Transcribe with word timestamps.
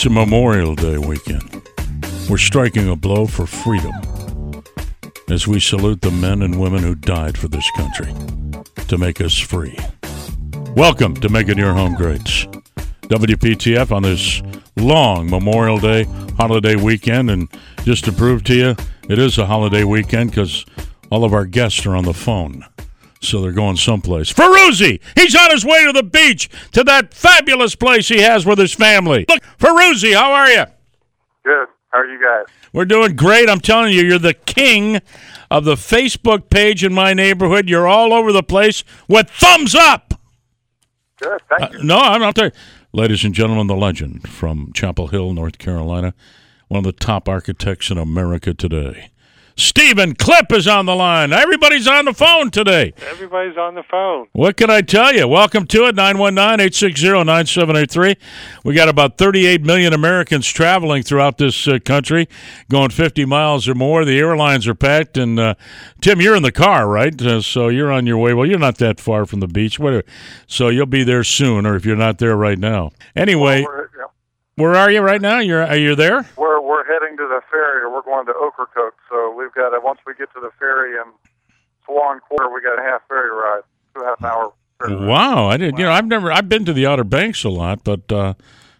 It's 0.00 0.06
a 0.06 0.08
Memorial 0.08 0.74
Day 0.74 0.96
weekend. 0.96 1.60
We're 2.26 2.38
striking 2.38 2.88
a 2.88 2.96
blow 2.96 3.26
for 3.26 3.46
freedom 3.46 3.92
as 5.28 5.46
we 5.46 5.60
salute 5.60 6.00
the 6.00 6.10
men 6.10 6.40
and 6.40 6.58
women 6.58 6.82
who 6.82 6.94
died 6.94 7.36
for 7.36 7.48
this 7.48 7.70
country 7.76 8.10
to 8.88 8.96
make 8.96 9.20
us 9.20 9.38
free. 9.38 9.76
Welcome 10.74 11.16
to 11.16 11.28
Making 11.28 11.58
Your 11.58 11.74
Home 11.74 11.94
Greats. 11.94 12.46
WPTF 13.10 13.92
on 13.92 14.04
this 14.04 14.40
long 14.76 15.28
Memorial 15.28 15.78
Day 15.78 16.04
holiday 16.38 16.76
weekend. 16.76 17.30
And 17.30 17.50
just 17.84 18.06
to 18.06 18.12
prove 18.12 18.42
to 18.44 18.54
you, 18.54 18.76
it 19.10 19.18
is 19.18 19.36
a 19.36 19.44
holiday 19.44 19.84
weekend 19.84 20.30
because 20.30 20.64
all 21.10 21.24
of 21.24 21.34
our 21.34 21.44
guests 21.44 21.84
are 21.84 21.94
on 21.94 22.04
the 22.04 22.14
phone. 22.14 22.64
So 23.22 23.40
they're 23.42 23.52
going 23.52 23.76
someplace. 23.76 24.32
Ferruzzi! 24.32 25.00
He's 25.14 25.34
on 25.36 25.50
his 25.50 25.64
way 25.64 25.84
to 25.84 25.92
the 25.92 26.02
beach, 26.02 26.48
to 26.72 26.82
that 26.84 27.12
fabulous 27.12 27.74
place 27.74 28.08
he 28.08 28.20
has 28.22 28.46
with 28.46 28.58
his 28.58 28.72
family. 28.74 29.26
Look, 29.28 29.42
Ferruzzi, 29.58 30.14
how 30.14 30.32
are 30.32 30.48
you? 30.48 30.64
Good. 31.44 31.68
How 31.90 31.98
are 31.98 32.06
you 32.06 32.18
guys? 32.22 32.46
We're 32.72 32.84
doing 32.86 33.16
great. 33.16 33.50
I'm 33.50 33.60
telling 33.60 33.92
you, 33.92 34.02
you're 34.02 34.18
the 34.18 34.32
king 34.34 35.00
of 35.50 35.64
the 35.64 35.74
Facebook 35.74 36.48
page 36.48 36.82
in 36.84 36.94
my 36.94 37.12
neighborhood. 37.12 37.68
You're 37.68 37.88
all 37.88 38.14
over 38.14 38.32
the 38.32 38.42
place 38.42 38.84
with 39.08 39.28
thumbs 39.28 39.74
up. 39.74 40.14
Good. 41.20 41.40
Thank 41.50 41.74
Uh, 41.74 41.78
you. 41.78 41.84
no, 41.84 41.98
I'm 41.98 42.20
not 42.20 42.36
there. 42.36 42.52
Ladies 42.92 43.22
and 43.24 43.34
gentlemen, 43.34 43.66
the 43.66 43.76
legend 43.76 44.28
from 44.28 44.72
Chapel 44.72 45.08
Hill, 45.08 45.34
North 45.34 45.58
Carolina, 45.58 46.14
one 46.68 46.78
of 46.78 46.84
the 46.84 46.92
top 46.92 47.28
architects 47.28 47.90
in 47.90 47.98
America 47.98 48.54
today. 48.54 49.10
Stephen 49.56 50.14
Clip 50.14 50.50
is 50.52 50.66
on 50.68 50.86
the 50.86 50.94
line. 50.94 51.32
Everybody's 51.32 51.86
on 51.86 52.04
the 52.06 52.14
phone 52.14 52.50
today. 52.50 52.92
Everybody's 53.10 53.56
on 53.56 53.74
the 53.74 53.82
phone. 53.82 54.26
What 54.32 54.56
can 54.56 54.70
I 54.70 54.80
tell 54.80 55.14
you? 55.14 55.28
Welcome 55.28 55.66
to 55.68 55.86
it, 55.86 55.96
919-860-9783. 55.96 58.16
We 58.64 58.74
got 58.74 58.88
about 58.88 59.18
38 59.18 59.62
million 59.62 59.92
Americans 59.92 60.46
traveling 60.48 61.02
throughout 61.02 61.38
this 61.38 61.66
uh, 61.68 61.78
country, 61.84 62.28
going 62.68 62.90
50 62.90 63.24
miles 63.24 63.68
or 63.68 63.74
more. 63.74 64.04
The 64.04 64.18
airlines 64.18 64.66
are 64.68 64.74
packed. 64.74 65.16
And, 65.16 65.38
uh, 65.38 65.54
Tim, 66.00 66.20
you're 66.20 66.36
in 66.36 66.42
the 66.42 66.52
car, 66.52 66.88
right? 66.88 67.20
Uh, 67.20 67.42
so 67.42 67.68
you're 67.68 67.92
on 67.92 68.06
your 68.06 68.18
way. 68.18 68.34
Well, 68.34 68.46
you're 68.46 68.58
not 68.58 68.78
that 68.78 69.00
far 69.00 69.26
from 69.26 69.40
the 69.40 69.48
beach. 69.48 69.78
What, 69.78 70.04
so 70.46 70.68
you'll 70.68 70.86
be 70.86 71.04
there 71.04 71.24
soon, 71.24 71.66
or 71.66 71.76
if 71.76 71.84
you're 71.84 71.96
not 71.96 72.18
there 72.18 72.36
right 72.36 72.58
now. 72.58 72.90
Anyway, 73.16 73.60
yeah, 73.60 73.66
where 74.56 74.74
are 74.74 74.90
you 74.90 75.00
right 75.00 75.20
now? 75.20 75.38
You're 75.38 75.66
Are 75.66 75.76
you 75.76 75.94
there? 75.94 76.28
we're 76.36 76.59
we're 76.80 76.92
heading 76.92 77.16
to 77.16 77.26
the 77.28 77.40
ferry, 77.50 77.82
or 77.82 77.92
we're 77.92 78.02
going 78.02 78.26
to 78.26 78.32
Ocracoke. 78.32 78.96
So 79.10 79.34
we've 79.36 79.52
got 79.52 79.74
a, 79.74 79.80
once 79.80 80.00
we 80.06 80.14
get 80.14 80.32
to 80.34 80.40
the 80.40 80.50
ferry 80.58 80.92
in 80.96 81.12
Swan 81.84 82.20
Quarter, 82.20 82.52
we 82.54 82.62
got 82.62 82.78
a 82.78 82.82
half 82.82 83.02
ferry 83.08 83.30
ride, 83.30 83.62
two 83.94 84.00
and 84.00 84.04
a 84.04 84.08
half 84.08 84.24
hour. 84.24 84.52
Wow, 85.06 85.48
I 85.48 85.58
didn't. 85.58 85.78
You 85.78 85.84
know, 85.84 85.92
I've 85.92 86.06
never. 86.06 86.32
I've 86.32 86.48
been 86.48 86.64
to 86.64 86.72
the 86.72 86.86
Outer 86.86 87.04
Banks 87.04 87.44
a 87.44 87.50
lot, 87.50 87.84
but 87.84 88.10
uh, 88.10 88.32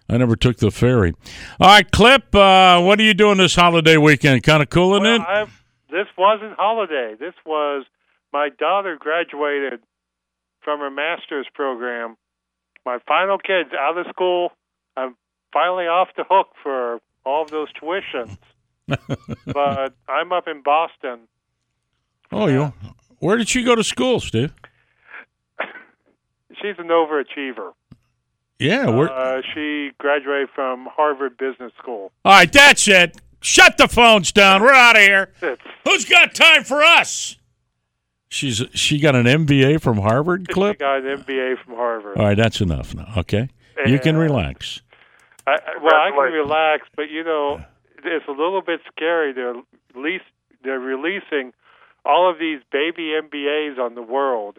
I 0.08 0.16
never 0.16 0.34
took 0.34 0.56
the 0.56 0.70
ferry. 0.70 1.12
All 1.60 1.68
right, 1.68 1.90
Clip. 1.90 2.34
Uh, 2.34 2.80
what 2.80 2.98
are 2.98 3.02
you 3.02 3.12
doing 3.12 3.36
this 3.36 3.54
holiday 3.54 3.98
weekend? 3.98 4.42
Kind 4.42 4.62
of 4.62 4.70
cooling 4.70 5.02
Well, 5.02 5.16
it? 5.16 5.20
I, 5.20 5.44
this 5.90 6.06
wasn't 6.16 6.54
holiday. 6.56 7.16
This 7.20 7.34
was 7.44 7.84
my 8.32 8.48
daughter 8.48 8.96
graduated 8.98 9.80
from 10.62 10.80
her 10.80 10.90
master's 10.90 11.46
program. 11.52 12.16
My 12.86 12.98
final 13.06 13.36
kid's 13.36 13.74
out 13.78 13.98
of 13.98 14.06
school. 14.08 14.52
I'm 14.96 15.16
finally 15.52 15.84
off 15.84 16.08
the 16.16 16.24
hook 16.26 16.48
for 16.62 17.00
all 17.24 17.42
of 17.42 17.50
those 17.50 17.68
tuitions. 17.72 18.36
but 19.46 19.94
I'm 20.08 20.32
up 20.32 20.48
in 20.48 20.62
Boston. 20.62 21.20
Oh, 22.32 22.48
you. 22.48 22.72
Where 23.18 23.36
did 23.36 23.48
she 23.48 23.62
go 23.62 23.74
to 23.74 23.84
school, 23.84 24.20
Steve? 24.20 24.52
She's 26.60 26.76
an 26.78 26.88
overachiever. 26.88 27.72
Yeah. 28.58 28.88
Uh, 28.90 29.40
she 29.54 29.90
graduated 29.98 30.50
from 30.54 30.86
Harvard 30.94 31.38
Business 31.38 31.72
School. 31.78 32.12
All 32.24 32.32
right, 32.32 32.52
that's 32.52 32.86
it. 32.88 33.16
Shut 33.40 33.78
the 33.78 33.88
phones 33.88 34.32
down. 34.32 34.62
We're 34.62 34.72
out 34.72 34.96
of 34.96 35.02
here. 35.02 35.32
It's, 35.40 35.62
Who's 35.84 36.04
got 36.04 36.34
time 36.34 36.64
for 36.64 36.82
us? 36.82 37.36
She's 38.28 38.62
she 38.74 39.00
got 39.00 39.16
an 39.16 39.24
MBA 39.24 39.80
from 39.80 39.96
Harvard, 39.98 40.46
she 40.48 40.54
Clip. 40.54 40.78
got 40.78 40.98
an 41.04 41.18
MBA 41.24 41.64
from 41.64 41.74
Harvard. 41.74 42.16
All 42.16 42.26
right, 42.26 42.36
that's 42.36 42.60
enough 42.60 42.94
now. 42.94 43.12
Okay, 43.16 43.48
you 43.86 43.98
can 43.98 44.16
relax. 44.16 44.82
I, 45.50 45.78
well, 45.82 45.94
I 45.94 46.10
can 46.10 46.32
relax, 46.32 46.88
but 46.96 47.10
you 47.10 47.24
know, 47.24 47.60
it's 48.04 48.26
a 48.28 48.32
little 48.32 48.62
bit 48.62 48.80
scary. 48.94 49.32
They're 49.32 49.54
release, 49.94 50.22
they're 50.62 50.78
releasing 50.78 51.52
all 52.04 52.30
of 52.30 52.38
these 52.38 52.60
baby 52.72 53.12
MBAs 53.20 53.78
on 53.78 53.94
the 53.94 54.02
world, 54.02 54.58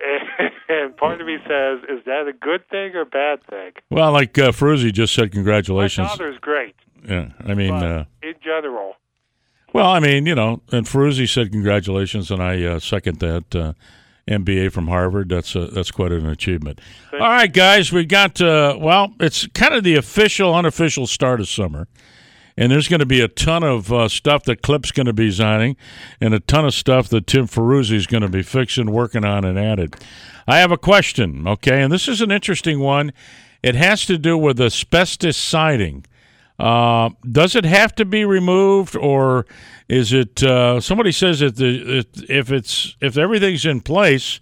and 0.68 0.96
part 0.96 1.20
of 1.20 1.26
me 1.26 1.38
says, 1.46 1.80
is 1.88 2.04
that 2.04 2.26
a 2.28 2.32
good 2.32 2.68
thing 2.68 2.94
or 2.94 3.04
bad 3.04 3.42
thing? 3.44 3.72
Well, 3.90 4.12
like 4.12 4.38
uh, 4.38 4.52
just 4.52 5.14
said, 5.14 5.32
congratulations. 5.32 6.08
My 6.08 6.16
daughter's 6.16 6.38
great, 6.38 6.74
Yeah, 7.08 7.30
I 7.44 7.54
mean. 7.54 7.72
Uh, 7.72 8.04
in 8.22 8.34
general, 8.42 8.94
Well, 9.72 9.90
I 9.90 10.00
mean, 10.00 10.26
you 10.26 10.34
know, 10.34 10.62
and 10.72 10.86
Ferruzzi 10.86 11.28
said 11.28 11.52
congratulations, 11.52 12.30
and 12.30 12.42
I 12.42 12.62
uh, 12.64 12.78
second 12.78 13.20
that. 13.20 13.54
Uh, 13.54 13.72
MBA 14.28 14.72
from 14.72 14.88
Harvard. 14.88 15.28
That's 15.28 15.54
a, 15.54 15.66
that's 15.66 15.90
quite 15.90 16.12
an 16.12 16.26
achievement. 16.26 16.80
Thank 17.10 17.22
All 17.22 17.28
right, 17.28 17.52
guys, 17.52 17.92
we 17.92 18.04
got 18.04 18.40
uh, 18.40 18.76
well. 18.78 19.14
It's 19.20 19.46
kind 19.48 19.74
of 19.74 19.84
the 19.84 19.94
official, 19.94 20.54
unofficial 20.54 21.06
start 21.06 21.40
of 21.40 21.48
summer, 21.48 21.86
and 22.56 22.72
there's 22.72 22.88
going 22.88 23.00
to 23.00 23.06
be 23.06 23.20
a 23.20 23.28
ton 23.28 23.62
of 23.62 23.92
uh, 23.92 24.08
stuff 24.08 24.44
that 24.44 24.62
Clip's 24.62 24.90
going 24.90 25.06
to 25.06 25.12
be 25.12 25.30
signing, 25.30 25.76
and 26.20 26.34
a 26.34 26.40
ton 26.40 26.64
of 26.64 26.74
stuff 26.74 27.08
that 27.08 27.26
Tim 27.26 27.46
Ferruzzi 27.46 27.92
is 27.92 28.06
going 28.06 28.22
to 28.22 28.28
be 28.28 28.42
fixing, 28.42 28.90
working 28.90 29.24
on, 29.24 29.44
and 29.44 29.58
added. 29.58 29.96
I 30.46 30.58
have 30.58 30.72
a 30.72 30.78
question, 30.78 31.46
okay, 31.46 31.82
and 31.82 31.92
this 31.92 32.08
is 32.08 32.20
an 32.20 32.30
interesting 32.30 32.80
one. 32.80 33.12
It 33.62 33.74
has 33.74 34.06
to 34.06 34.18
do 34.18 34.36
with 34.36 34.60
asbestos 34.60 35.36
siding. 35.36 36.04
Uh, 36.58 37.10
does 37.30 37.54
it 37.54 37.64
have 37.64 37.94
to 37.96 38.04
be 38.04 38.24
removed, 38.24 38.96
or 38.96 39.46
is 39.88 40.12
it? 40.12 40.42
Uh, 40.42 40.80
somebody 40.80 41.12
says 41.12 41.40
that 41.40 41.56
the, 41.56 42.06
if 42.28 42.50
it's 42.50 42.96
if 43.00 43.18
everything's 43.18 43.66
in 43.66 43.80
place, 43.82 44.40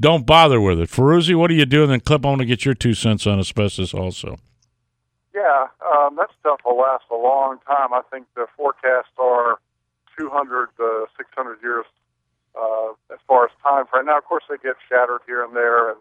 don't 0.00 0.26
bother 0.26 0.60
with 0.60 0.80
it. 0.80 0.90
Ferruzzi, 0.90 1.36
what 1.36 1.50
are 1.50 1.54
you 1.54 1.66
doing? 1.66 1.90
Then 1.90 2.00
Clip, 2.00 2.26
I 2.26 2.30
want 2.30 2.40
to 2.40 2.46
get 2.46 2.64
your 2.64 2.74
two 2.74 2.94
cents 2.94 3.26
on 3.26 3.38
asbestos 3.38 3.94
also. 3.94 4.38
Yeah, 5.32 5.68
um, 5.86 6.16
that 6.16 6.30
stuff 6.40 6.60
will 6.64 6.78
last 6.78 7.04
a 7.10 7.16
long 7.16 7.58
time. 7.66 7.92
I 7.92 8.02
think 8.10 8.26
the 8.34 8.46
forecasts 8.56 9.14
are 9.18 9.58
200 10.18 10.68
to 10.78 11.06
600 11.16 11.58
years 11.62 11.86
uh, 12.58 12.92
as 13.12 13.18
far 13.26 13.44
as 13.44 13.50
time 13.62 13.86
frame. 13.86 14.06
Now, 14.06 14.18
of 14.18 14.24
course, 14.24 14.44
they 14.50 14.56
get 14.62 14.76
shattered 14.88 15.20
here 15.26 15.44
and 15.44 15.54
there, 15.54 15.90
and 15.90 15.98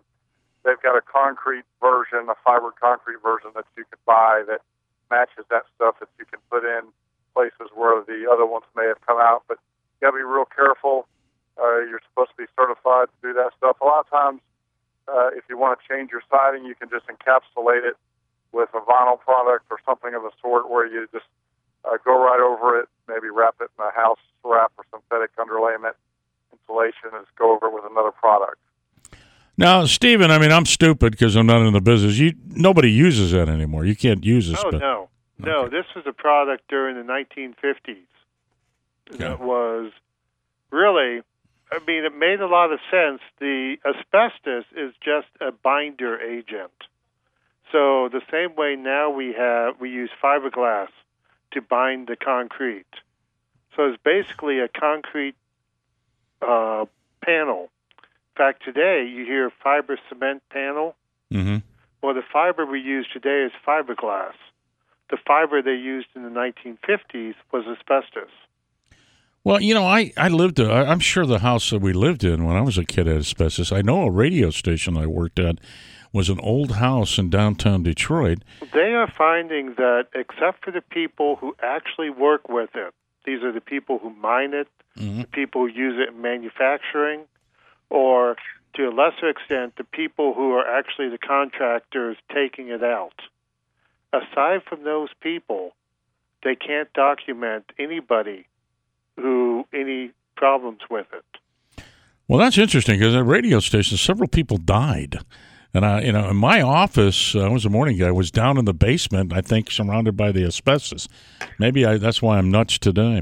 they've 0.65 0.81
got 0.81 0.97
a 0.97 1.01
concrete 1.01 1.63
version, 1.79 2.27
a 2.29 2.35
fiber 2.43 2.73
concrete 2.79 3.21
version 3.23 3.51
that 3.55 3.65
you 3.77 3.83
can 3.85 3.99
buy 4.05 4.43
that 4.47 4.61
matches 5.11 5.43
that 5.51 5.67
stuff 5.75 5.99
that 5.99 6.07
you 6.15 6.23
can 6.23 6.39
put 6.47 6.63
in 6.63 6.87
places 7.35 7.67
where 7.75 7.99
the 8.07 8.31
other 8.31 8.47
ones 8.47 8.63
may 8.75 8.87
have 8.87 9.03
come 9.03 9.19
out. 9.19 9.43
But 9.51 9.59
you 9.99 10.07
got 10.07 10.15
to 10.15 10.17
be 10.17 10.23
real 10.23 10.47
careful. 10.47 11.07
Uh, 11.59 11.83
you're 11.83 12.01
supposed 12.07 12.31
to 12.31 12.39
be 12.39 12.47
certified 12.55 13.11
to 13.11 13.17
do 13.19 13.31
that 13.35 13.51
stuff. 13.59 13.75
A 13.81 13.85
lot 13.85 14.07
of 14.07 14.09
times, 14.09 14.39
uh, 15.11 15.35
if 15.35 15.43
you 15.51 15.59
want 15.59 15.75
to 15.75 15.81
change 15.83 16.09
your 16.15 16.23
siding, 16.31 16.63
you 16.63 16.75
can 16.75 16.87
just 16.87 17.05
encapsulate 17.11 17.83
it 17.83 17.99
with 18.51 18.69
a 18.73 18.79
vinyl 18.79 19.19
product 19.19 19.67
or 19.69 19.77
something 19.85 20.15
of 20.15 20.23
the 20.23 20.31
sort 20.41 20.71
where 20.71 20.87
you 20.87 21.07
just 21.11 21.27
uh, 21.85 21.97
go 22.03 22.15
right 22.15 22.39
over 22.39 22.79
it, 22.79 22.87
maybe 23.07 23.27
wrap 23.29 23.55
it 23.59 23.69
in 23.77 23.83
a 23.83 23.91
house 23.91 24.19
wrap 24.43 24.71
or 24.77 24.85
synthetic 24.89 25.35
underlayment 25.37 25.93
insulation, 26.51 27.13
and 27.13 27.25
just 27.25 27.35
go 27.35 27.53
over 27.55 27.67
it 27.67 27.73
with 27.73 27.85
another 27.89 28.11
product. 28.11 28.57
Now, 29.61 29.85
Stephen, 29.85 30.31
I 30.31 30.39
mean, 30.39 30.51
I'm 30.51 30.65
stupid 30.65 31.11
because 31.11 31.35
I'm 31.35 31.45
not 31.45 31.65
in 31.65 31.73
the 31.73 31.81
business. 31.81 32.17
You 32.17 32.33
nobody 32.49 32.91
uses 32.91 33.31
that 33.31 33.47
anymore. 33.47 33.85
You 33.85 33.95
can't 33.95 34.23
use 34.23 34.49
this. 34.49 34.57
oh 34.57 34.67
asbestos. 34.67 34.81
no, 34.81 35.09
no, 35.37 35.69
this 35.69 35.85
was 35.95 36.05
a 36.07 36.13
product 36.13 36.67
during 36.67 36.95
the 36.95 37.03
1950s 37.03 38.07
that 39.19 39.39
was 39.39 39.91
really. 40.71 41.21
I 41.73 41.79
mean, 41.87 42.03
it 42.03 42.13
made 42.13 42.41
a 42.41 42.47
lot 42.47 42.73
of 42.73 42.79
sense. 42.91 43.21
The 43.39 43.77
asbestos 43.85 44.65
is 44.75 44.93
just 44.99 45.27
a 45.39 45.51
binder 45.51 46.19
agent. 46.19 46.73
So 47.71 48.09
the 48.09 48.21
same 48.29 48.55
way 48.55 48.75
now 48.75 49.11
we 49.11 49.33
have 49.37 49.79
we 49.79 49.89
use 49.89 50.09
fiberglass 50.21 50.89
to 51.51 51.61
bind 51.61 52.07
the 52.07 52.15
concrete. 52.15 52.85
So 53.75 53.85
it's 53.85 54.01
basically 54.03 54.59
a 54.59 54.67
concrete 54.67 55.35
uh, 56.41 56.85
panel. 57.23 57.69
Fact, 58.41 58.63
today 58.65 59.05
you 59.07 59.23
hear 59.23 59.51
fiber 59.63 59.99
cement 60.09 60.41
panel. 60.49 60.95
Mm-hmm. 61.31 61.57
Well, 62.01 62.15
the 62.15 62.23
fiber 62.33 62.65
we 62.65 62.79
use 62.79 63.07
today 63.13 63.43
is 63.45 63.51
fiberglass. 63.63 64.33
The 65.11 65.17
fiber 65.27 65.61
they 65.61 65.75
used 65.75 66.07
in 66.15 66.23
the 66.23 66.29
1950s 66.29 67.35
was 67.53 67.65
asbestos. 67.67 68.31
Well, 69.43 69.61
you 69.61 69.75
know, 69.75 69.85
I 69.85 70.11
I 70.17 70.29
lived. 70.29 70.59
uh, 70.59 70.71
I'm 70.73 70.99
sure 70.99 71.27
the 71.27 71.37
house 71.37 71.69
that 71.69 71.81
we 71.83 71.93
lived 71.93 72.23
in 72.23 72.43
when 72.43 72.55
I 72.55 72.61
was 72.61 72.79
a 72.79 72.83
kid 72.83 73.05
had 73.05 73.17
asbestos. 73.17 73.71
I 73.71 73.83
know 73.83 74.01
a 74.05 74.09
radio 74.09 74.49
station 74.49 74.97
I 74.97 75.05
worked 75.05 75.37
at 75.37 75.59
was 76.11 76.27
an 76.29 76.39
old 76.39 76.71
house 76.77 77.19
in 77.19 77.29
downtown 77.29 77.83
Detroit. 77.83 78.39
They 78.73 78.95
are 78.95 79.11
finding 79.15 79.75
that, 79.75 80.07
except 80.15 80.65
for 80.65 80.71
the 80.71 80.81
people 80.81 81.35
who 81.35 81.55
actually 81.61 82.09
work 82.09 82.49
with 82.49 82.71
it, 82.73 82.91
these 83.23 83.43
are 83.43 83.51
the 83.51 83.61
people 83.61 83.99
who 83.99 84.09
mine 84.09 84.55
it, 84.55 84.67
Mhm. 84.97 85.21
the 85.21 85.27
people 85.27 85.61
who 85.61 85.67
use 85.67 85.99
it 85.99 86.09
in 86.15 86.21
manufacturing, 86.23 87.19
or 87.91 88.37
to 88.75 88.87
a 88.87 88.89
lesser 88.89 89.29
extent, 89.29 89.75
the 89.75 89.83
people 89.83 90.33
who 90.33 90.53
are 90.53 90.65
actually 90.65 91.09
the 91.09 91.17
contractors 91.17 92.17
taking 92.33 92.69
it 92.69 92.83
out. 92.83 93.13
aside 94.13 94.61
from 94.67 94.83
those 94.83 95.09
people, 95.21 95.71
they 96.43 96.55
can't 96.55 96.91
document 96.93 97.65
anybody 97.79 98.45
who 99.15 99.65
any 99.73 100.11
problems 100.35 100.81
with 100.89 101.07
it. 101.13 101.83
Well, 102.27 102.39
that's 102.39 102.57
interesting 102.57 102.99
because 102.99 103.15
at 103.15 103.25
radio 103.25 103.59
stations, 103.59 104.01
several 104.01 104.27
people 104.27 104.57
died. 104.57 105.19
And 105.73 105.85
I, 105.85 106.01
you 106.01 106.11
know, 106.11 106.29
in 106.29 106.35
my 106.35 106.61
office, 106.61 107.33
uh, 107.33 107.45
I 107.45 107.47
was 107.47 107.63
a 107.63 107.69
morning 107.69 107.97
guy. 107.97 108.11
Was 108.11 108.29
down 108.29 108.57
in 108.57 108.65
the 108.65 108.73
basement. 108.73 109.31
I 109.31 109.39
think 109.39 109.71
surrounded 109.71 110.17
by 110.17 110.33
the 110.33 110.43
asbestos. 110.43 111.07
Maybe 111.59 111.85
I, 111.85 111.95
that's 111.97 112.21
why 112.21 112.37
I'm 112.37 112.51
nuts 112.51 112.77
today. 112.77 113.21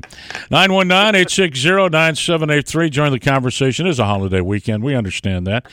919-860-9783. 0.52 2.90
Join 2.90 3.12
the 3.12 3.20
conversation. 3.20 3.86
It 3.86 3.92
is 3.92 4.00
a 4.00 4.06
holiday 4.06 4.42
weekend. 4.42 4.84
We 4.84 4.96
understand 4.96 5.46
that. 5.46 5.68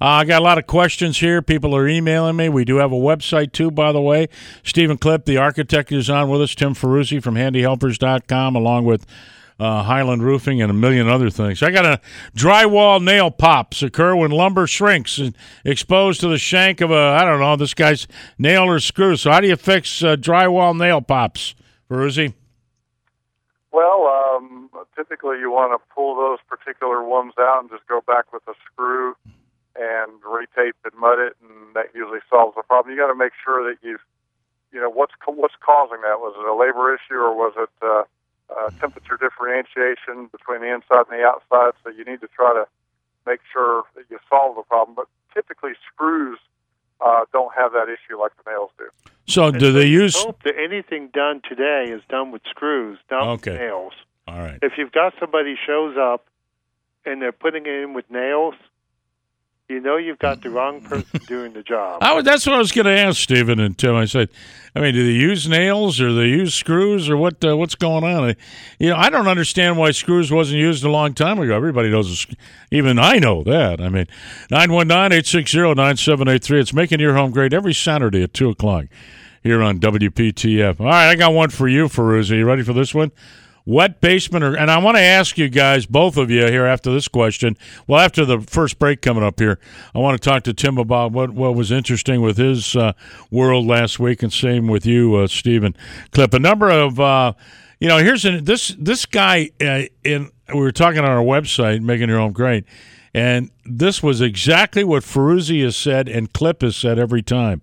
Uh, 0.00 0.06
I 0.06 0.24
got 0.24 0.40
a 0.40 0.44
lot 0.44 0.58
of 0.58 0.68
questions 0.68 1.18
here. 1.18 1.42
People 1.42 1.74
are 1.74 1.88
emailing 1.88 2.36
me. 2.36 2.48
We 2.48 2.64
do 2.64 2.76
have 2.76 2.92
a 2.92 2.96
website 2.96 3.50
too, 3.52 3.72
by 3.72 3.90
the 3.90 4.00
way. 4.00 4.28
Stephen 4.62 4.98
Clip, 4.98 5.24
the 5.24 5.36
architect, 5.36 5.90
is 5.90 6.08
on 6.08 6.30
with 6.30 6.42
us. 6.42 6.54
Tim 6.54 6.74
Ferruzzi 6.74 7.20
from 7.20 7.34
HandyHelpers.com, 7.34 8.54
along 8.54 8.84
with 8.84 9.04
uh, 9.60 9.82
Highland 9.82 10.22
Roofing, 10.22 10.62
and 10.62 10.70
a 10.70 10.74
million 10.74 11.06
other 11.06 11.28
things. 11.28 11.62
I 11.62 11.70
got 11.70 11.84
a 11.84 12.00
drywall 12.34 13.02
nail 13.02 13.30
pops 13.30 13.82
occur 13.82 14.16
when 14.16 14.30
lumber 14.30 14.66
shrinks 14.66 15.18
and 15.18 15.36
exposed 15.64 16.20
to 16.20 16.28
the 16.28 16.38
shank 16.38 16.80
of 16.80 16.90
a 16.90 16.94
I 16.94 17.24
don't 17.24 17.40
know 17.40 17.56
this 17.56 17.74
guy's 17.74 18.08
nail 18.38 18.62
or 18.62 18.80
screw. 18.80 19.16
So 19.16 19.30
how 19.30 19.40
do 19.40 19.48
you 19.48 19.56
fix 19.56 20.02
uh, 20.02 20.16
drywall 20.16 20.76
nail 20.76 21.02
pops, 21.02 21.54
Ferruzzi? 21.90 22.32
Well, 23.70 24.06
um, 24.06 24.70
typically 24.96 25.38
you 25.38 25.50
want 25.50 25.78
to 25.78 25.94
pull 25.94 26.16
those 26.16 26.38
particular 26.48 27.04
ones 27.04 27.34
out 27.38 27.60
and 27.60 27.70
just 27.70 27.86
go 27.86 28.00
back 28.06 28.32
with 28.32 28.42
a 28.48 28.54
screw 28.64 29.14
and 29.76 30.10
retape 30.22 30.80
and 30.84 30.94
mud 30.98 31.18
it, 31.18 31.36
and 31.42 31.74
that 31.74 31.94
usually 31.94 32.20
solves 32.30 32.56
the 32.56 32.62
problem. 32.62 32.94
You 32.94 33.00
got 33.00 33.12
to 33.12 33.14
make 33.14 33.32
sure 33.44 33.62
that 33.70 33.78
you've, 33.82 34.00
you 34.72 34.80
know, 34.80 34.90
what's 34.90 35.12
what's 35.26 35.54
causing 35.60 36.00
that. 36.00 36.18
Was 36.18 36.34
it 36.40 36.48
a 36.48 36.56
labor 36.56 36.94
issue 36.94 37.20
or 37.20 37.36
was 37.36 37.52
it 37.56 37.70
uh, 37.82 38.04
uh, 38.56 38.70
temperature 38.80 39.16
differentiation 39.16 40.26
between 40.32 40.60
the 40.60 40.72
inside 40.72 41.06
and 41.10 41.18
the 41.18 41.24
outside. 41.24 41.72
So 41.84 41.90
you 41.90 42.04
need 42.04 42.20
to 42.20 42.28
try 42.28 42.52
to 42.52 42.66
make 43.26 43.40
sure 43.52 43.84
that 43.96 44.04
you 44.10 44.18
solve 44.28 44.56
the 44.56 44.62
problem. 44.62 44.94
But 44.94 45.06
typically, 45.34 45.72
screws 45.92 46.38
uh, 47.00 47.24
don't 47.32 47.52
have 47.54 47.72
that 47.72 47.88
issue 47.88 48.18
like 48.18 48.32
the 48.42 48.50
nails 48.50 48.70
do. 48.78 48.88
So, 49.26 49.50
do 49.50 49.72
they 49.72 49.86
use? 49.86 50.16
Hope 50.16 50.42
that 50.42 50.54
anything 50.58 51.08
done 51.12 51.40
today 51.48 51.86
is 51.88 52.02
done 52.08 52.32
with 52.32 52.42
screws, 52.50 52.98
not 53.10 53.26
okay. 53.38 53.52
with 53.52 53.60
nails. 53.60 53.92
All 54.26 54.38
right. 54.38 54.58
If 54.62 54.72
you've 54.76 54.92
got 54.92 55.14
somebody 55.20 55.54
shows 55.66 55.96
up 55.96 56.26
and 57.04 57.22
they're 57.22 57.32
putting 57.32 57.66
it 57.66 57.82
in 57.82 57.94
with 57.94 58.10
nails, 58.10 58.54
you 59.70 59.80
know 59.80 59.96
you've 59.96 60.18
got 60.18 60.42
the 60.42 60.50
wrong 60.50 60.80
person 60.80 61.20
doing 61.26 61.52
the 61.52 61.62
job. 61.62 62.02
I, 62.02 62.20
that's 62.22 62.44
what 62.44 62.56
I 62.56 62.58
was 62.58 62.72
going 62.72 62.86
to 62.86 62.98
ask 62.98 63.20
Stephen 63.20 63.60
and 63.60 63.78
Tim. 63.78 63.94
I 63.94 64.04
said, 64.04 64.28
I 64.74 64.80
mean, 64.80 64.94
do 64.94 65.04
they 65.04 65.12
use 65.12 65.48
nails 65.48 66.00
or 66.00 66.12
they 66.12 66.26
use 66.26 66.54
screws 66.54 67.08
or 67.08 67.16
what? 67.16 67.44
Uh, 67.44 67.56
what's 67.56 67.76
going 67.76 68.02
on? 68.04 68.34
You 68.78 68.90
know, 68.90 68.96
I 68.96 69.08
don't 69.08 69.28
understand 69.28 69.78
why 69.78 69.92
screws 69.92 70.32
wasn't 70.32 70.58
used 70.58 70.84
a 70.84 70.90
long 70.90 71.14
time 71.14 71.38
ago. 71.38 71.54
Everybody 71.54 71.90
knows, 71.90 72.26
even 72.70 72.98
I 72.98 73.18
know 73.18 73.42
that. 73.44 73.80
I 73.80 73.88
mean, 73.88 74.06
919-860-9783. 74.50 76.60
It's 76.60 76.74
making 76.74 77.00
your 77.00 77.14
home 77.14 77.30
great 77.30 77.52
every 77.52 77.74
Saturday 77.74 78.24
at 78.24 78.34
2 78.34 78.50
o'clock 78.50 78.86
here 79.42 79.62
on 79.62 79.78
WPTF. 79.78 80.80
All 80.80 80.86
right, 80.86 81.08
I 81.08 81.14
got 81.14 81.32
one 81.32 81.50
for 81.50 81.68
you, 81.68 81.86
Ferruzzi. 81.86 82.38
You 82.38 82.44
ready 82.44 82.62
for 82.62 82.72
this 82.72 82.94
one? 82.94 83.12
Wet 83.70 84.00
basement 84.00 84.42
or 84.42 84.56
and 84.56 84.68
I 84.68 84.78
want 84.78 84.96
to 84.96 85.02
ask 85.02 85.38
you 85.38 85.48
guys 85.48 85.86
both 85.86 86.16
of 86.16 86.28
you 86.28 86.46
here 86.46 86.66
after 86.66 86.92
this 86.92 87.06
question. 87.06 87.56
Well 87.86 88.00
after 88.00 88.24
the 88.24 88.40
first 88.40 88.80
break 88.80 89.00
coming 89.00 89.22
up 89.22 89.38
here 89.38 89.60
I 89.94 90.00
want 90.00 90.20
to 90.20 90.28
talk 90.28 90.42
to 90.44 90.52
Tim 90.52 90.76
about 90.76 91.12
what 91.12 91.30
what 91.30 91.54
was 91.54 91.70
interesting 91.70 92.20
with 92.20 92.36
his 92.36 92.74
uh, 92.74 92.94
world 93.30 93.66
last 93.66 94.00
week 94.00 94.24
and 94.24 94.32
same 94.32 94.66
with 94.66 94.84
you 94.84 95.14
uh, 95.14 95.28
Stephen 95.28 95.76
clip. 96.10 96.34
A 96.34 96.40
number 96.40 96.68
of 96.68 96.98
uh, 96.98 97.34
you 97.78 97.86
know 97.86 97.98
here's 97.98 98.24
an, 98.24 98.44
this 98.44 98.74
this 98.76 99.06
guy 99.06 99.50
uh, 99.60 99.82
in 100.02 100.32
we 100.48 100.60
were 100.60 100.72
talking 100.72 100.98
on 100.98 101.04
our 101.04 101.22
website 101.22 101.80
making 101.80 102.08
your 102.08 102.18
home 102.18 102.32
great 102.32 102.64
and 103.14 103.50
this 103.64 104.02
was 104.02 104.20
exactly 104.20 104.82
what 104.82 105.04
Ferruzzi 105.04 105.62
has 105.62 105.76
said 105.76 106.08
and 106.08 106.32
Clip 106.32 106.62
has 106.62 106.76
said 106.76 106.98
every 106.98 107.22
time. 107.22 107.60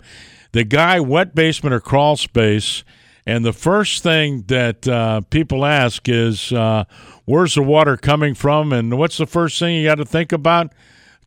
The 0.54 0.64
guy 0.64 1.02
wet 1.02 1.36
basement 1.36 1.74
or 1.74 1.82
crawl 1.82 2.16
space 2.16 2.86
and 3.28 3.44
the 3.44 3.52
first 3.52 4.04
thing 4.04 4.44
that 4.48 4.88
uh, 4.88 5.20
people 5.30 5.66
ask 5.66 6.08
is, 6.08 6.54
uh, 6.54 6.86
where's 7.26 7.56
the 7.56 7.62
water 7.62 7.98
coming 7.98 8.34
from? 8.34 8.72
And 8.72 8.98
what's 8.98 9.18
the 9.18 9.26
first 9.26 9.60
thing 9.60 9.76
you 9.76 9.86
got 9.86 9.96
to 9.96 10.06
think 10.06 10.32
about, 10.32 10.72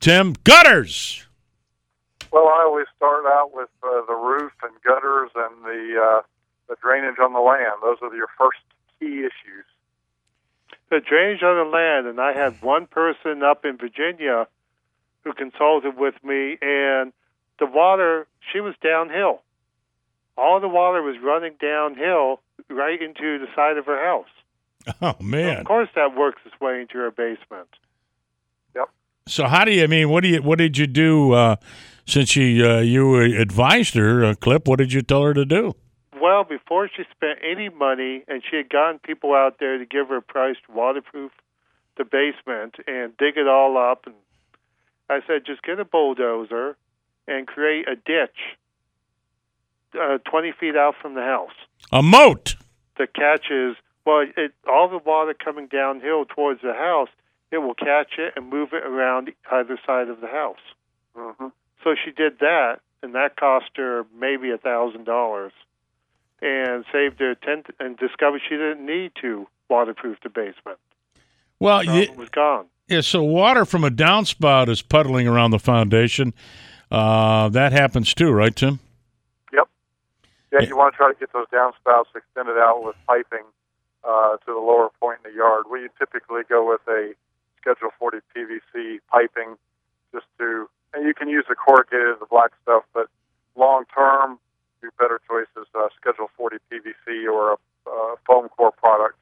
Tim? 0.01 0.33
Gutters! 0.45 1.27
Well, 2.33 2.49
I 2.49 2.65
always 2.65 2.87
start 2.97 3.27
out 3.27 3.51
with 3.53 3.69
uh, 3.83 4.01
the 4.07 4.15
roof 4.15 4.51
and 4.63 4.73
gutters 4.83 5.31
and 5.35 5.63
the, 5.63 6.01
uh, 6.03 6.23
the 6.71 6.77
drainage 6.81 7.19
on 7.23 7.35
the 7.35 7.41
land. 7.41 7.75
Those 7.83 7.99
are 8.01 8.17
your 8.17 8.31
first 8.39 8.61
key 8.99 9.19
issues. 9.19 9.67
The 10.89 11.01
drainage 11.01 11.43
on 11.43 11.67
the 11.67 11.71
land, 11.71 12.07
and 12.07 12.19
I 12.19 12.33
had 12.33 12.63
one 12.63 12.87
person 12.87 13.43
up 13.43 13.67
in 13.67 13.77
Virginia 13.77 14.47
who 15.23 15.35
consulted 15.35 15.99
with 15.99 16.15
me, 16.25 16.57
and 16.63 17.13
the 17.59 17.67
water, 17.67 18.27
she 18.51 18.61
was 18.61 18.75
downhill 18.83 19.43
all 20.37 20.61
the 20.61 20.69
water 20.69 21.03
was 21.03 21.17
running 21.23 21.55
downhill 21.61 22.41
right 22.69 23.01
into 23.01 23.39
the 23.39 23.47
side 23.55 23.77
of 23.77 23.87
her 23.87 24.03
house. 24.03 24.27
Oh 25.03 25.15
man! 25.21 25.57
So 25.57 25.61
of 25.61 25.67
course, 25.67 25.89
that 25.95 26.17
works 26.17 26.41
its 26.47 26.59
way 26.59 26.81
into 26.81 26.95
her 26.95 27.11
basement. 27.11 27.69
Yep. 28.75 28.89
So 29.29 29.47
how 29.47 29.67
do 29.67 29.73
you? 29.73 29.85
I 29.85 29.87
mean, 29.87 30.09
what 30.09 30.23
do 30.23 30.29
you? 30.31 30.43
What 30.43 30.57
did 30.57 30.79
you 30.79 30.87
do? 30.87 31.33
Uh, 31.33 31.57
since 32.07 32.35
you 32.35 32.67
uh, 32.67 32.81
you 32.81 33.17
advised 33.39 33.95
her, 33.95 34.25
uh, 34.25 34.35
Clip, 34.35 34.67
what 34.67 34.79
did 34.79 34.95
you 34.95 35.03
tell 35.03 35.23
her 35.23 35.35
to 35.35 35.45
do? 35.45 35.75
Well, 36.21 36.45
before 36.45 36.89
she 36.89 37.05
spent 37.11 37.39
any 37.43 37.69
money, 37.69 38.25
and 38.27 38.43
she 38.49 38.57
had 38.57 38.71
gotten 38.71 38.99
people 38.99 39.35
out 39.35 39.57
there 39.61 39.79
to 39.79 39.85
give 39.85 40.09
her 40.09 40.17
a 40.17 40.23
price 40.23 40.57
to 40.67 40.73
waterproof 40.73 41.33
the 41.97 42.05
basement 42.05 42.77
and 42.87 43.17
dig 43.17 43.37
it 43.37 43.47
all 43.47 43.77
up, 43.79 44.07
and 44.07 44.15
I 45.09 45.21
said, 45.27 45.45
just 45.45 45.63
get 45.63 45.81
a 45.81 45.85
bulldozer 45.85 46.77
and 47.27 47.47
create 47.47 47.89
a 47.89 47.97
ditch 47.97 48.37
uh, 49.99 50.19
20 50.19 50.53
feet 50.59 50.77
out 50.77 50.95
from 51.01 51.15
the 51.15 51.23
house. 51.23 51.53
A 51.93 52.03
moat. 52.03 52.57
The 52.99 53.07
catch 53.07 53.51
is, 53.51 53.77
well, 54.05 54.27
it, 54.37 54.53
all 54.69 54.89
the 54.89 54.99
water 54.99 55.35
coming 55.35 55.67
downhill 55.67 56.25
towards 56.25 56.63
the 56.63 56.75
house, 56.75 57.09
it 57.51 57.59
will 57.59 57.75
catch 57.75 58.13
it 58.19 58.35
and 58.37 58.49
move 58.49 58.71
it 58.73 58.85
around 58.85 59.31
either 59.51 59.79
side 59.87 60.09
of 60.09 60.21
the 60.21 60.29
house. 60.29 60.59
Mm-hmm. 61.17 61.49
So 61.83 61.95
she 62.03 62.13
did 62.13 62.39
that, 62.41 62.81
and 63.03 63.15
that 63.15 63.37
cost 63.37 63.71
her 63.77 64.07
maybe 64.19 64.51
a 64.51 64.59
thousand 64.59 65.05
dollars, 65.05 65.53
and 66.43 66.85
saved 66.93 67.19
her 67.21 67.35
ten. 67.35 67.65
And 67.79 67.97
discovered 67.97 68.43
she 68.49 68.57
didn't 68.57 68.85
need 68.85 69.13
to 69.23 69.47
waterproof 69.69 70.19
the 70.23 70.29
basement. 70.29 70.79
Well, 71.59 71.85
the 71.85 72.03
it 72.03 72.17
was 72.17 72.29
gone. 72.29 72.67
Yeah, 72.89 73.03
so 73.03 73.23
water 73.23 73.65
from 73.65 73.85
a 73.85 73.91
downspout 73.91 74.69
is 74.69 74.83
puddling 74.83 75.27
around 75.27 75.53
the 75.53 75.59
foundation. 75.59 76.35
Uh, 76.91 77.49
that 77.51 77.73
happens 77.73 78.13
too, 78.15 78.33
right, 78.33 78.55
Tim? 78.55 78.81
Yeah, 80.53 80.67
you 80.67 80.77
want 80.77 80.95
to 80.95 80.97
try 80.97 81.13
to 81.13 81.19
get 81.19 81.33
those 81.33 81.47
downspouts 81.53 82.15
extended 82.15 82.59
out 82.59 82.83
with 82.83 82.97
piping 83.07 83.47
uh, 84.03 84.37
to 84.37 84.47
the 84.47 84.59
lower 84.59 84.91
point 85.01 85.21
in 85.25 85.31
the 85.31 85.37
yard. 85.37 85.65
We 85.71 85.89
typically 85.99 86.43
go 86.49 86.69
with 86.69 86.81
a 86.89 87.15
Schedule 87.61 87.91
40 87.99 88.19
PVC 88.35 88.99
piping 89.11 89.57
just 90.13 90.27
to, 90.39 90.69
and 90.95 91.07
you 91.07 91.15
can 91.15 91.29
use 91.29 91.45
the 91.49 91.55
corrugated, 91.55 92.19
the 92.19 92.27
black 92.27 92.51
stuff, 92.63 92.85
but 92.95 93.07
long 93.57 93.85
term, 93.95 94.39
your 94.83 94.93
better 94.99 95.21
choice 95.29 95.47
is 95.57 95.69
uh, 95.75 95.89
Schedule 96.01 96.31
40 96.37 96.57
PVC 96.73 97.31
or 97.31 97.53
a 97.53 97.57
uh, 97.87 98.17
foam 98.27 98.49
core 98.49 98.73
product. 98.73 99.17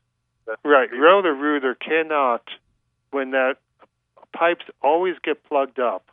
right. 0.64 0.88
Roto-Rooter 0.92 1.74
cannot, 1.74 2.42
when 3.10 3.32
that 3.32 3.56
pipes 4.32 4.64
always 4.82 5.16
get 5.22 5.44
plugged 5.44 5.80
up, 5.80 6.06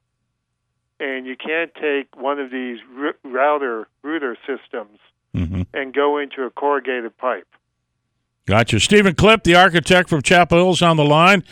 and 1.00 1.26
you 1.26 1.36
can't 1.36 1.74
take 1.76 2.16
one 2.16 2.40
of 2.40 2.52
these 2.52 2.80
router 3.24 3.88
router 4.04 4.38
systems 4.48 5.00
mm-hmm. 5.36 5.64
and 5.74 5.94
go 5.94 6.18
into 6.18 6.44
a 6.44 6.50
corrugated 6.50 7.18
pipe. 7.18 7.48
Gotcha. 8.46 8.80
Stephen 8.80 9.16
Clip, 9.16 9.44
the 9.44 9.56
architect 9.56 10.08
from 10.08 10.22
Chapel 10.22 10.60
Hill's 10.60 10.82
on 10.82 10.98
the 10.98 11.06
line. 11.06 11.44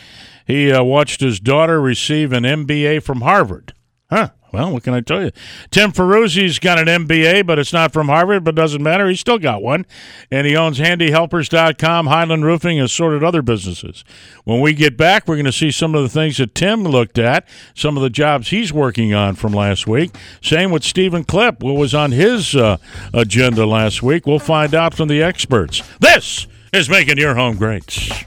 He 0.46 0.70
uh, 0.70 0.82
watched 0.82 1.20
his 1.20 1.40
daughter 1.40 1.80
receive 1.80 2.32
an 2.32 2.44
MBA 2.44 3.02
from 3.02 3.22
Harvard. 3.22 3.72
Huh. 4.14 4.28
Well, 4.52 4.70
what 4.70 4.84
can 4.84 4.94
I 4.94 5.00
tell 5.00 5.24
you? 5.24 5.32
Tim 5.72 5.90
Ferruzzi's 5.90 6.60
got 6.60 6.78
an 6.78 6.86
MBA, 6.86 7.44
but 7.44 7.58
it's 7.58 7.72
not 7.72 7.92
from 7.92 8.06
Harvard, 8.06 8.44
but 8.44 8.54
doesn't 8.54 8.80
matter. 8.80 9.08
He's 9.08 9.18
still 9.18 9.40
got 9.40 9.60
one. 9.60 9.84
And 10.30 10.46
he 10.46 10.56
owns 10.56 10.78
handyhelpers.com, 10.78 12.06
Highland 12.06 12.44
Roofing, 12.44 12.78
and 12.78 12.86
assorted 12.86 13.24
other 13.24 13.42
businesses. 13.42 14.04
When 14.44 14.60
we 14.60 14.72
get 14.72 14.96
back, 14.96 15.26
we're 15.26 15.34
going 15.34 15.46
to 15.46 15.52
see 15.52 15.72
some 15.72 15.96
of 15.96 16.04
the 16.04 16.08
things 16.08 16.36
that 16.36 16.54
Tim 16.54 16.84
looked 16.84 17.18
at, 17.18 17.48
some 17.74 17.96
of 17.96 18.04
the 18.04 18.10
jobs 18.10 18.50
he's 18.50 18.72
working 18.72 19.12
on 19.12 19.34
from 19.34 19.52
last 19.52 19.88
week. 19.88 20.14
Same 20.40 20.70
with 20.70 20.84
Stephen 20.84 21.24
Clip, 21.24 21.60
what 21.60 21.74
was 21.74 21.92
on 21.92 22.12
his 22.12 22.54
uh, 22.54 22.76
agenda 23.12 23.66
last 23.66 24.04
week. 24.04 24.24
We'll 24.24 24.38
find 24.38 24.72
out 24.72 24.94
from 24.94 25.08
the 25.08 25.20
experts. 25.20 25.82
This 25.98 26.46
is 26.72 26.88
Making 26.88 27.18
Your 27.18 27.34
Home 27.34 27.56
Great. 27.56 28.24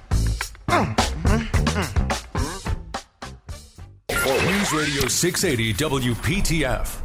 News 4.71 4.87
Radio 4.87 5.07
680 5.07 5.73
WPTF. 5.73 7.01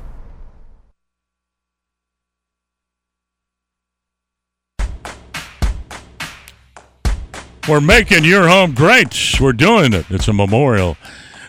We're 7.68 7.80
making 7.80 8.24
your 8.24 8.48
home 8.48 8.74
great. 8.74 9.36
We're 9.40 9.52
doing 9.52 9.92
it. 9.92 10.06
It's 10.10 10.28
a 10.28 10.32
Memorial 10.32 10.96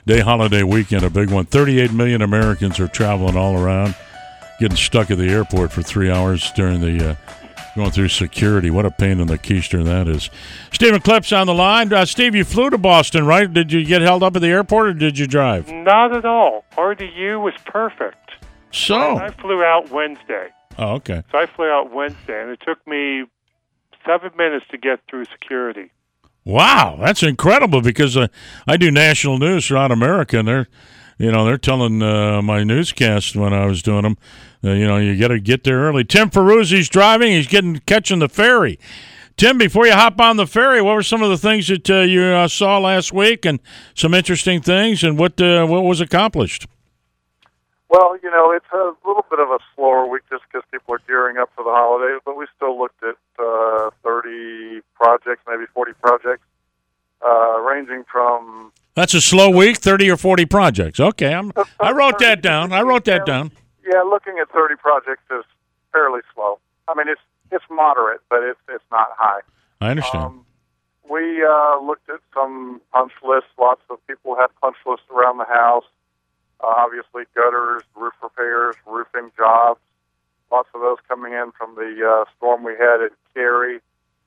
Day 0.06 0.20
holiday 0.20 0.64
weekend, 0.64 1.04
a 1.04 1.10
big 1.10 1.32
one. 1.32 1.46
38 1.46 1.92
million 1.94 2.22
Americans 2.22 2.80
are 2.80 2.88
traveling 2.88 3.38
all 3.38 3.58
around, 3.58 3.96
getting 4.60 4.78
stuck 4.78 5.10
at 5.10 5.18
the 5.18 5.30
airport 5.30 5.72
for 5.72 5.82
three 5.82 6.12
hours 6.12 6.52
during 6.56 6.82
the 6.82 7.12
uh, 7.12 7.16
going 7.76 7.92
through 7.92 8.10
security. 8.10 8.70
What 8.70 8.86
a 8.86 8.92
pain 8.92 9.20
in 9.20 9.28
the 9.28 9.38
keister 9.38 9.84
that 9.84 10.08
is. 10.08 10.30
Stephen 10.72 11.02
Clips 11.02 11.32
on 11.32 11.48
the 11.48 11.54
line. 11.54 11.92
Uh, 11.92 12.06
Steve, 12.06 12.36
you 12.36 12.44
flew 12.44 12.70
to 12.70 12.78
Boston, 12.78 13.26
right? 13.26 13.52
Did 13.52 13.72
you 13.72 13.86
get 13.86 14.02
held 14.02 14.24
up 14.24 14.36
at 14.36 14.42
the 14.42 14.48
airport 14.48 14.88
or 14.88 14.94
did 14.94 15.18
you 15.18 15.28
drive? 15.28 15.72
Not 15.72 16.16
at 16.16 16.26
all. 16.26 16.66
RDU 16.78 17.42
was 17.42 17.54
perfect. 17.66 18.32
So 18.72 19.18
I 19.18 19.30
flew 19.30 19.64
out 19.64 19.92
Wednesday. 19.92 20.50
Oh, 20.78 20.94
okay. 20.96 21.24
So 21.32 21.38
I 21.38 21.46
flew 21.46 21.68
out 21.68 21.94
Wednesday, 21.94 22.42
and 22.42 22.50
it 22.50 22.60
took 22.66 22.86
me 22.88 23.26
seven 24.06 24.32
minutes 24.36 24.66
to 24.72 24.78
get 24.78 25.00
through 25.08 25.26
security. 25.26 25.92
Wow, 26.46 26.98
that's 27.00 27.24
incredible 27.24 27.82
because 27.82 28.18
uh, 28.18 28.28
I 28.68 28.78
do 28.78 28.92
national 28.92 29.38
news 29.38 29.68
throughout 29.68 29.92
America, 29.92 30.40
and 30.40 30.48
they're, 30.48 30.68
you 31.18 31.32
know, 31.32 31.46
they're 31.46 31.58
telling 31.58 32.02
uh, 32.02 32.42
my 32.42 32.64
newscast 32.64 33.36
when 33.36 33.54
I 33.54 33.66
was 33.66 33.82
doing 33.82 34.04
them, 34.04 34.18
uh, 34.64 34.72
you 34.72 34.88
know, 34.88 34.98
you 34.98 35.18
got 35.20 35.30
to 35.30 35.40
get 35.40 35.64
there 35.64 35.80
early. 35.80 36.04
Tim 36.04 36.30
Ferruzzi's 36.30 36.90
driving; 36.90 37.32
he's 37.32 37.48
getting 37.48 37.80
catching 37.80 38.20
the 38.20 38.30
ferry. 38.30 38.80
Tim, 39.36 39.58
before 39.58 39.88
you 39.88 39.94
hop 39.94 40.22
on 40.22 40.38
the 40.38 40.46
ferry, 40.46 40.82
what 40.82 40.94
were 40.94 41.04
some 41.04 41.24
of 41.24 41.30
the 41.30 41.38
things 41.38 41.68
that 41.68 41.90
uh, 41.90 42.02
you 42.02 42.22
uh, 42.22 42.48
saw 42.48 42.78
last 42.78 43.12
week, 43.12 43.46
and 43.46 43.60
some 43.96 44.14
interesting 44.14 44.62
things, 44.62 45.04
and 45.04 45.18
what 45.18 45.40
uh, 45.42 45.66
what 45.66 45.84
was 45.84 46.02
accomplished? 46.02 46.68
Well, 47.90 48.18
you 48.24 48.32
know, 48.32 48.52
it's 48.52 48.66
a 48.74 48.94
little 49.06 49.26
bit 49.30 49.40
of 49.40 49.50
a 49.50 49.60
slower 49.76 50.08
week 50.08 50.24
just 50.30 50.44
because 50.48 50.64
people 50.72 50.96
are 50.96 51.02
gearing 51.06 51.38
up 51.38 51.52
for 51.56 51.64
the 51.64 51.70
holidays, 51.72 52.22
but 52.26 52.36
we 52.36 52.48
still 52.56 52.78
looked 52.78 53.04
at 53.04 53.18
uh, 53.38 53.92
30 54.04 54.82
projects, 54.96 55.44
maybe 55.48 55.66
40 55.74 55.94
projects, 56.02 56.44
ranging 57.22 58.04
from. 58.12 58.72
That's 58.96 59.14
a 59.14 59.22
slow 59.22 59.50
week, 59.50 59.78
30 59.78 60.12
or 60.12 60.18
40 60.18 60.46
projects. 60.46 61.00
Okay, 61.00 61.34
I'm, 61.34 61.52
I 61.80 61.92
wrote 61.92 62.20
that 62.20 62.42
down. 62.42 62.72
I 62.72 62.82
wrote 62.82 63.06
that 63.06 63.26
down. 63.26 63.52
Yeah, 63.86 64.02
looking 64.04 64.38
at 64.40 64.50
30 64.52 64.76
projects 64.76 65.24
is 65.32 65.44
fairly 65.92 66.22
slow. 66.34 66.60
I 66.88 66.94
mean, 66.96 67.08
it's 67.08 67.22
it's 67.52 67.66
moderate, 67.70 68.22
but 68.30 68.44
it's 68.44 68.60
it's 68.70 68.84
not 68.92 69.08
high. 69.18 69.42
I 69.82 69.90
understand. 69.92 70.24
Um, 70.24 70.46
we 71.10 71.44
uh, 71.44 71.80
looked 71.82 72.10
at 72.10 72.20
some 72.34 72.82
punch 72.92 73.12
lists. 73.24 73.50
Lots 73.60 73.82
of 73.90 74.06
people 74.08 74.36
have 74.36 74.50
punch 74.62 74.78
lists 74.86 75.06
around 75.12 75.38
the 75.38 75.46
house. 75.46 75.86
Uh, 76.62 76.74
obviously, 76.78 77.24
gutters, 77.36 77.84
roof 77.96 78.14
repairs, 78.22 78.76
roofing 78.86 79.32
jobs. 79.36 79.80
Lots 80.52 80.70
of 80.74 80.82
those 80.82 80.98
coming 81.08 81.34
in 81.34 81.52
from 81.58 81.76
the 81.76 81.98
uh, 82.06 82.26
storm 82.38 82.64
we 82.64 82.74
had 82.74 83.02
at 83.02 83.12
Cary 83.34 83.80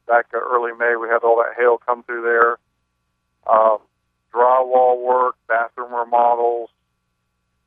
back 0.07 0.27
early 0.35 0.73
May. 0.79 0.97
We 0.97 1.09
had 1.09 1.23
all 1.23 1.37
that 1.39 1.55
hail 1.57 1.79
come 1.79 2.03
through 2.03 2.23
there. 2.23 2.59
Um, 3.47 3.79
drywall 4.35 5.03
work, 5.03 5.35
bathroom 5.49 5.93
remodels, 5.93 6.71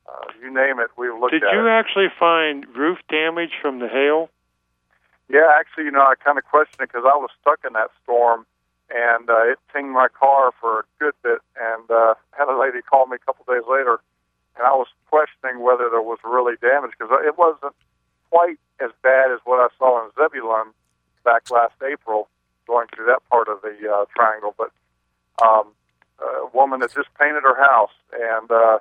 uh, 0.08 0.26
you 0.42 0.52
name 0.52 0.80
it. 0.80 0.90
We've 0.96 1.14
looked 1.14 1.32
Did 1.32 1.44
at 1.44 1.50
Did 1.50 1.56
you 1.56 1.66
it. 1.66 1.70
actually 1.70 2.08
find 2.18 2.66
roof 2.76 2.98
damage 3.08 3.52
from 3.60 3.78
the 3.78 3.88
hail? 3.88 4.28
Yeah, 5.28 5.46
actually, 5.58 5.84
you 5.84 5.92
know, 5.92 6.02
I 6.02 6.14
kind 6.16 6.38
of 6.38 6.44
questioned 6.44 6.80
it 6.80 6.90
because 6.90 7.04
I 7.06 7.16
was 7.16 7.30
stuck 7.40 7.60
in 7.64 7.74
that 7.74 7.90
storm, 8.02 8.46
and 8.90 9.30
uh, 9.30 9.52
it 9.52 9.58
pinged 9.72 9.92
my 9.92 10.08
car 10.08 10.50
for 10.60 10.80
a 10.80 10.84
good 10.98 11.14
bit. 11.22 11.38
And 11.54 11.88
uh, 11.90 12.14
had 12.32 12.48
a 12.48 12.58
lady 12.58 12.82
call 12.82 13.06
me 13.06 13.16
a 13.16 13.24
couple 13.24 13.44
days 13.46 13.62
later, 13.70 14.00
and 14.56 14.66
I 14.66 14.72
was 14.74 14.88
questioning 15.06 15.62
whether 15.62 15.88
there 15.88 16.02
was 16.02 16.18
really 16.24 16.56
damage 16.60 16.92
because 16.98 17.14
it 17.24 17.38
wasn't 17.38 17.74
quite 18.30 18.58
as 18.80 18.90
bad 19.02 19.30
as 19.30 19.38
what 19.44 19.60
I 19.60 19.68
saw 19.78 20.04
in 20.04 20.10
Zebulon 20.18 20.74
back 21.24 21.50
last 21.50 21.74
April, 21.82 22.28
going 22.66 22.88
through 22.94 23.06
that 23.06 23.22
part 23.30 23.46
of 23.48 23.62
the 23.62 23.76
uh, 23.86 24.04
triangle. 24.16 24.54
But 24.58 24.72
um, 25.42 25.70
a 26.20 26.48
woman 26.52 26.80
had 26.80 26.92
just 26.94 27.08
painted 27.18 27.42
her 27.42 27.56
house, 27.56 27.94
and 28.12 28.50
uh, 28.50 28.78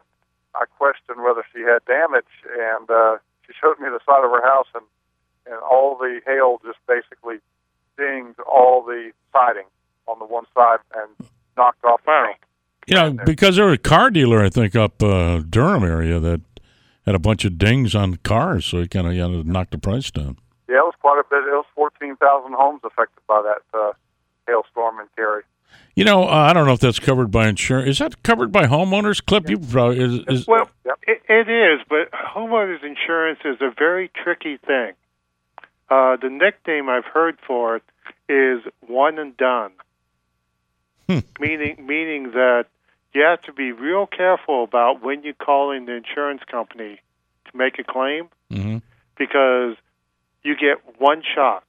I 0.56 0.66
questioned 0.78 1.24
whether 1.24 1.44
she 1.54 1.62
had 1.62 1.84
damage, 1.86 2.32
and 2.48 2.90
uh, 2.90 3.18
she 3.46 3.54
showed 3.60 3.80
me 3.80 3.90
the 3.90 4.00
side 4.06 4.24
of 4.24 4.32
her 4.32 4.46
house, 4.46 4.68
and 4.76 4.84
and 5.46 5.58
all 5.60 5.98
the 5.98 6.22
hail 6.26 6.62
just 6.64 6.78
basically 6.88 7.38
dinged 7.98 8.40
all 8.42 8.84
the 8.84 9.12
siding 9.34 9.66
on 10.08 10.20
the 10.20 10.26
one 10.26 10.46
side 10.54 10.80
and 10.96 11.28
knocked 11.58 11.84
off 11.84 12.02
the 12.06 12.12
paint. 12.28 12.38
Know, 12.90 13.24
because 13.26 13.56
there 13.56 13.66
was 13.66 13.76
a 13.76 13.78
car 13.78 14.10
dealer, 14.10 14.44
I 14.44 14.50
think, 14.50 14.76
up 14.76 15.04
uh, 15.04 15.42
Durham 15.48 15.84
area 15.84 16.20
that 16.20 16.42
had 17.06 17.16
a 17.16 17.20
bunch 17.20 17.46
of 17.46 17.58
dings 17.58 17.94
on 17.94 18.16
cars, 18.18 18.66
so 18.66 18.82
he 18.82 18.88
kind 18.88 19.08
of 19.08 19.14
you 19.14 19.28
know, 19.28 19.42
knocked 19.42 19.72
the 19.72 19.78
price 19.78 20.10
down. 20.10 20.38
Yeah, 20.68 20.80
it 20.80 20.86
was 20.86 20.96
quite 21.00 21.20
a 21.20 21.24
bit. 21.30 21.48
It 21.48 21.52
was 21.52 21.66
14,000 21.76 22.54
homes 22.54 22.82
affected 22.84 23.22
by 23.28 23.42
that 23.42 23.78
uh, 23.78 23.94
hailstorm 24.48 25.00
in 25.00 25.08
Cary. 25.16 25.44
You 26.00 26.06
know, 26.06 26.24
uh, 26.24 26.28
I 26.32 26.54
don't 26.54 26.66
know 26.66 26.72
if 26.72 26.80
that's 26.80 26.98
covered 26.98 27.30
by 27.30 27.50
insurance. 27.50 27.90
Is 27.90 28.00
that 28.00 28.24
covered 28.24 28.54
by 28.54 28.68
homeowners? 28.68 29.22
Clip, 29.26 29.50
you 29.50 29.60
probably 29.60 30.00
is. 30.00 30.22
is 30.30 30.48
Well, 30.48 30.70
it, 31.06 31.22
it 31.28 31.50
is, 31.50 31.86
but 31.90 32.10
homeowners 32.14 32.82
insurance 32.86 33.40
is 33.44 33.58
a 33.60 33.70
very 33.78 34.10
tricky 34.24 34.56
thing. 34.66 34.94
Uh, 35.90 36.16
the 36.16 36.30
nickname 36.30 36.88
I've 36.88 37.04
heard 37.04 37.38
for 37.46 37.76
it 37.76 37.84
is 38.30 38.62
one 38.88 39.20
and 39.20 39.36
done, 39.36 39.72
Hmm. 41.10 41.20
meaning 41.38 41.86
meaning 41.86 42.32
that 42.32 42.68
you 43.14 43.24
have 43.24 43.42
to 43.42 43.52
be 43.52 43.74
real 43.74 44.08
careful 44.08 44.64
about 44.64 45.04
when 45.04 45.24
you 45.24 45.34
call 45.34 45.72
in 45.72 45.84
the 45.84 45.96
insurance 45.96 46.44
company 46.50 47.02
to 47.52 47.58
make 47.58 47.78
a 47.78 47.84
claim 47.84 48.30
Mhm. 48.50 48.82
because 49.18 49.76
you 50.44 50.56
get 50.56 50.78
one 50.98 51.24
shot, 51.36 51.66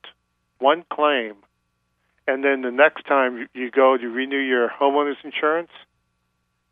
one 0.60 0.84
claim, 0.88 1.34
and 2.32 2.44
then 2.44 2.62
the 2.62 2.70
next 2.70 3.04
time 3.06 3.38
you- 3.38 3.49
you 3.54 3.70
go 3.70 3.96
to 3.96 4.08
renew 4.08 4.38
your 4.38 4.68
homeowners 4.68 5.16
insurance, 5.25 5.70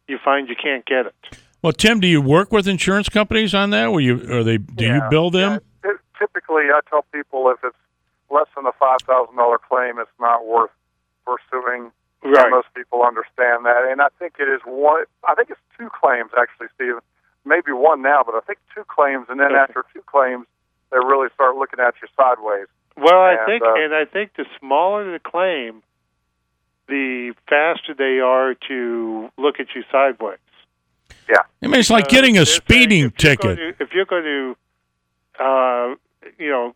you 0.07 0.19
find 0.19 0.49
you 0.49 0.57
can't 0.57 0.85
get 0.85 1.07
it. 1.07 1.15
Well, 1.63 1.73
Tim, 1.73 2.01
do 2.01 2.07
you 2.07 2.23
work 2.23 2.53
with 2.53 2.69
insurance 2.69 3.09
companies 3.09 3.55
on 3.55 3.71
that? 3.71 3.89
Will 3.89 4.01
you? 4.01 4.15
Are 4.33 4.45
they? 4.45 4.59
Do 4.59 4.85
you 4.85 4.95
Yeah. 4.95 5.09
bill 5.11 5.31
them? 5.31 5.61
Yeah, 5.85 5.91
ty- 5.93 5.99
typically, 6.19 6.71
I 6.71 6.81
tell 6.89 7.03
people 7.13 7.51
if 7.51 7.63
it's 7.65 7.77
less 8.31 8.47
than 8.55 8.67
a 8.67 8.73
$5,000 8.73 9.59
claim, 9.59 9.99
it's 9.99 10.11
not 10.21 10.47
worth 10.47 10.71
pursuing. 11.27 11.93
Right. 12.23 12.51
Most 12.51 12.69
people 12.75 13.03
understand 13.05 13.65
that, 13.67 13.85
and 13.91 14.01
I 14.03 14.09
think 14.19 14.35
it 14.41 14.49
is 14.49 14.61
one. 14.65 15.05
I 15.27 15.35
think 15.35 15.51
it's 15.51 15.61
two 15.79 15.89
claims 15.91 16.31
actually, 16.37 16.67
Stephen. 16.75 17.01
Maybe 17.45 17.71
one 17.73 18.03
now, 18.03 18.23
but 18.25 18.35
I 18.35 18.41
think 18.41 18.59
two 18.75 18.85
claims, 18.85 19.27
and 19.29 19.39
then 19.39 19.53
Okay. 19.53 19.61
after 19.61 19.85
two 19.95 20.03
claims, 20.03 20.47
they 20.91 20.99
really 20.99 21.29
start 21.35 21.55
looking 21.57 21.79
at 21.81 21.95
you 22.03 22.09
sideways. 22.17 22.67
Well, 22.99 23.21
I 23.21 23.33
And, 23.35 23.47
think, 23.47 23.63
uh, 23.63 23.75
and 23.75 23.95
I 23.95 24.05
think 24.05 24.35
the 24.37 24.45
smaller 24.59 25.11
the 25.13 25.19
claim, 25.19 25.83
the 26.89 27.35
faster 27.49 27.95
they 27.95 28.19
are 28.21 28.55
to 28.69 29.31
look 29.37 29.61
at 29.61 29.75
you 29.75 29.85
sideways. 29.93 30.39
Yeah, 31.29 31.37
I 31.63 31.67
mean, 31.67 31.75
it's 31.81 31.91
like 31.91 32.07
Uh, 32.07 32.09
getting 32.09 32.35
a 32.37 32.39
they're 32.39 32.45
saying 32.47 32.61
speeding 32.65 33.05
if 33.05 33.23
you're 33.23 33.37
ticket. 33.37 33.57
to- 33.79 33.83
if 33.85 33.93
you're 33.95 34.07
going 34.07 34.25
to, 34.25 34.57
uh, 35.39 35.95
you 36.39 36.49
know, 36.51 36.75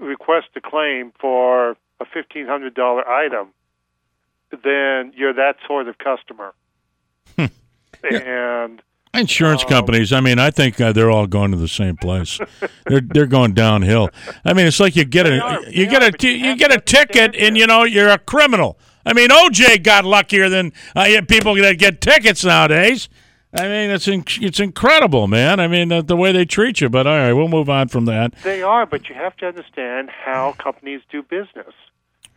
request 0.00 0.48
a 0.56 0.60
claim 0.60 1.12
for 1.20 1.76
a 2.00 2.04
fifteen 2.04 2.46
hundred 2.46 2.74
dollar 2.74 3.08
item, 3.08 3.54
then 4.50 5.12
you're 5.16 5.32
that 5.34 5.56
sort 5.66 5.88
of 5.88 5.96
customer. 5.98 6.52
Hmm. 7.38 7.46
And 8.12 8.82
Insurance 9.14 9.62
Um, 9.62 9.68
companies. 9.68 10.12
I 10.12 10.20
mean, 10.20 10.38
I 10.38 10.50
think 10.50 10.80
uh, 10.80 10.92
they're 10.92 11.10
all 11.10 11.26
going 11.26 11.50
to 11.52 11.56
the 11.56 11.68
same 11.68 11.96
place. 11.96 12.38
they're 12.86 13.00
they're 13.00 13.26
going 13.26 13.54
downhill. 13.54 14.10
I 14.44 14.52
mean, 14.52 14.66
it's 14.66 14.80
like 14.80 14.96
you 14.96 15.04
get 15.04 15.26
a 15.26 15.40
are, 15.40 15.62
you 15.68 15.86
get 15.86 16.02
are, 16.02 16.08
a 16.08 16.12
you 16.20 16.30
you 16.30 16.56
get 16.56 16.72
a 16.72 16.80
ticket, 16.80 17.34
and 17.36 17.56
you 17.56 17.66
know 17.66 17.84
you're 17.84 18.08
a 18.08 18.18
criminal. 18.18 18.78
I 19.06 19.12
mean, 19.12 19.28
OJ 19.28 19.82
got 19.82 20.04
luckier 20.04 20.48
than 20.48 20.72
uh, 20.96 21.20
people 21.28 21.54
that 21.56 21.78
get 21.78 22.00
tickets 22.00 22.44
nowadays. 22.44 23.08
I 23.56 23.68
mean, 23.68 23.90
it's 23.90 24.08
in, 24.08 24.24
it's 24.40 24.58
incredible, 24.58 25.28
man. 25.28 25.60
I 25.60 25.68
mean, 25.68 25.92
uh, 25.92 26.02
the 26.02 26.16
way 26.16 26.32
they 26.32 26.44
treat 26.44 26.80
you. 26.80 26.88
But 26.88 27.06
all 27.06 27.16
right, 27.16 27.32
we'll 27.32 27.48
move 27.48 27.70
on 27.70 27.86
from 27.88 28.06
that. 28.06 28.34
They 28.42 28.62
are, 28.62 28.84
but 28.84 29.08
you 29.08 29.14
have 29.14 29.36
to 29.36 29.46
understand 29.46 30.10
how 30.10 30.54
companies 30.58 31.02
do 31.10 31.22
business. 31.22 31.72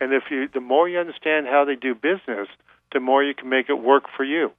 And 0.00 0.12
if 0.12 0.24
you, 0.30 0.46
the 0.46 0.60
more 0.60 0.88
you 0.88 0.98
understand 1.00 1.46
how 1.48 1.64
they 1.64 1.74
do 1.74 1.94
business, 1.94 2.46
the 2.92 3.00
more 3.00 3.24
you 3.24 3.34
can 3.34 3.48
make 3.48 3.68
it 3.68 3.74
work 3.82 4.04
for 4.16 4.22
you. 4.24 4.52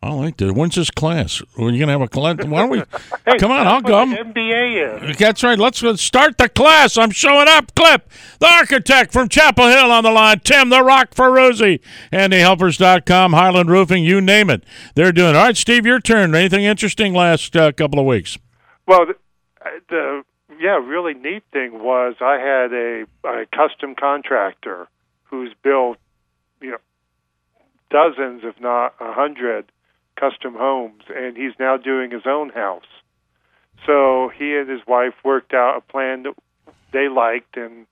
I 0.00 0.12
like 0.12 0.36
that. 0.36 0.54
When's 0.54 0.76
this 0.76 0.90
class? 0.90 1.42
Are 1.58 1.70
you 1.70 1.80
gonna 1.80 1.92
have 1.92 2.00
a 2.00 2.08
class? 2.08 2.36
Why 2.44 2.60
don't 2.60 2.70
we? 2.70 2.82
Hey, 3.26 3.36
Come 3.36 3.50
on, 3.50 3.66
I'll 3.66 3.82
come. 3.82 4.14
MBA 4.14 5.10
is. 5.10 5.18
That's 5.18 5.42
right. 5.42 5.58
Let's 5.58 5.82
let's 5.82 6.00
start 6.00 6.38
the 6.38 6.48
class. 6.48 6.96
I'm 6.96 7.10
showing 7.10 7.46
up. 7.48 7.74
Clip, 7.74 8.08
the 8.38 8.46
architect 8.46 9.12
from 9.12 9.28
Chapel 9.28 9.66
Hill 9.66 9.90
on 9.90 10.04
the 10.04 10.10
line. 10.10 10.40
Tim, 10.40 10.70
the 10.70 10.82
Rock 10.82 11.14
for 11.14 11.28
Ferruzzi. 11.28 11.80
HandyHelpers.com, 12.12 13.32
Highland 13.32 13.70
Roofing, 13.70 14.04
you 14.04 14.20
name 14.20 14.48
it. 14.48 14.64
They're 14.94 15.12
doing. 15.12 15.36
All 15.36 15.44
right, 15.44 15.56
Steve, 15.56 15.84
your 15.84 16.00
turn. 16.00 16.34
Anything 16.34 16.64
interesting 16.64 17.12
last 17.12 17.54
uh, 17.54 17.72
couple 17.72 17.98
of 17.98 18.06
weeks? 18.06 18.38
Well, 18.86 19.06
the, 19.06 19.14
uh, 19.60 19.70
the 19.90 20.22
yeah, 20.58 20.78
really 20.78 21.14
neat 21.14 21.42
thing 21.52 21.82
was 21.82 22.14
I 22.20 22.38
had 22.38 22.72
a, 22.72 23.04
a 23.24 23.46
custom 23.46 23.94
contractor 23.94 24.88
who's 25.24 25.52
built, 25.62 25.98
you 26.62 26.70
know, 26.70 26.78
dozens, 27.90 28.42
if 28.44 28.58
not 28.60 28.94
a 29.00 29.12
hundred, 29.12 29.70
custom 30.18 30.54
homes, 30.54 31.02
and 31.14 31.36
he's 31.36 31.52
now 31.58 31.76
doing 31.76 32.10
his 32.10 32.26
own 32.26 32.50
house. 32.50 32.88
So 33.86 34.30
he 34.36 34.56
and 34.56 34.68
his 34.68 34.80
wife 34.86 35.14
worked 35.24 35.54
out 35.54 35.76
a 35.76 35.92
plan 35.92 36.24
that 36.24 36.34
they 36.92 37.08
liked, 37.08 37.56
and 37.56 37.86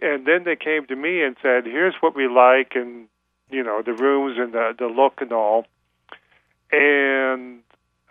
and 0.00 0.26
then 0.26 0.44
they 0.44 0.56
came 0.56 0.86
to 0.86 0.96
me 0.96 1.22
and 1.22 1.36
said, 1.42 1.64
"Here's 1.64 1.94
what 2.00 2.14
we 2.14 2.28
like, 2.28 2.72
and 2.74 3.08
you 3.50 3.62
know 3.62 3.82
the 3.82 3.94
rooms 3.94 4.38
and 4.38 4.52
the 4.52 4.74
the 4.78 4.86
look 4.86 5.20
and 5.20 5.32
all." 5.32 5.66
And 6.70 7.62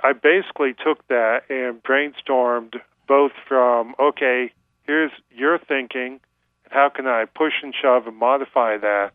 I 0.01 0.13
basically 0.13 0.74
took 0.74 1.07
that 1.07 1.50
and 1.50 1.81
brainstormed 1.81 2.75
both 3.07 3.31
from 3.48 3.95
okay, 4.00 4.51
here's 4.84 5.12
your 5.31 5.57
thinking, 5.57 6.19
and 6.63 6.72
how 6.72 6.89
can 6.89 7.07
I 7.07 7.25
push 7.25 7.53
and 7.63 7.74
shove 7.74 8.07
and 8.07 8.17
modify 8.17 8.77
that 8.77 9.12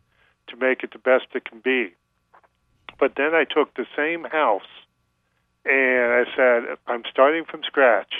to 0.48 0.56
make 0.56 0.82
it 0.82 0.92
the 0.92 0.98
best 0.98 1.26
it 1.34 1.44
can 1.44 1.60
be. 1.60 1.94
But 3.00 3.14
then 3.16 3.34
I 3.34 3.44
took 3.44 3.74
the 3.74 3.86
same 3.96 4.24
house 4.24 4.68
and 5.64 6.12
I 6.12 6.24
said, 6.36 6.76
I'm 6.86 7.02
starting 7.10 7.44
from 7.46 7.62
scratch. 7.64 8.12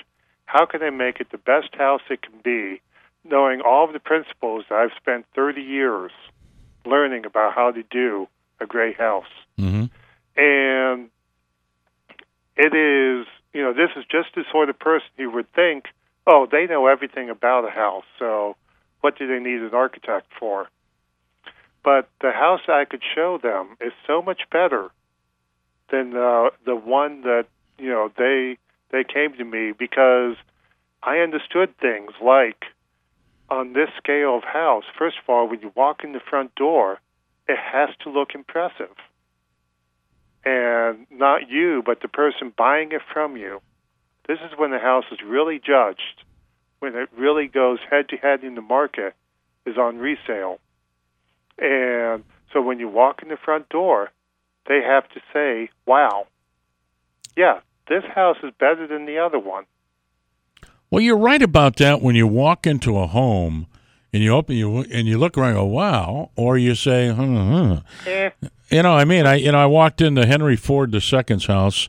How 0.46 0.64
can 0.64 0.82
I 0.82 0.90
make 0.90 1.20
it 1.20 1.30
the 1.30 1.38
best 1.38 1.74
house 1.76 2.00
it 2.10 2.22
can 2.22 2.40
be, 2.42 2.80
knowing 3.22 3.60
all 3.60 3.84
of 3.84 3.92
the 3.92 4.00
principles 4.00 4.64
that 4.68 4.76
I've 4.76 4.96
spent 4.96 5.26
30 5.36 5.60
years 5.60 6.10
learning 6.86 7.26
about 7.26 7.54
how 7.54 7.70
to 7.70 7.82
do 7.84 8.26
a 8.58 8.66
great 8.66 8.96
house? 8.96 9.30
Mm-hmm. 9.58 9.84
And 10.36 11.10
it 12.56 12.74
is, 12.74 13.26
you 13.52 13.62
know, 13.62 13.74
this 13.74 13.90
is 13.96 14.04
just 14.10 14.34
the 14.34 14.44
sort 14.50 14.70
of 14.70 14.78
person 14.78 15.08
you 15.18 15.30
would 15.30 15.52
think, 15.52 15.84
oh, 16.26 16.46
they 16.50 16.66
know 16.66 16.86
everything 16.86 17.28
about 17.28 17.68
a 17.68 17.70
house, 17.70 18.04
so 18.18 18.56
what 19.02 19.18
do 19.18 19.26
they 19.26 19.38
need 19.38 19.60
an 19.60 19.74
architect 19.74 20.26
for? 20.38 20.68
But 21.82 22.08
the 22.20 22.32
house 22.32 22.60
I 22.68 22.84
could 22.84 23.02
show 23.14 23.38
them 23.38 23.76
is 23.80 23.92
so 24.06 24.20
much 24.20 24.42
better 24.50 24.90
than 25.90 26.14
uh, 26.14 26.50
the 26.64 26.76
one 26.76 27.22
that 27.22 27.46
you 27.78 27.88
know 27.88 28.10
they 28.16 28.58
they 28.90 29.04
came 29.04 29.32
to 29.38 29.44
me 29.44 29.72
because 29.72 30.36
I 31.02 31.18
understood 31.18 31.76
things 31.78 32.10
like 32.22 32.64
on 33.48 33.72
this 33.72 33.88
scale 33.96 34.36
of 34.36 34.44
house. 34.44 34.84
First 34.98 35.16
of 35.22 35.28
all, 35.28 35.48
when 35.48 35.60
you 35.60 35.72
walk 35.74 36.04
in 36.04 36.12
the 36.12 36.20
front 36.20 36.54
door, 36.54 37.00
it 37.48 37.58
has 37.58 37.88
to 38.04 38.10
look 38.10 38.34
impressive, 38.34 38.94
and 40.44 41.06
not 41.10 41.48
you, 41.48 41.82
but 41.84 42.00
the 42.00 42.08
person 42.08 42.52
buying 42.56 42.92
it 42.92 43.02
from 43.12 43.36
you. 43.36 43.60
This 44.28 44.38
is 44.44 44.56
when 44.56 44.70
the 44.70 44.78
house 44.78 45.06
is 45.10 45.18
really 45.26 45.58
judged, 45.58 46.24
when 46.78 46.94
it 46.94 47.08
really 47.16 47.48
goes 47.48 47.78
head 47.90 48.08
to 48.10 48.16
head 48.16 48.44
in 48.44 48.54
the 48.54 48.60
market, 48.60 49.14
is 49.66 49.76
on 49.76 49.98
resale. 49.98 50.58
And 51.58 52.24
so 52.52 52.60
when 52.62 52.78
you 52.78 52.88
walk 52.88 53.22
in 53.22 53.28
the 53.28 53.36
front 53.36 53.68
door, 53.68 54.10
they 54.66 54.80
have 54.82 55.08
to 55.10 55.20
say, 55.32 55.70
wow, 55.86 56.26
yeah, 57.36 57.60
this 57.88 58.04
house 58.04 58.36
is 58.42 58.52
better 58.58 58.86
than 58.86 59.06
the 59.06 59.18
other 59.18 59.38
one. 59.38 59.64
Well, 60.90 61.00
you're 61.00 61.16
right 61.16 61.42
about 61.42 61.76
that 61.76 62.02
when 62.02 62.16
you 62.16 62.26
walk 62.26 62.66
into 62.66 62.98
a 62.98 63.06
home 63.06 63.66
and 64.12 64.22
you 64.22 64.32
open 64.32 64.56
you 64.56 64.78
and 64.78 65.06
you 65.06 65.18
look 65.18 65.38
around 65.38 65.50
and 65.50 65.58
go, 65.58 65.64
wow, 65.64 66.30
or 66.36 66.58
you 66.58 66.74
say, 66.74 67.12
hmm. 67.12 67.74
Eh. 68.06 68.30
You 68.70 68.82
know, 68.82 68.92
I 68.92 69.04
mean, 69.04 69.26
I 69.26 69.36
you 69.36 69.52
know, 69.52 69.58
I 69.58 69.66
walked 69.66 70.00
into 70.00 70.26
Henry 70.26 70.56
Ford 70.56 70.94
II's 70.94 71.46
house 71.46 71.88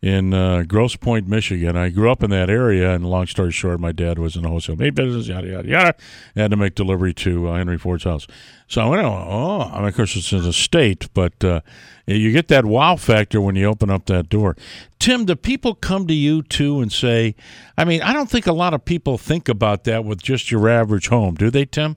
in 0.00 0.32
uh, 0.32 0.62
Grosse 0.62 0.96
Pointe, 0.96 1.26
Michigan. 1.26 1.76
I 1.76 1.88
grew 1.88 2.10
up 2.10 2.22
in 2.22 2.30
that 2.30 2.48
area, 2.48 2.94
and 2.94 3.04
long 3.04 3.26
story 3.26 3.50
short, 3.50 3.80
my 3.80 3.92
dad 3.92 4.18
was 4.18 4.36
in 4.36 4.42
the 4.42 4.48
wholesale 4.48 4.76
meat 4.76 4.94
business, 4.94 5.28
yada 5.28 5.48
yada 5.48 5.68
yada. 5.68 5.94
Had 6.36 6.50
to 6.52 6.56
make 6.56 6.74
delivery 6.74 7.12
to 7.14 7.48
uh, 7.48 7.56
Henry 7.56 7.78
Ford's 7.78 8.04
house, 8.04 8.26
so 8.68 8.82
I 8.82 8.88
went, 8.88 9.02
oh, 9.02 9.70
I 9.72 9.78
mean, 9.78 9.88
of 9.88 9.96
course 9.96 10.14
it's 10.14 10.32
in 10.32 10.42
the 10.42 10.52
state, 10.52 11.08
but 11.14 11.42
uh, 11.42 11.60
you 12.06 12.32
get 12.32 12.48
that 12.48 12.64
wow 12.64 12.96
factor 12.96 13.40
when 13.40 13.56
you 13.56 13.66
open 13.66 13.90
up 13.90 14.06
that 14.06 14.28
door. 14.28 14.56
Tim, 14.98 15.24
do 15.24 15.34
people 15.34 15.74
come 15.74 16.06
to 16.06 16.14
you 16.14 16.42
too 16.42 16.80
and 16.80 16.92
say, 16.92 17.34
I 17.76 17.84
mean, 17.84 18.02
I 18.02 18.12
don't 18.12 18.30
think 18.30 18.46
a 18.46 18.52
lot 18.52 18.74
of 18.74 18.84
people 18.84 19.18
think 19.18 19.48
about 19.48 19.84
that 19.84 20.04
with 20.04 20.22
just 20.22 20.50
your 20.50 20.68
average 20.68 21.08
home, 21.08 21.34
do 21.34 21.50
they, 21.50 21.64
Tim? 21.64 21.96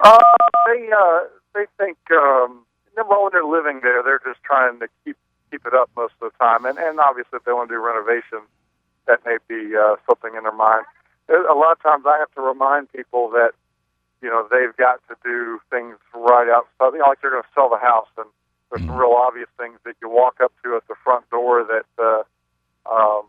Uh, 0.00 0.18
they 0.66 0.90
uh, 0.90 1.20
they 1.54 1.64
think 1.78 1.96
um, 2.10 2.64
one, 2.96 3.22
when 3.22 3.30
they're 3.32 3.44
living 3.44 3.80
there, 3.82 4.02
they're 4.02 4.20
just 4.24 4.42
trying 4.44 4.78
to 4.80 4.88
keep 5.04 5.16
keep 5.54 5.66
it 5.66 5.74
up 5.74 5.88
most 5.96 6.14
of 6.20 6.32
the 6.32 6.38
time. 6.44 6.64
And, 6.64 6.78
and 6.78 6.98
obviously, 6.98 7.38
if 7.38 7.44
they 7.44 7.52
want 7.52 7.68
to 7.68 7.74
do 7.74 7.80
renovations, 7.80 8.50
that 9.06 9.20
may 9.24 9.38
be 9.46 9.76
uh, 9.76 9.94
something 10.06 10.34
in 10.34 10.42
their 10.42 10.56
mind. 10.56 10.84
A 11.28 11.54
lot 11.54 11.72
of 11.72 11.80
times, 11.82 12.04
I 12.06 12.18
have 12.18 12.30
to 12.34 12.42
remind 12.42 12.92
people 12.92 13.30
that 13.30 13.52
you 14.20 14.28
know 14.28 14.46
they've 14.50 14.76
got 14.76 15.00
to 15.08 15.14
do 15.22 15.60
things 15.70 15.96
right 16.12 16.50
outside. 16.50 16.92
You 16.92 16.98
know, 16.98 17.08
like 17.08 17.20
they're 17.22 17.30
going 17.30 17.42
to 17.42 17.54
sell 17.54 17.70
the 17.70 17.78
house, 17.78 18.08
and 18.18 18.26
there's 18.70 18.84
some 18.84 18.96
real 18.96 19.16
obvious 19.16 19.48
things 19.56 19.78
that 19.84 19.94
you 20.02 20.08
walk 20.10 20.40
up 20.42 20.52
to 20.64 20.76
at 20.76 20.86
the 20.88 20.94
front 21.02 21.28
door 21.30 21.64
that 21.64 21.88
uh, 21.96 22.22
um, 22.90 23.22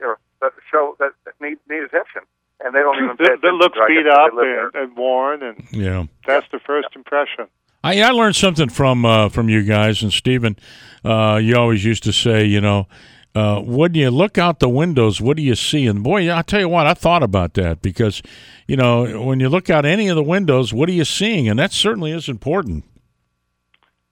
you 0.00 0.06
know 0.06 0.16
that 0.42 0.52
show 0.70 0.96
that, 0.98 1.12
that 1.24 1.34
need 1.40 1.56
need 1.70 1.84
attention, 1.84 2.28
and 2.60 2.74
they 2.74 2.80
don't 2.80 2.96
even. 3.02 3.16
That, 3.16 3.40
that 3.40 3.54
looks 3.54 3.78
beat 3.88 4.06
up 4.06 4.32
and, 4.36 4.74
and 4.74 4.96
worn, 4.96 5.42
and 5.42 5.64
yeah, 5.70 6.04
that's 6.26 6.46
the 6.52 6.58
first 6.58 6.88
impression. 6.94 7.48
I, 7.86 8.00
I 8.00 8.10
learned 8.10 8.34
something 8.34 8.68
from 8.68 9.04
uh, 9.04 9.28
from 9.28 9.48
you 9.48 9.62
guys 9.62 10.02
and 10.02 10.12
Stephen. 10.12 10.56
Uh, 11.04 11.38
you 11.40 11.56
always 11.56 11.84
used 11.84 12.02
to 12.02 12.12
say, 12.12 12.44
you 12.44 12.60
know, 12.60 12.88
uh, 13.32 13.60
when 13.60 13.94
you 13.94 14.10
look 14.10 14.38
out 14.38 14.58
the 14.58 14.68
windows, 14.68 15.20
what 15.20 15.36
do 15.36 15.42
you 15.44 15.54
see? 15.54 15.86
And 15.86 16.02
boy, 16.02 16.34
I 16.34 16.42
tell 16.42 16.58
you 16.58 16.68
what, 16.68 16.88
I 16.88 16.94
thought 16.94 17.22
about 17.22 17.54
that 17.54 17.82
because, 17.82 18.22
you 18.66 18.76
know, 18.76 19.22
when 19.22 19.38
you 19.38 19.48
look 19.48 19.70
out 19.70 19.84
any 19.84 20.08
of 20.08 20.16
the 20.16 20.22
windows, 20.24 20.74
what 20.74 20.88
are 20.88 20.92
you 20.92 21.04
seeing? 21.04 21.48
And 21.48 21.60
that 21.60 21.72
certainly 21.72 22.10
is 22.10 22.28
important. 22.28 22.84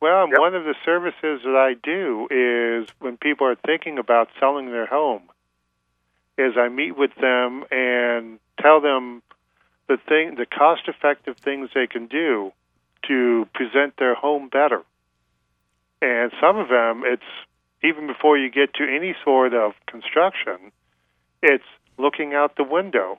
Well, 0.00 0.28
yep. 0.28 0.38
one 0.38 0.54
of 0.54 0.62
the 0.62 0.76
services 0.84 1.40
that 1.42 1.56
I 1.56 1.74
do 1.82 2.28
is 2.30 2.88
when 3.00 3.16
people 3.16 3.48
are 3.48 3.56
thinking 3.66 3.98
about 3.98 4.28
selling 4.38 4.70
their 4.70 4.87
home, 4.87 5.22
is 6.38 6.52
I 6.56 6.68
meet 6.68 6.96
with 6.96 7.14
them 7.20 7.64
and 7.72 8.38
tell 8.60 8.80
them 8.80 9.22
the 9.88 9.96
thing, 9.96 10.37
the 10.37 10.46
cost-effective 10.46 11.38
things 11.38 11.70
they 11.74 11.88
can 11.88 12.06
do 12.06 12.52
to 13.08 13.46
present 13.54 13.94
their 13.98 14.14
home 14.14 14.48
better. 14.48 14.82
And 16.02 16.32
some 16.40 16.58
of 16.58 16.68
them, 16.68 17.02
it's 17.04 17.22
even 17.82 18.06
before 18.06 18.38
you 18.38 18.50
get 18.50 18.74
to 18.74 18.84
any 18.84 19.14
sort 19.24 19.54
of 19.54 19.72
construction, 19.86 20.72
it's 21.42 21.64
looking 21.98 22.34
out 22.34 22.56
the 22.56 22.64
window. 22.64 23.18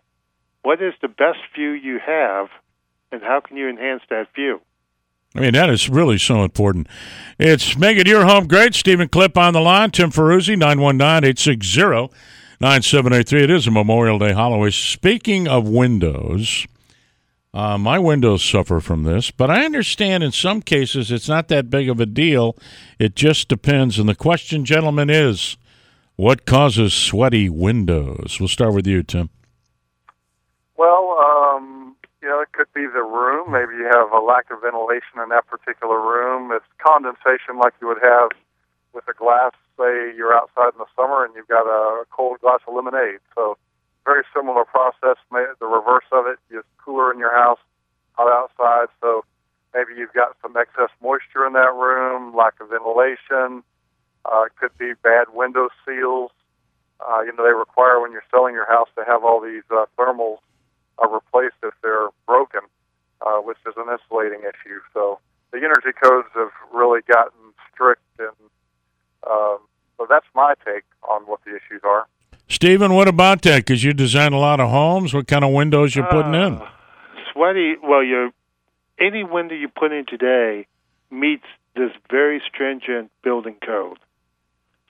What 0.64 0.82
is 0.82 0.94
the 1.02 1.08
best 1.08 1.40
view 1.56 1.72
you 1.72 2.00
have, 2.06 2.48
and 3.12 3.22
how 3.22 3.40
can 3.40 3.58
you 3.58 3.70
enhance 3.70 4.02
that 4.10 4.28
view? 4.34 4.62
I 5.36 5.42
mean, 5.42 5.54
that 5.54 5.70
is 5.70 5.90
really 5.90 6.18
so 6.18 6.44
important. 6.44 6.88
It's 7.38 7.78
Make 7.78 7.98
It 7.98 8.08
Your 8.08 8.26
Home 8.26 8.48
Great. 8.48 8.74
Stephen 8.74 9.10
Clip 9.10 9.38
on 9.38 9.54
the 9.54 9.60
line. 9.60 9.92
Tim 9.92 10.10
Ferruzzi, 10.10 10.58
919 10.58 11.30
860 11.30 12.16
9783. 12.62 13.44
It 13.44 13.52
is 13.52 13.68
a 13.68 13.72
Memorial 13.72 14.18
Day 14.18 14.32
holiday. 14.32 14.72
Speaking 14.72 15.48
of 15.48 15.68
windows, 15.68 16.66
uh, 17.56 17.78
my 17.78 17.98
windows 17.98 18.44
suffer 18.44 18.82
from 18.82 19.04
this, 19.04 19.32
but 19.32 19.50
I 19.50 19.64
understand 19.64 20.26
in 20.26 20.34
some 20.34 20.62
cases 20.62 21.10
it's 21.10 21.30
not 21.30 21.48
that 21.48 21.70
big 21.70 21.88
of 21.90 22.02
a 22.02 22.06
deal. 22.06 22.58
It 23.00 23.16
just 23.16 23.48
depends. 23.48 23.98
And 23.98 24.10
the 24.10 24.14
question, 24.14 24.66
gentlemen, 24.66 25.10
is 25.10 25.56
what 26.18 26.46
causes 26.46 26.94
sweaty 26.94 27.48
windows? 27.48 28.42
We'll 28.42 28.50
start 28.50 28.74
with 28.74 28.86
you, 28.86 29.04
Tim. 29.04 29.30
Well, 30.76 31.18
um, 31.18 31.96
you 32.22 32.28
know, 32.28 32.42
it 32.42 32.52
could 32.52 32.68
be 32.74 32.88
the 32.88 33.04
room. 33.04 33.54
Maybe 33.54 33.80
you 33.80 33.90
have 33.90 34.12
a 34.12 34.20
lack 34.20 34.52
of 34.52 34.60
ventilation 34.62 35.24
in 35.24 35.30
that 35.30 35.48
particular 35.48 36.02
room. 36.02 36.52
It's 36.52 36.66
condensation 36.86 37.58
like 37.58 37.74
you 37.80 37.88
would 37.88 38.04
have 38.04 38.32
with 38.92 39.06
a 39.08 39.14
glass. 39.14 39.54
Say 39.78 40.12
you're 40.18 40.34
outside 40.34 40.74
in 40.74 40.80
the 40.80 40.92
summer 40.94 41.24
and 41.24 41.34
you've 41.34 41.48
got 41.48 41.68
a 41.68 42.04
cold 42.12 42.42
glass 42.42 42.60
of 42.68 42.76
lemonade. 42.76 43.20
So 43.34 43.58
very 44.06 44.24
similar 44.34 44.64
process. 44.66 45.18
The 45.32 45.66
reverse 45.66 46.06
of 46.12 46.26
it, 46.28 46.38
is 46.54 46.64
cooler 46.78 47.12
in 47.12 47.20
your 47.20 47.36
house, 47.36 47.60
hot 48.14 48.32
outside. 48.32 48.88
So 49.02 49.26
maybe 49.74 49.98
you've 49.98 50.14
got 50.14 50.38
some 50.42 50.56
excess 50.56 50.90
moisture 51.02 51.46
in 51.46 51.54
that 51.54 51.74
room, 51.74 52.36
lack 52.36 52.54
of 52.62 52.70
ventilation. 52.70 53.64
Uh, 54.24 54.46
it 54.46 54.56
could 54.60 54.78
be 54.78 54.94
bad 55.04 55.28
window 55.34 55.70
seals. 55.86 56.32
Uh, 57.00 57.22
you 57.22 57.34
know, 57.36 57.44
they 57.44 57.54
require 57.54 58.00
when 58.00 58.12
you're 58.12 58.24
selling 58.32 58.54
your 58.54 58.68
house 58.68 58.88
to 58.96 59.04
have 59.06 59.24
all 59.24 59.42
these 59.42 59.64
uh, 59.70 59.86
thermals 59.98 60.38
uh, 61.04 61.08
replaced 61.10 61.60
if 61.62 61.74
they're 61.84 62.10
broken, 62.26 62.62
uh, 63.26 63.38
which 63.40 63.58
is 63.68 63.74
an 63.76 63.92
insulating 63.92 64.40
issue. 64.42 64.80
So 64.94 65.20
the 65.52 65.58
energy 65.58 65.92
codes 66.02 66.30
have 66.36 66.52
really 66.74 67.02
gotten 67.02 67.54
strict, 67.72 68.02
and 68.18 68.38
um, 69.30 69.60
so 69.98 70.08
that's 70.10 70.26
my 70.34 70.54
take 70.66 70.84
on 71.04 71.24
what 71.24 71.42
the 71.44 71.52
issues 71.52 71.82
are. 71.84 72.08
Stephen, 72.48 72.94
what 72.94 73.08
about 73.08 73.42
that? 73.44 73.66
Because 73.66 73.84
you 73.84 73.94
design 73.94 74.34
a 74.34 74.40
lot 74.40 74.60
of 74.60 74.70
homes. 74.70 75.14
What 75.14 75.28
kind 75.28 75.44
of 75.44 75.52
windows 75.52 75.96
you're 75.96 76.08
putting 76.08 76.36
uh, 76.36 76.48
in? 76.48 76.62
Sweaty. 77.34 77.76
Well, 77.82 78.04
you 78.04 78.32
any 79.00 79.24
window 79.24 79.56
you 79.56 79.68
put 79.68 79.92
in 79.92 80.06
today 80.06 80.68
meets 81.12 81.46
this 81.76 81.92
very 82.10 82.42
stringent 82.48 83.12
building 83.24 83.56
code. 83.66 83.98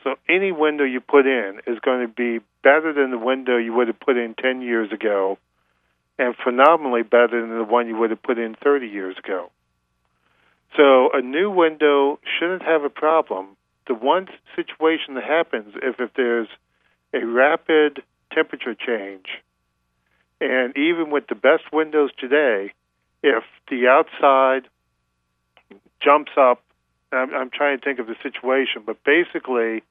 So 0.04 0.16
any 0.30 0.52
window 0.52 0.84
you 0.84 1.02
put 1.02 1.26
in 1.26 1.62
is 1.66 1.80
going 1.80 2.08
to 2.08 2.14
be 2.14 2.44
better 2.64 2.94
than 2.94 3.10
the 3.10 3.18
window 3.18 3.58
you 3.58 3.74
would 3.74 3.88
have 3.88 4.00
put 4.00 4.18
in 4.18 4.36
10 4.36 4.62
years 4.62 4.92
ago 4.92 5.40
and 6.20 6.36
phenomenally 6.44 7.02
better 7.02 7.42
than 7.42 7.58
the 7.58 7.64
one 7.64 7.88
you 7.88 7.98
would 7.98 8.12
have 8.12 8.22
put 8.22 8.38
in 8.38 8.56
30 8.64 8.88
years 8.88 9.16
ago. 9.18 9.50
So 10.78 11.10
a 11.14 11.22
new 11.22 11.50
window 11.50 12.20
shouldn't 12.38 12.62
have 12.62 12.84
a 12.84 12.90
problem. 12.90 13.58
The 13.88 13.96
one 13.96 14.28
situation 14.56 15.16
that 15.16 15.24
happens 15.24 15.74
if, 15.82 16.00
if 16.00 16.12
there's 16.16 16.48
a 17.16 17.26
rapid 17.26 18.04
temperature 18.34 18.76
change 18.76 19.28
And 20.42 20.76
even 20.78 21.10
with 21.10 21.28
the 21.28 21.36
best 21.36 21.64
windows 21.72 22.12
today, 22.20 22.74
if 23.24 23.44
the 23.70 23.88
outside 23.88 24.68
jumps 26.02 26.34
up, 26.38 26.62
I'm, 27.12 27.34
I'm 27.34 27.50
trying 27.50 27.80
to 27.80 27.84
think 27.84 28.00
of 28.00 28.08
the 28.08 28.16
situation, 28.22 28.84
but 28.86 29.04
basically, 29.04 29.84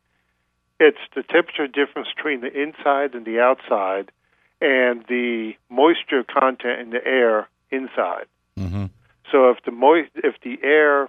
it's 0.79 0.99
the 1.15 1.23
temperature 1.23 1.67
difference 1.67 2.09
between 2.15 2.41
the 2.43 2.53
inside 2.53 3.15
and 3.15 3.25
the 3.25 3.41
outside, 3.41 4.13
and 4.61 5.05
the 5.09 5.55
moisture 5.71 6.25
content 6.25 6.81
in 6.81 6.91
the 6.91 7.05
air 7.05 7.49
inside. 7.71 8.27
Mm-hmm. 8.59 8.87
So 9.33 9.51
if 9.51 9.59
the 9.65 9.73
mo- 9.73 10.07
if 10.15 10.35
the 10.43 10.59
air 10.63 11.09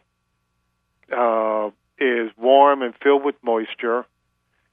uh, 1.15 1.69
is 1.99 2.31
warm 2.37 2.81
and 2.81 2.93
filled 3.03 3.23
with 3.23 3.35
moisture, 3.43 4.05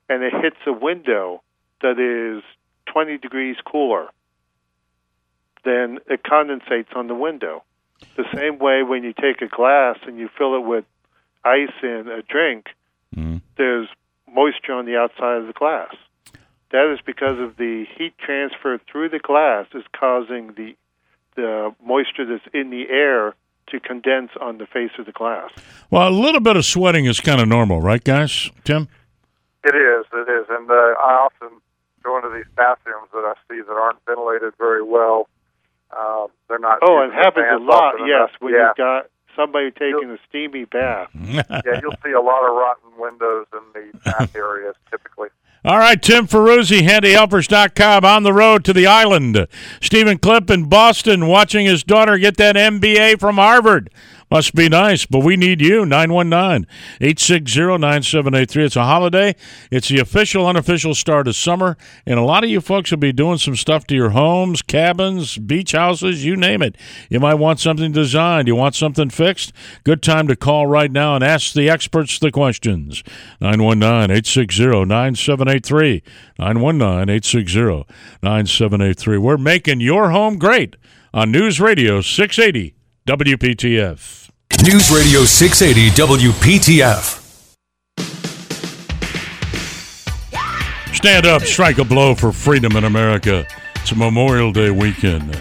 and 0.09 0.23
it 0.23 0.33
hits 0.43 0.57
a 0.67 0.73
window 0.73 1.43
that 1.81 1.99
is 1.99 2.43
20 2.93 3.19
degrees 3.19 3.57
cooler, 3.65 4.09
then 5.65 5.99
it 6.09 6.23
condensates 6.23 6.95
on 6.95 7.07
the 7.07 7.15
window. 7.15 7.63
The 8.17 8.25
same 8.35 8.59
way 8.59 8.83
when 8.83 9.05
you 9.05 9.13
take 9.13 9.43
a 9.43 9.49
glass 9.49 9.97
and 10.07 10.19
you 10.19 10.29
fill 10.37 10.57
it 10.57 10.65
with 10.65 10.85
ice 11.45 11.73
in 11.83 12.09
a 12.09 12.23
drink, 12.23 12.67
mm-hmm. 13.15 13.39
there's 13.57 13.89
moisture 14.33 14.73
on 14.73 14.87
the 14.87 14.97
outside 14.97 15.41
of 15.41 15.47
the 15.47 15.53
glass. 15.53 15.95
That 16.71 16.93
is 16.93 17.01
because 17.05 17.39
of 17.39 17.57
the 17.57 17.85
heat 17.97 18.15
transfer 18.19 18.81
through 18.91 19.11
the 19.11 19.19
glass 19.19 19.67
is 19.75 19.85
causing 19.93 20.55
the 20.55 20.75
the 21.35 21.75
moisture 21.83 22.27
that's 22.27 22.45
in 22.53 22.69
the 22.69 22.91
air 22.91 23.35
to 23.69 23.81
condense 23.81 24.31
on 24.39 24.59
the 24.59 24.67
face 24.67 24.91
of 24.99 25.07
the 25.07 25.13
glass. 25.13 25.51
Well, 25.91 26.07
a 26.07 26.11
little 26.11 26.41
bit 26.41 26.57
of 26.57 26.65
sweating 26.67 27.07
is 27.07 27.21
kind 27.21 27.41
of 27.41 27.49
normal, 27.49 27.81
right, 27.81 28.05
guys? 28.05 28.51
Tim? 28.65 28.89
It 29.65 29.75
is. 29.75 30.07
It 30.13 30.29
is. 30.29 30.47
And 30.51 30.71
uh, 30.71 30.95
I 30.99 31.27
often 31.27 31.61
go 32.03 32.17
into 32.17 32.31
these 32.31 32.51
bathrooms 32.57 33.09
that 33.13 33.25
I 33.25 33.35
see 33.49 33.61
that 33.61 33.73
aren't 33.73 33.99
ventilated 34.07 34.55
very 34.59 34.83
well. 34.83 35.29
Uh, 35.91 36.27
they're 36.49 36.59
not. 36.59 36.79
Oh, 36.83 37.03
it 37.03 37.13
happens 37.13 37.47
a 37.53 37.63
lot. 37.63 37.95
Yes, 38.07 38.31
when 38.41 38.55
yeah. 38.55 38.69
you've 38.69 38.77
got 38.77 39.11
somebody 39.37 39.71
taking 39.71 40.11
a 40.11 40.19
steamy 40.29 40.65
bath. 40.65 41.09
yeah, 41.15 41.81
you'll 41.83 41.95
see 42.05 42.13
a 42.13 42.21
lot 42.21 42.49
of 42.49 42.55
rotten 42.57 42.91
windows 42.99 43.47
in 43.53 43.61
the 43.75 43.99
bath 43.99 44.35
areas 44.37 44.75
typically. 44.91 45.29
All 45.65 45.79
right, 45.79 46.01
Tim 46.03 46.27
Ferruzzi, 46.27 46.81
handyhelpers.com, 46.81 48.05
on 48.05 48.25
the 48.25 48.33
road 48.33 48.65
to 48.65 48.73
the 48.73 48.89
island. 48.89 49.47
Stephen 49.81 50.19
Clip 50.19 50.51
in 50.51 50.65
Boston 50.65 51.29
watching 51.29 51.67
his 51.67 51.85
daughter 51.85 52.19
get 52.19 52.37
that 52.39 52.57
MBA 52.57 53.21
from 53.21 53.37
Harvard. 53.37 53.89
Must 54.33 54.55
be 54.55 54.71
nice, 54.71 55.05
but 55.05 55.19
we 55.19 55.37
need 55.37 55.61
you. 55.61 55.85
919 55.85 56.67
860 57.03 57.77
9783. 57.77 58.65
It's 58.65 58.77
a 58.77 58.85
holiday. 58.85 59.37
It's 59.71 59.89
the 59.89 59.99
official, 59.99 60.47
unofficial 60.47 60.95
start 60.95 61.29
of 61.29 61.37
summer, 61.37 61.77
and 62.07 62.19
a 62.19 62.23
lot 62.23 62.43
of 62.43 62.49
you 62.49 62.63
folks 62.63 62.91
will 62.91 62.97
be 62.97 63.13
doing 63.13 63.37
some 63.37 63.57
stuff 63.57 63.87
to 63.89 63.95
your 63.95 64.09
homes, 64.11 64.63
cabins, 64.63 65.37
beach 65.37 65.73
houses, 65.73 66.25
you 66.25 66.35
name 66.35 66.63
it. 66.63 66.79
You 67.11 67.21
might 67.21 67.35
want 67.35 67.61
something 67.61 67.93
designed. 67.93 68.49
You 68.49 68.57
want 68.57 68.75
something 68.75 69.11
fixed? 69.11 69.53
Good 69.85 70.03
time 70.03 70.27
to 70.29 70.35
call 70.35 70.67
right 70.67 70.91
now 70.91 71.15
and 71.15 71.23
ask 71.23 71.53
the 71.53 71.69
experts 71.69 72.19
the 72.19 72.31
questions. 72.31 73.03
919 73.43 74.17
860 74.17 74.87
9783. 74.87 76.03
919 76.39 77.15
860 77.17 77.85
9783. 78.23 79.19
We're 79.19 79.37
making 79.37 79.81
your 79.81 80.09
home 80.09 80.39
great 80.39 80.77
on 81.13 81.31
News 81.31 81.61
Radio 81.61 82.01
680 82.01 82.75
WPTF. 83.07 84.22
News 84.61 84.93
Radio 84.93 85.25
680 85.25 85.91
WPTF. 86.31 87.19
Stand 90.95 91.27
up, 91.27 91.43
strike 91.43 91.79
a 91.79 91.85
blow 91.85 92.15
for 92.15 92.31
freedom 92.31 92.77
in 92.77 92.85
America. 92.85 93.45
It's 93.77 93.93
Memorial 93.97 94.53
Day 94.53 94.71
weekend. 94.71 95.37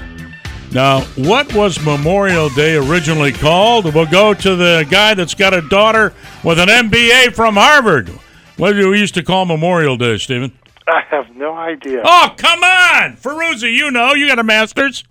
Now, 0.72 1.02
what 1.18 1.54
was 1.54 1.80
Memorial 1.86 2.50
Day 2.50 2.78
originally 2.78 3.32
called? 3.32 3.94
We'll 3.94 4.08
go 4.08 4.34
to 4.34 4.56
the 4.56 4.88
guy 4.90 5.14
that's 5.14 5.36
got 5.36 5.54
a 5.54 5.62
daughter 5.62 6.14
with 6.44 6.58
an 6.58 6.70
MBA 6.70 7.36
from 7.36 7.56
Harvard. 7.58 8.10
What 8.58 8.74
do 8.74 8.90
we 8.90 9.00
used 9.00 9.14
to 9.16 9.24
call 9.24 9.46
Memorial 9.46 9.98
Day, 9.98 10.18
Stephen? 10.18 10.52
I 10.88 11.02
have 11.12 11.36
no 11.36 11.56
idea. 11.56 12.02
Oh, 12.04 12.34
come 12.38 12.64
on! 12.64 13.18
Ferruzzi, 13.18 13.72
you 13.76 13.92
know. 13.92 14.14
You 14.16 14.28
got 14.28 14.40
a 14.40 14.44
master's. 14.44 15.04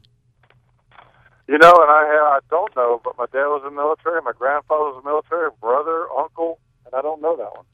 You 1.50 1.58
know, 1.58 1.72
and 1.72 1.90
I 1.90 2.36
I 2.36 2.38
don't 2.48 2.76
know, 2.76 3.00
but 3.02 3.18
my 3.18 3.26
dad 3.32 3.46
was 3.46 3.62
in 3.66 3.74
the 3.74 3.82
military, 3.82 4.22
my 4.22 4.30
grandfather 4.30 4.84
was 4.84 4.98
in 4.98 5.02
the 5.02 5.10
military, 5.10 5.50
brother, 5.60 6.06
uncle, 6.16 6.60
and 6.86 6.94
I 6.94 7.02
don't 7.02 7.20
know 7.20 7.36
that 7.36 7.52
one. 7.56 7.64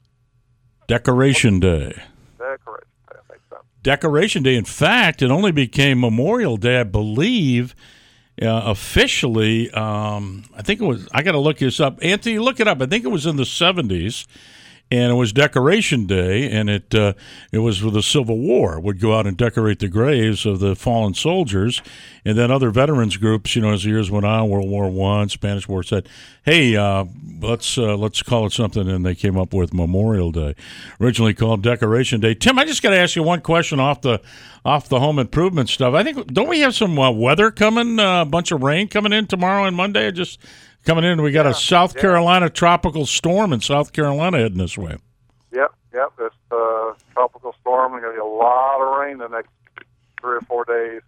Decoration 0.87 1.59
Day. 1.59 1.93
Decoration 2.39 2.87
Day, 3.07 3.13
that 3.13 3.23
makes 3.29 3.47
sense. 3.51 3.61
Decoration 3.83 4.41
Day. 4.41 4.55
In 4.55 4.65
fact, 4.65 5.21
it 5.21 5.29
only 5.29 5.51
became 5.51 5.99
Memorial 5.99 6.57
Day, 6.57 6.79
I 6.79 6.85
believe, 6.85 7.75
uh, 8.41 8.63
officially. 8.65 9.69
Um, 9.69 10.45
I 10.55 10.63
think 10.63 10.81
it 10.81 10.85
was. 10.85 11.07
I 11.11 11.21
got 11.21 11.33
to 11.33 11.39
look 11.39 11.59
this 11.59 11.79
up. 11.79 11.99
Anthony, 12.01 12.39
look 12.39 12.59
it 12.59 12.67
up. 12.67 12.81
I 12.81 12.87
think 12.87 13.05
it 13.05 13.09
was 13.09 13.27
in 13.27 13.35
the 13.35 13.45
seventies, 13.45 14.25
and 14.89 15.11
it 15.11 15.15
was 15.15 15.33
Decoration 15.33 16.05
Day, 16.05 16.49
and 16.49 16.69
it 16.69 16.95
uh, 16.95 17.13
it 17.51 17.59
was 17.59 17.83
with 17.83 17.93
the 17.93 18.03
Civil 18.03 18.37
War. 18.37 18.79
Would 18.79 19.01
go 19.01 19.17
out 19.17 19.27
and 19.27 19.35
decorate 19.35 19.79
the 19.79 19.89
graves 19.89 20.45
of 20.45 20.59
the 20.59 20.75
fallen 20.75 21.13
soldiers, 21.13 21.81
and 22.23 22.37
then 22.37 22.51
other 22.51 22.69
veterans 22.69 23.17
groups. 23.17 23.55
You 23.55 23.63
know, 23.63 23.73
as 23.73 23.83
the 23.83 23.89
years 23.89 24.09
went 24.09 24.25
on, 24.25 24.49
World 24.49 24.69
War 24.69 24.89
One, 24.89 25.27
Spanish 25.27 25.67
War 25.67 25.83
said, 25.83 26.07
"Hey, 26.43 26.75
uh, 26.77 27.05
let's 27.41 27.77
uh, 27.77 27.97
let's 27.97 28.23
call 28.23 28.45
it 28.45 28.53
something," 28.53 28.89
and 28.89 29.05
they 29.05 29.15
came 29.15 29.37
up 29.37 29.53
with 29.53 29.73
Memorial 29.73 30.31
Day, 30.31 30.55
originally 31.01 31.33
called 31.33 31.61
Decoration 31.61 32.21
Day. 32.21 32.33
Tim, 32.33 32.57
I 32.57 32.63
just 32.63 32.81
got 32.81 32.91
to 32.91 32.97
ask 32.97 33.15
you 33.15 33.23
one 33.23 33.41
question 33.41 33.81
off 33.81 34.01
the 34.01 34.21
off 34.63 34.87
the 34.87 34.99
home 34.99 35.19
improvement 35.19 35.69
stuff. 35.69 35.93
I 35.93 36.03
think 36.03 36.31
don't 36.33 36.47
we 36.47 36.61
have 36.61 36.75
some 36.75 36.97
uh, 36.97 37.11
weather 37.11 37.51
coming? 37.51 37.99
Uh, 37.99 38.21
a 38.21 38.25
bunch 38.25 38.51
of 38.51 38.63
rain 38.63 38.87
coming 38.87 39.11
in 39.11 39.27
tomorrow 39.27 39.65
and 39.65 39.75
Monday. 39.75 40.07
I 40.07 40.11
Just 40.11 40.39
coming 40.87 41.03
in. 41.03 41.21
We 41.21 41.31
got 41.31 41.45
Yeah, 41.45 41.51
a 41.51 41.53
South 41.53 41.95
yeah. 41.95 42.01
Carolina 42.01 42.49
tropical 42.49 43.05
storm 43.05 43.53
in 43.53 43.61
South 43.61 43.93
Carolina 43.93 44.39
heading 44.39 44.57
this 44.57 44.77
way. 44.77 44.97
Yep, 45.51 45.71
yep. 45.93 46.13
This 46.17 46.31
uh, 46.51 46.93
tropical 47.13 47.53
storm. 47.61 47.91
There's 47.91 48.03
going 48.03 48.15
to 48.15 48.21
be 48.21 48.21
a 48.21 48.25
lot 48.25 48.81
of 48.81 48.99
rain 48.99 49.17
the 49.17 49.27
next 49.27 49.49
three 50.19 50.37
or 50.37 50.41
four 50.41 50.65
days. 50.65 51.01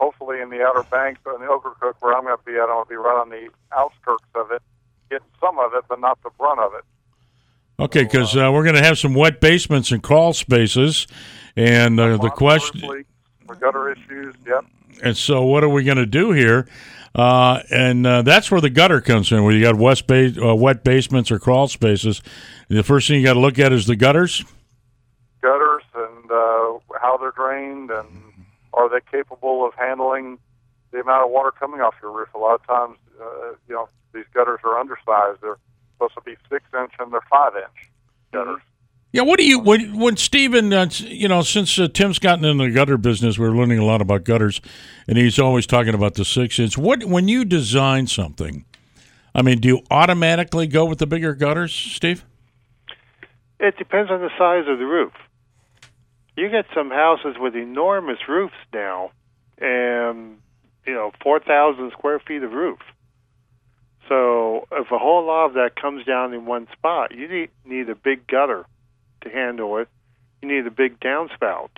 Hopefully, 0.00 0.40
in 0.40 0.50
the 0.50 0.62
Outer 0.62 0.84
Banks 0.84 1.20
or 1.24 1.34
in 1.34 1.40
the 1.40 1.50
Ocracoke, 1.50 1.96
where 2.00 2.14
I'm 2.14 2.24
going 2.24 2.36
to 2.36 2.44
be 2.44 2.52
at, 2.52 2.62
I'm 2.62 2.68
going 2.68 2.84
to 2.84 2.88
be 2.90 2.96
right 2.96 3.20
on 3.20 3.30
the 3.30 3.48
outskirts 3.76 4.24
of 4.34 4.50
it, 4.50 4.62
getting 5.10 5.26
some 5.40 5.58
of 5.58 5.72
it, 5.74 5.84
but 5.88 6.00
not 6.00 6.22
the 6.22 6.30
brunt 6.38 6.60
of 6.60 6.74
it. 6.74 6.84
Okay, 7.78 8.04
because 8.04 8.36
uh, 8.36 8.50
we're 8.52 8.62
going 8.62 8.76
to 8.76 8.82
have 8.82 8.98
some 8.98 9.14
wet 9.14 9.40
basements 9.40 9.90
and 9.90 10.02
crawl 10.02 10.32
spaces, 10.32 11.06
and 11.56 11.98
uh, 11.98 12.16
the 12.18 12.30
question. 12.30 12.80
roof 12.82 12.98
leaks, 12.98 13.10
or 13.48 13.54
gutter 13.54 13.90
issues. 13.90 14.34
Yep. 14.46 14.64
And 15.02 15.16
so, 15.16 15.42
what 15.44 15.62
are 15.64 15.68
we 15.68 15.84
going 15.84 15.98
to 15.98 16.06
do 16.06 16.32
here? 16.32 16.68
Uh, 17.16 17.62
and 17.70 18.06
uh, 18.06 18.20
that's 18.20 18.50
where 18.50 18.60
the 18.60 18.68
gutter 18.68 19.00
comes 19.00 19.32
in, 19.32 19.42
where 19.42 19.54
you 19.54 19.62
got 19.62 19.74
west 19.74 20.06
ba- 20.06 20.34
uh, 20.38 20.54
wet 20.54 20.84
basements 20.84 21.30
or 21.30 21.38
crawl 21.38 21.66
spaces. 21.66 22.20
The 22.68 22.82
first 22.82 23.08
thing 23.08 23.18
you 23.18 23.24
got 23.26 23.32
to 23.34 23.40
look 23.40 23.58
at 23.58 23.72
is 23.72 23.86
the 23.86 23.96
gutters. 23.96 24.44
Gutters 25.40 25.82
and 25.94 26.30
uh, 26.30 26.78
how 27.00 27.16
they're 27.18 27.32
drained, 27.34 27.90
and 27.90 28.44
are 28.74 28.90
they 28.90 29.00
capable 29.10 29.66
of 29.66 29.72
handling 29.74 30.38
the 30.90 31.00
amount 31.00 31.24
of 31.24 31.30
water 31.30 31.50
coming 31.50 31.80
off 31.80 31.94
your 32.02 32.12
roof? 32.12 32.28
A 32.34 32.38
lot 32.38 32.60
of 32.60 32.66
times, 32.66 32.98
uh, 33.18 33.52
you 33.66 33.74
know, 33.74 33.88
these 34.12 34.26
gutters 34.34 34.60
are 34.62 34.78
undersized. 34.78 35.40
They're 35.40 35.56
supposed 35.94 36.14
to 36.16 36.20
be 36.20 36.36
six 36.50 36.64
inch 36.78 36.92
and 36.98 37.10
they're 37.14 37.20
five 37.30 37.54
inch 37.56 37.90
gutters. 38.30 38.60
Yeah, 39.12 39.22
what 39.22 39.38
do 39.38 39.46
you 39.46 39.58
when 39.60 39.98
when 39.98 40.16
Stephen, 40.16 40.72
uh, 40.72 40.88
you 40.98 41.28
know, 41.28 41.42
since 41.42 41.78
uh, 41.78 41.88
Tim's 41.88 42.18
gotten 42.18 42.44
in 42.44 42.58
the 42.58 42.70
gutter 42.70 42.98
business, 42.98 43.38
we're 43.38 43.50
learning 43.50 43.78
a 43.78 43.84
lot 43.84 44.00
about 44.02 44.24
gutters, 44.24 44.60
and 45.06 45.16
he's 45.16 45.38
always 45.38 45.66
talking 45.66 45.94
about 45.94 46.14
the 46.14 46.24
six 46.24 46.58
inch. 46.58 46.76
What 46.76 47.04
when 47.04 47.28
you 47.28 47.44
design 47.44 48.08
something, 48.08 48.64
I 49.34 49.42
mean, 49.42 49.60
do 49.60 49.68
you 49.68 49.82
automatically 49.90 50.66
go 50.66 50.84
with 50.84 50.98
the 50.98 51.06
bigger 51.06 51.34
gutters, 51.34 51.72
Steve? 51.72 52.24
It 53.58 53.78
depends 53.78 54.10
on 54.10 54.20
the 54.20 54.30
size 54.36 54.68
of 54.68 54.78
the 54.78 54.84
roof. 54.84 55.12
You 56.36 56.50
get 56.50 56.66
some 56.74 56.90
houses 56.90 57.36
with 57.38 57.54
enormous 57.54 58.18
roofs 58.28 58.54
now, 58.74 59.12
and 59.56 60.38
you 60.86 60.92
know, 60.92 61.12
four 61.22 61.40
thousand 61.40 61.92
square 61.92 62.18
feet 62.18 62.42
of 62.42 62.52
roof. 62.52 62.80
So 64.08 64.66
if 64.72 64.90
a 64.90 64.98
whole 64.98 65.26
lot 65.26 65.46
of 65.46 65.54
that 65.54 65.80
comes 65.80 66.04
down 66.04 66.34
in 66.34 66.44
one 66.44 66.66
spot, 66.72 67.14
you 67.14 67.28
need 67.28 67.50
need 67.64 67.88
a 67.88 67.94
big 67.94 68.26
gutter 68.26 68.66
to 69.28 69.34
handle 69.34 69.78
it. 69.78 69.88
You 70.42 70.48
need 70.48 70.66
a 70.66 70.70
big 70.70 71.00
downspout. 71.00 71.70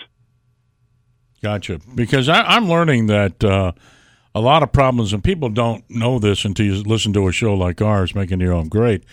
Gotcha. 1.43 1.81
Because 1.95 2.29
I, 2.29 2.43
I'm 2.43 2.69
learning 2.69 3.07
that 3.07 3.43
uh, 3.45 3.73
a 4.35 4.41
lot 4.41 4.63
of 4.63 4.73
problems, 4.73 5.13
and 5.13 5.23
people 5.23 5.49
don't 5.49 5.89
know 5.89 6.19
this 6.19 6.45
until 6.45 6.67
you 6.67 6.83
listen 6.83 7.13
to 7.13 7.29
a 7.29 7.33
show 7.33 7.55
like 7.55 7.81
ours, 7.81 8.15
Making 8.15 8.41
Your 8.41 8.53
Home 8.53 8.69
Great 8.69 9.05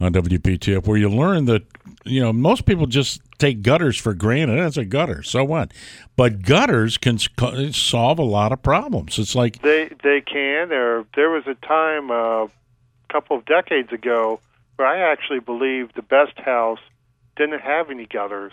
on 0.00 0.12
WPTF, 0.12 0.86
where 0.86 0.96
you 0.96 1.08
learn 1.08 1.44
that, 1.44 1.62
you 2.04 2.20
know, 2.20 2.32
most 2.32 2.66
people 2.66 2.86
just 2.86 3.20
take 3.38 3.62
gutters 3.62 3.96
for 3.96 4.14
granted. 4.14 4.58
It's 4.58 4.76
a 4.76 4.84
gutter. 4.84 5.22
So 5.22 5.44
what? 5.44 5.72
But 6.16 6.42
gutters 6.42 6.96
can 6.96 7.18
solve 7.18 8.18
a 8.18 8.24
lot 8.24 8.52
of 8.52 8.62
problems. 8.62 9.18
It's 9.18 9.34
like, 9.34 9.60
They 9.62 9.90
they 10.02 10.20
can. 10.20 10.68
There 10.68 11.04
there 11.14 11.30
was 11.30 11.46
a 11.46 11.54
time 11.66 12.10
uh, 12.10 12.44
a 12.44 12.50
couple 13.12 13.36
of 13.36 13.44
decades 13.44 13.92
ago 13.92 14.40
where 14.76 14.88
I 14.88 15.12
actually 15.12 15.40
believed 15.40 15.94
the 15.94 16.02
best 16.02 16.38
house 16.38 16.80
didn't 17.36 17.60
have 17.60 17.90
any 17.90 18.06
gutters, 18.06 18.52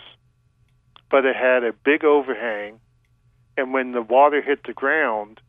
but 1.10 1.24
it 1.24 1.36
had 1.36 1.64
a 1.64 1.72
big 1.72 2.04
overhang, 2.04 2.80
and 3.56 3.72
when 3.72 3.92
the 3.92 4.02
water 4.02 4.40
hit 4.42 4.60
the 4.66 4.72
ground, 4.72 5.40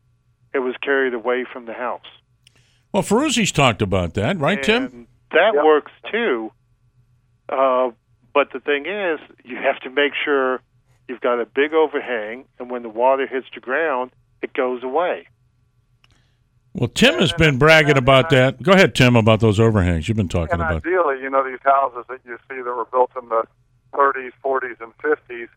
it 0.52 0.58
was 0.60 0.74
carried 0.82 1.14
away 1.14 1.44
from 1.50 1.66
the 1.66 1.72
house. 1.72 2.06
Well, 2.92 3.02
Ferruzzi's 3.02 3.50
talked 3.50 3.82
about 3.82 4.14
that, 4.14 4.38
right, 4.38 4.62
Tim? 4.62 5.08
That 5.32 5.54
Yep. 5.54 5.64
works 5.64 5.92
too. 6.12 6.52
Uh, 7.48 7.90
but 8.32 8.52
the 8.52 8.60
thing 8.60 8.86
is, 8.86 9.18
you 9.44 9.56
have 9.56 9.80
to 9.80 9.90
make 9.90 10.12
sure 10.24 10.60
you've 11.08 11.20
got 11.20 11.40
a 11.40 11.46
big 11.46 11.74
overhang, 11.74 12.44
and 12.58 12.70
when 12.70 12.82
the 12.82 12.88
water 12.88 13.26
hits 13.26 13.46
the 13.54 13.60
ground, 13.60 14.12
it 14.42 14.52
goes 14.52 14.82
away. 14.82 15.26
Well, 16.74 16.88
Tim 16.88 17.14
has 17.20 17.32
been 17.32 17.56
bragging 17.56 17.96
about 17.96 18.30
that. 18.30 18.60
Go 18.62 18.72
ahead, 18.72 18.94
Tim, 18.96 19.14
about 19.14 19.38
those 19.40 19.60
overhangs 19.60 20.08
you've 20.08 20.16
been 20.16 20.28
talking 20.28 20.54
And 20.54 20.62
about. 20.62 20.84
ideally, 20.84 21.22
you 21.22 21.30
know, 21.30 21.44
these 21.48 21.60
houses 21.62 22.04
that 22.08 22.18
you 22.26 22.36
see 22.48 22.56
that 22.56 22.64
were 22.64 22.84
built 22.86 23.12
in 23.20 23.28
the 23.28 23.44
30s, 23.94 24.32
40s, 24.44 24.80
and 24.80 24.92
50s, 24.98 25.48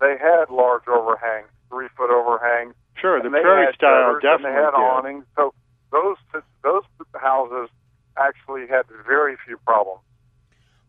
they 0.00 0.16
had 0.20 0.50
large 0.50 0.86
overhangs, 0.86 1.48
three 1.70 1.88
foot 1.96 2.10
overhangs. 2.10 2.74
Sure, 3.00 3.18
the 3.20 3.26
and 3.26 3.34
they 3.34 3.40
prairie 3.40 3.66
had 3.66 3.74
style 3.74 4.18
shutters, 4.20 4.22
and 4.22 4.22
definitely 4.22 4.50
they 4.56 4.64
had 4.64 4.70
did. 4.70 4.76
awnings. 4.80 5.24
So 5.34 5.54
those 5.92 6.16
those 6.62 6.82
houses 7.14 7.70
actually 8.18 8.66
had 8.68 8.84
very 9.06 9.36
few 9.46 9.56
problems. 9.66 10.00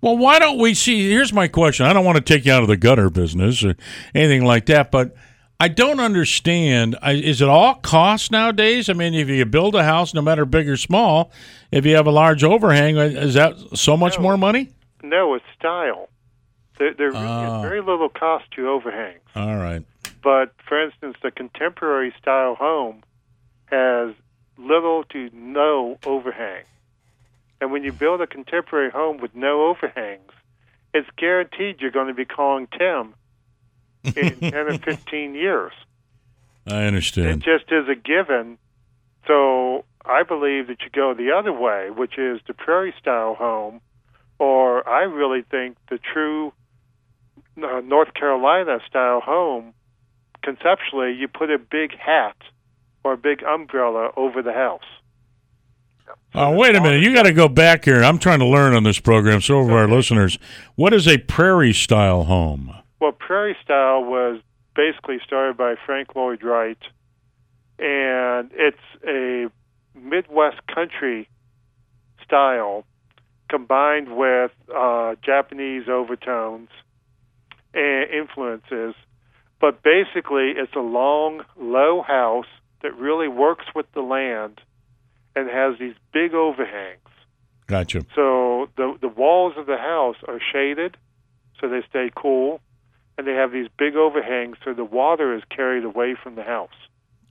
Well, 0.02 0.18
why 0.18 0.40
don't 0.40 0.60
we 0.60 0.74
see? 0.74 1.10
Here's 1.10 1.34
my 1.34 1.48
question. 1.48 1.86
I 1.86 1.94
don't 1.94 2.06
want 2.06 2.18
to 2.18 2.22
take 2.24 2.46
you 2.46 2.52
out 2.54 2.62
of 2.62 2.68
the 2.68 2.78
gutter 2.78 3.10
business 3.10 3.64
or 3.64 3.76
anything 4.14 4.44
like 4.46 4.66
that, 4.68 4.92
but 4.92 5.16
I 5.60 5.68
don't 5.70 6.00
understand. 6.00 6.96
I- 7.02 7.14
Is 7.14 7.42
it 7.42 7.48
all 7.50 7.76
cost 7.76 8.32
nowadays? 8.32 8.90
I 8.90 8.94
mean, 8.94 9.14
if 9.16 9.28
you 9.28 9.44
build 9.46 9.74
a 9.76 9.84
house, 9.84 10.14
no 10.14 10.22
matter 10.22 10.46
big 10.46 10.70
or 10.70 10.78
small, 10.78 11.32
if 11.72 11.86
you 11.86 11.96
have 11.96 12.06
a 12.06 12.12
large 12.12 12.44
overhang, 12.44 12.98
uh, 12.98 13.02
is 13.02 13.34
that 13.34 13.56
so 13.74 13.98
much 13.98 14.18
No. 14.18 14.24
more 14.24 14.38
money? 14.38 14.70
No, 15.02 15.34
it's 15.34 15.46
style. 15.58 16.10
There, 16.78 16.94
there 16.94 17.12
Ah. 17.16 17.58
is 17.58 17.62
very 17.68 17.82
little 17.82 18.10
cost 18.10 18.52
to 18.52 18.70
overhangs. 18.70 19.20
All 19.36 19.56
right. 19.58 19.82
But 20.22 20.54
for 20.68 20.80
instance, 20.80 21.18
the 21.24 21.32
contemporary 21.32 22.14
style 22.22 22.54
home 22.56 23.04
has 23.66 24.14
little 24.60 25.04
to 25.06 25.30
no 25.34 25.98
overhang. 26.06 26.64
And 27.60 27.72
when 27.72 27.84
you 27.84 27.92
build 27.92 28.22
a 28.22 28.28
contemporary 28.28 28.92
home 28.92 29.18
with 29.18 29.34
no 29.36 29.66
overhangs, 29.68 30.32
it's 30.94 31.10
guaranteed 31.18 31.82
you're 31.82 31.90
going 31.92 32.08
to 32.08 32.14
be 32.14 32.26
calling 32.26 32.68
Tim 32.78 33.16
in 34.16 34.40
10 34.40 34.54
or 34.54 34.78
15 34.78 35.36
years. 35.36 35.74
I 36.68 36.84
understand. 36.84 37.44
It 37.44 37.60
just 37.60 37.72
is 37.72 37.88
a 37.88 37.96
given. 37.96 38.58
So 39.26 39.86
I 40.06 40.24
believe 40.24 40.68
that 40.68 40.82
you 40.82 40.90
go 40.92 41.14
the 41.14 41.32
other 41.32 41.54
way, 41.54 41.90
which 41.90 42.18
is 42.18 42.40
the 42.48 42.54
prairie 42.54 42.94
style 43.00 43.36
home, 43.36 43.82
or 44.40 44.88
I 44.88 45.04
really 45.04 45.44
think 45.44 45.78
the 45.90 45.98
true 45.98 46.54
uh, 47.62 47.82
North 47.82 48.14
Carolina 48.14 48.80
style 48.88 49.22
home. 49.22 49.74
Conceptually, 50.44 51.14
you 51.14 51.28
put 51.28 51.50
a 51.50 51.58
big 51.58 51.98
hat 51.98 52.38
or 53.04 53.14
a 53.14 53.18
big 53.18 53.44
umbrella 53.44 54.12
over 54.16 54.42
the 54.42 54.54
house. 54.54 54.84
Oh, 56.34 56.52
wait 56.52 56.76
a 56.76 56.82
minute. 56.82 57.02
You 57.02 57.14
got 57.14 57.24
to 57.24 57.34
go 57.34 57.48
back 57.48 57.86
here. 57.86 58.04
I'm 58.04 58.20
trying 58.20 58.40
to 58.40 58.46
learn 58.46 58.74
on 58.74 58.84
this 58.84 59.00
program. 59.00 59.42
So, 59.42 59.60
of 59.60 59.72
our 59.72 59.88
listeners, 59.88 60.38
what 60.76 60.94
is 60.94 61.08
a 61.08 61.18
prairie 61.18 61.74
style 61.74 62.26
home? 62.26 62.76
Well, 63.00 63.12
prairie 63.12 63.56
style 63.64 64.04
was 64.04 64.42
basically 64.76 65.18
started 65.26 65.58
by 65.58 65.76
Frank 65.86 66.16
Lloyd 66.16 66.44
Wright, 66.44 66.78
and 67.80 68.52
it's 68.54 68.78
a 69.08 69.48
Midwest 69.96 70.66
country 70.74 71.30
style 72.24 72.86
combined 73.50 74.16
with 74.16 74.52
uh, 74.76 75.16
Japanese 75.24 75.88
overtones 75.88 76.70
and 77.74 78.10
influences. 78.10 78.96
But 79.60 79.82
basically, 79.84 80.54
it's 80.56 80.76
a 80.76 80.82
long, 80.82 81.44
low 81.60 82.02
house 82.02 82.46
that 82.84 82.96
really 82.96 83.28
works 83.28 83.66
with 83.76 83.92
the 83.94 84.02
land 84.02 84.62
and 85.36 85.50
has 85.50 85.80
these 85.80 85.96
big 86.14 86.34
overhangs. 86.34 87.00
Gotcha. 87.68 88.06
So 88.16 88.70
the 88.78 88.98
the 89.02 89.08
walls 89.08 89.54
of 89.58 89.66
the 89.66 89.78
house 89.78 90.16
are 90.28 90.40
shaded, 90.54 90.96
so 91.60 91.68
they 91.68 91.82
stay 91.90 92.10
cool, 92.16 92.62
and 93.18 93.26
they 93.28 93.34
have 93.34 93.52
these 93.52 93.68
big 93.78 93.96
overhangs, 93.96 94.58
so 94.64 94.74
the 94.74 94.84
water 94.86 95.36
is 95.36 95.44
carried 95.50 95.84
away 95.84 96.16
from 96.22 96.36
the 96.36 96.44
house, 96.44 96.70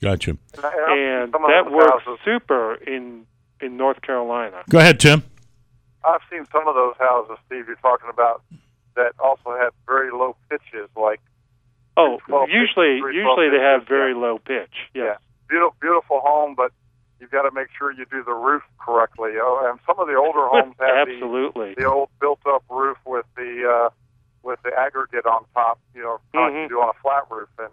Gotcha. 0.03 0.31
And, 0.55 0.65
I- 0.65 0.69
I've 0.69 0.75
seen 0.89 0.99
and 0.99 1.33
that 1.33 1.71
works 1.71 2.05
houses- 2.05 2.21
super 2.25 2.75
in 2.75 3.27
in 3.61 3.77
North 3.79 4.03
Carolina. 4.03 4.63
Go 4.69 4.79
ahead, 4.79 5.01
Tim. 5.01 5.23
I've 6.05 6.21
seen 6.31 6.45
some 6.53 6.69
of 6.69 6.75
those 6.75 6.95
houses, 6.99 7.39
Steve, 7.47 7.67
you're 7.67 7.77
talking 7.77 8.11
about, 8.11 8.43
that 8.97 9.13
also 9.19 9.57
have 9.59 9.73
very 9.87 10.11
low 10.11 10.37
pitches, 10.51 10.89
like 10.97 11.21
Oh, 11.97 12.19
usually 12.49 13.01
pitches, 13.01 13.15
usually 13.15 13.49
they 13.49 13.59
have 13.65 13.87
very 13.89 14.13
yeah. 14.13 14.19
low 14.21 14.39
pitch. 14.39 14.75
Yes. 14.95 15.19
beautiful, 15.49 15.75
beautiful 15.81 16.21
home, 16.21 16.55
but 16.55 16.71
you've 17.19 17.31
got 17.31 17.43
to 17.43 17.51
make 17.53 17.69
sure 17.79 17.91
you 17.93 18.05
do 18.11 18.23
the 18.23 18.35
roof 18.35 18.63
correctly. 18.79 19.33
Oh, 19.41 19.67
and 19.71 19.81
some 19.87 19.99
of 19.99 20.07
the 20.07 20.17
older 20.17 20.47
homes 20.53 20.75
have 20.79 21.07
the, 21.09 21.15
Absolutely. 21.15 21.75
the 21.79 21.87
old 21.87 22.11
built-up 22.21 22.63
roof 22.69 22.99
with 23.07 23.25
the 23.37 23.65
uh, 23.67 23.91
with 24.47 24.63
the 24.63 24.71
aggregate 24.79 25.27
on 25.27 25.45
top, 25.53 25.81
you 25.95 26.03
know, 26.03 26.21
like 26.33 26.53
Mhm. 26.53 26.63
you 26.63 26.69
do 26.69 26.81
on 26.81 26.89
a 26.89 26.93
flat 27.03 27.25
roof, 27.31 27.49
and 27.59 27.69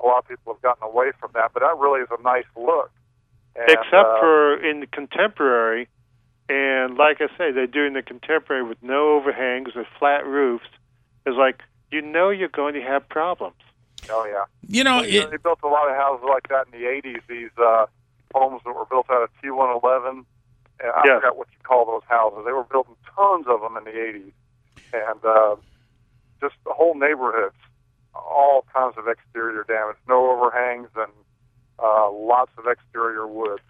a 0.00 0.06
lot 0.06 0.18
of 0.18 0.28
people 0.28 0.54
have 0.54 0.62
gotten 0.62 0.82
away 0.82 1.12
from 1.12 1.30
that. 1.34 1.52
But 1.52 1.60
that 1.60 1.76
really 1.76 2.00
is 2.00 2.08
a 2.10 2.20
nice 2.22 2.46
look. 2.56 2.90
And, 3.54 3.70
Except 3.70 3.92
uh, 4.08 4.18
for 4.18 4.56
in 4.56 4.80
the 4.80 4.86
contemporary, 4.86 5.88
and 6.48 6.96
like 6.96 7.20
I 7.20 7.28
say, 7.38 7.52
they're 7.52 7.66
doing 7.66 7.92
the 7.92 8.02
contemporary 8.02 8.62
with 8.64 8.82
no 8.82 9.12
overhangs 9.12 9.74
with 9.74 9.86
flat 9.98 10.26
roofs. 10.26 10.68
It's 11.26 11.36
like 11.36 11.62
you 11.90 12.00
know 12.02 12.30
you're 12.30 12.48
going 12.48 12.74
to 12.74 12.82
have 12.82 13.08
problems. 13.08 13.56
oh 14.10 14.24
yeah. 14.24 14.44
You 14.66 14.82
know, 14.84 14.96
Well, 14.96 15.06
you 15.06 15.20
know, 15.20 15.26
it, 15.26 15.30
they 15.30 15.36
built 15.38 15.60
a 15.62 15.68
lot 15.68 15.88
of 15.88 15.96
houses 15.96 16.26
like 16.28 16.48
that 16.48 16.66
in 16.66 16.78
the 16.78 16.86
80s, 16.86 17.20
these 17.28 17.50
uh, 17.56 17.86
homes 18.34 18.60
that 18.64 18.74
were 18.74 18.84
built 18.86 19.06
out 19.10 19.22
of 19.22 19.30
T111. 19.42 20.24
And 20.80 20.90
I 20.90 21.02
Yeah. 21.06 21.16
forgot 21.20 21.36
what 21.36 21.48
you 21.52 21.58
call 21.62 21.86
those 21.86 22.02
houses. 22.08 22.44
They 22.44 22.52
were 22.52 22.64
building 22.64 22.96
tons 23.14 23.46
of 23.46 23.60
them 23.62 23.76
in 23.78 23.84
the 23.84 23.92
80s. 23.98 24.32
And 24.92 25.24
uh, 25.24 25.56
just 26.40 26.54
the 26.64 26.72
whole 26.72 26.94
neighborhoods, 26.94 27.56
all 28.14 28.64
kinds 28.74 28.94
of 28.98 29.08
exterior 29.08 29.64
damage, 29.66 29.96
no 30.08 30.30
overhangs, 30.30 30.88
and 30.96 31.10
uh, 31.78 32.10
lots 32.10 32.52
of 32.58 32.66
exterior 32.66 33.26
wood. 33.26 33.60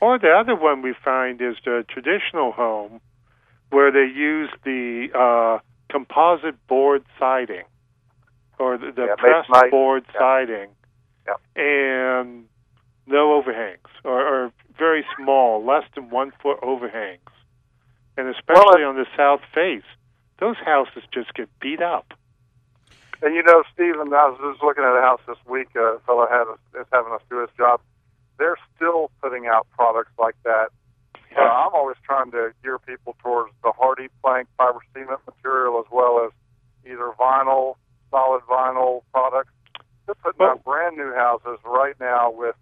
Or 0.00 0.18
the 0.18 0.30
other 0.30 0.54
one 0.56 0.82
we 0.82 0.94
find 1.04 1.40
is 1.40 1.56
the 1.64 1.84
traditional 1.88 2.52
home, 2.52 3.00
where 3.70 3.90
they 3.90 4.12
use 4.12 4.50
the 4.64 5.08
uh, 5.14 5.58
composite 5.90 6.64
board 6.66 7.04
siding, 7.18 7.64
or 8.58 8.76
the, 8.78 8.92
the 8.92 9.06
Yeah, 9.06 9.14
pressed 9.16 9.48
masonite. 9.48 9.70
board 9.70 10.04
Yeah. 10.14 10.20
siding, 10.20 10.68
Yeah. 11.26 11.62
and 11.62 12.44
no 13.06 13.34
overhangs, 13.34 13.88
or, 14.04 14.20
or 14.44 14.52
very 14.78 15.04
small, 15.16 15.64
less 15.64 15.84
than 15.94 16.10
one 16.10 16.32
foot 16.42 16.58
overhangs. 16.62 17.20
And 18.16 18.28
especially 18.28 18.82
it- 18.82 18.86
on 18.86 18.96
the 18.96 19.06
south 19.16 19.40
face, 19.54 19.82
those 20.38 20.56
houses 20.64 21.02
just 21.12 21.32
get 21.34 21.48
beat 21.60 21.82
up. 21.82 22.12
And 23.22 23.34
you 23.34 23.42
know, 23.42 23.62
Stephen, 23.72 24.12
I 24.12 24.28
was 24.28 24.38
just 24.52 24.62
looking 24.62 24.84
at 24.84 24.96
a 24.96 25.00
house 25.00 25.20
this 25.26 25.38
week. 25.48 25.68
A 25.76 25.98
fellow 26.06 26.26
had 26.28 26.42
us, 26.50 26.58
is 26.78 26.86
having 26.92 27.12
us 27.12 27.22
do 27.30 27.40
his 27.40 27.50
job. 27.56 27.80
They're 28.38 28.58
still 28.76 29.10
putting 29.22 29.46
out 29.46 29.66
products 29.70 30.12
like 30.18 30.34
that. 30.44 30.68
Uh, 31.36 31.40
I'm 31.40 31.74
always 31.74 31.96
trying 32.04 32.30
to 32.32 32.52
gear 32.62 32.78
people 32.78 33.16
towards 33.22 33.52
the 33.62 33.72
hardy 33.72 34.08
plank 34.22 34.48
fiber 34.58 34.80
cement 34.92 35.20
material 35.26 35.78
as 35.78 35.86
well 35.90 36.24
as 36.24 36.32
either 36.84 37.10
vinyl, 37.18 37.74
solid 38.10 38.42
vinyl 38.42 39.02
products. 39.12 39.52
They're 40.06 40.14
putting 40.16 40.38
Well- 40.38 40.50
out 40.50 40.64
brand 40.64 40.96
new 40.96 41.14
houses 41.14 41.58
right 41.64 41.98
now 41.98 42.30
with 42.30 42.56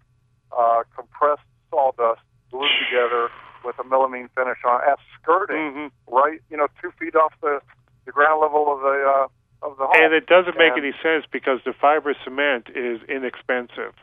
uh, 0.57 0.83
compressed 0.95 1.41
sawdust 1.69 2.21
glued 2.51 2.69
together 2.89 3.29
with 3.63 3.77
a 3.79 3.83
melamine 3.83 4.29
finish 4.35 4.57
on 4.65 4.81
at 4.87 4.97
skirting 5.21 5.73
hmm 5.73 6.13
right, 6.13 6.39
you 6.49 6.57
know, 6.57 6.67
two 6.81 6.91
feet 6.99 7.15
off 7.15 7.33
the, 7.41 7.59
the 8.05 8.11
ground 8.11 8.41
level 8.41 8.71
of 8.73 8.79
the 8.81 8.87
uh, 9.15 9.67
of 9.67 9.77
the 9.77 9.85
home. 9.85 9.95
And 9.95 10.13
it 10.13 10.25
doesn't 10.27 10.57
make 10.57 10.73
And- 10.73 10.83
any 10.85 10.93
sense 11.01 11.25
because 11.31 11.59
the 11.65 11.73
fiber 11.73 12.13
cement 12.23 12.67
is 12.75 13.01
inexpensive. 13.09 13.93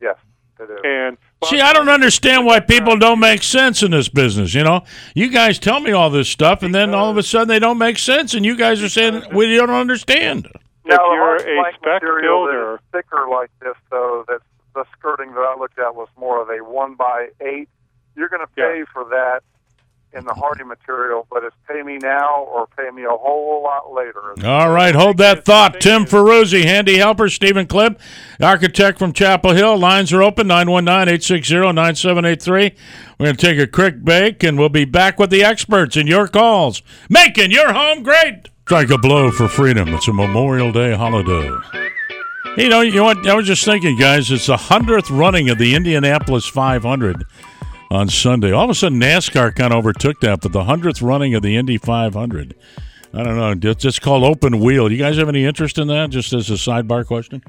Yes, 0.00 0.16
it 0.58 0.70
is. 0.70 0.78
And 0.84 1.18
see, 1.44 1.60
I 1.60 1.72
don't 1.72 1.88
understand 1.88 2.46
why 2.46 2.60
people 2.60 2.96
don't 2.96 3.18
make 3.20 3.42
sense 3.42 3.82
in 3.82 3.90
this 3.90 4.08
business. 4.08 4.54
You 4.54 4.62
know, 4.64 4.84
you 5.14 5.28
guys 5.30 5.58
tell 5.58 5.80
me 5.80 5.90
all 5.92 6.10
this 6.10 6.28
stuff, 6.28 6.62
and 6.62 6.74
then 6.74 6.94
all 6.94 7.10
of 7.10 7.16
a 7.16 7.22
sudden 7.22 7.48
they 7.48 7.58
don't 7.58 7.78
make 7.78 7.98
sense, 7.98 8.34
and 8.34 8.44
you 8.46 8.56
guys 8.56 8.82
are 8.82 8.88
saying 8.88 9.24
we 9.34 9.54
don't 9.56 9.70
understand. 9.70 10.46
if 10.46 10.52
Now, 10.86 11.12
you're 11.12 11.18
hard 11.18 11.40
a 11.42 11.44
spec 11.74 11.80
material 11.82 12.46
that 12.46 12.52
builder, 12.52 12.80
thicker 12.92 13.26
like 13.30 13.50
this, 13.60 13.74
though, 13.90 14.24
that 14.28 14.40
the 14.74 14.84
skirting 14.96 15.32
that 15.34 15.40
I 15.40 15.58
looked 15.58 15.78
at 15.80 15.94
was 15.96 16.08
more 16.16 16.40
of 16.40 16.48
a 16.48 16.64
one 16.64 16.94
by 16.94 17.28
eight. 17.40 17.68
You're 18.20 18.28
going 18.28 18.46
to 18.46 18.52
pay 18.54 18.78
Yeah. 18.80 18.84
for 18.92 19.04
that 19.06 19.40
in 20.12 20.24
the 20.24 20.32
Hardie 20.32 20.66
material, 20.66 21.26
but 21.30 21.42
it's 21.42 21.56
pay 21.66 21.82
me 21.82 21.96
now 21.96 22.42
or 22.42 22.66
pay 22.76 22.90
me 22.90 23.04
a 23.04 23.08
whole 23.08 23.62
lot 23.62 23.94
later. 23.94 24.34
All 24.46 24.70
right, 24.70 24.94
hold 24.94 25.16
that 25.18 25.46
thought. 25.46 25.80
Tim 25.80 26.04
Ferruzzi, 26.04 26.64
handy 26.64 26.98
helper, 26.98 27.30
Stephen 27.30 27.66
Clip, 27.66 27.98
architect 28.38 28.98
from 28.98 29.14
Chapel 29.14 29.52
Hill. 29.52 29.78
Lines 29.78 30.12
are 30.12 30.22
open 30.22 30.48
919 30.48 31.14
860 31.14 31.72
9783. 31.72 32.74
We're 33.18 33.24
going 33.26 33.36
to 33.36 33.46
take 33.46 33.58
a 33.58 33.66
quick 33.66 34.00
break, 34.02 34.42
and 34.42 34.58
we'll 34.58 34.68
be 34.68 34.84
back 34.84 35.18
with 35.18 35.30
the 35.30 35.42
experts 35.42 35.96
and 35.96 36.06
your 36.08 36.28
calls. 36.28 36.82
Making 37.08 37.52
your 37.52 37.72
home 37.72 38.02
great. 38.02 38.48
Strike 38.66 38.90
a 38.90 38.98
blow 38.98 39.30
for 39.30 39.48
freedom. 39.48 39.88
It's 39.94 40.08
a 40.08 40.12
Memorial 40.12 40.72
Day 40.72 40.94
holiday. 40.94 41.50
You 42.56 42.68
know, 42.68 42.80
you 42.82 42.92
know 42.96 43.04
what? 43.04 43.26
I 43.28 43.34
was 43.34 43.46
just 43.46 43.64
thinking, 43.64 43.96
guys. 43.96 44.30
It's 44.30 44.46
the 44.46 44.56
hundredth 44.56 45.08
running 45.10 45.48
of 45.50 45.58
the 45.58 45.74
Indianapolis 45.74 46.46
500 46.46 47.24
on 47.90 48.08
Sunday. 48.08 48.52
All 48.52 48.64
of 48.64 48.70
a 48.70 48.74
sudden, 48.74 49.00
NASCAR 49.00 49.54
kind 49.54 49.72
of 49.72 49.78
overtook 49.78 50.20
that, 50.20 50.40
but 50.42 50.52
the 50.52 50.64
hundredth 50.64 51.00
running 51.02 51.34
of 51.34 51.42
the 51.42 51.56
Indy 51.56 51.78
500. 51.78 52.54
I 53.12 53.22
don't 53.24 53.36
know. 53.36 53.70
It's 53.70 53.82
just 53.82 54.02
called 54.02 54.22
open 54.22 54.60
wheel. 54.60 54.90
You 54.90 54.98
guys 54.98 55.16
have 55.16 55.28
any 55.28 55.44
interest 55.44 55.78
in 55.78 55.88
that? 55.88 56.10
Just 56.10 56.32
as 56.32 56.48
a 56.50 56.54
sidebar 56.54 57.04
question. 57.04 57.42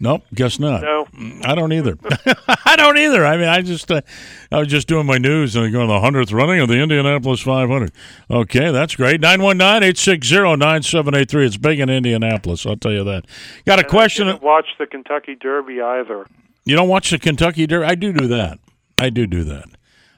Nope, 0.00 0.22
guess 0.32 0.60
not. 0.60 0.82
No, 0.82 1.08
I 1.44 1.56
don't 1.56 1.72
either. 1.72 1.98
I 2.64 2.76
don't 2.76 2.96
either. 2.98 3.26
I 3.26 3.36
mean, 3.36 3.48
I 3.48 3.62
just 3.62 3.90
uh, 3.90 4.00
I 4.52 4.58
was 4.60 4.68
just 4.68 4.86
doing 4.86 5.06
my 5.06 5.18
news 5.18 5.56
and 5.56 5.72
going 5.72 5.88
the 5.88 5.98
hundredth 6.00 6.30
running 6.30 6.60
of 6.60 6.68
the 6.68 6.76
Indianapolis 6.78 7.40
500. 7.40 7.90
Okay, 8.30 8.70
that's 8.70 8.94
great. 8.94 9.20
919-860-9783. 9.22 11.46
It's 11.46 11.56
big 11.56 11.80
in 11.80 11.90
Indianapolis. 11.90 12.64
I'll 12.64 12.76
tell 12.76 12.92
you 12.92 13.02
that. 13.04 13.24
Got 13.66 13.80
a 13.80 13.82
And 13.82 13.86
I 13.86 13.90
question? 13.90 14.26
didn't 14.28 14.42
watch 14.42 14.66
the 14.78 14.86
Kentucky 14.86 15.34
Derby 15.34 15.80
either. 15.80 16.26
You 16.68 16.76
don't 16.76 16.90
watch 16.90 17.08
the 17.08 17.18
Kentucky 17.18 17.66
Derby? 17.66 17.86
I 17.86 17.94
do 17.94 18.12
do 18.12 18.26
that. 18.26 18.58
I 18.98 19.08
do 19.08 19.26
do 19.26 19.42
that. 19.44 19.70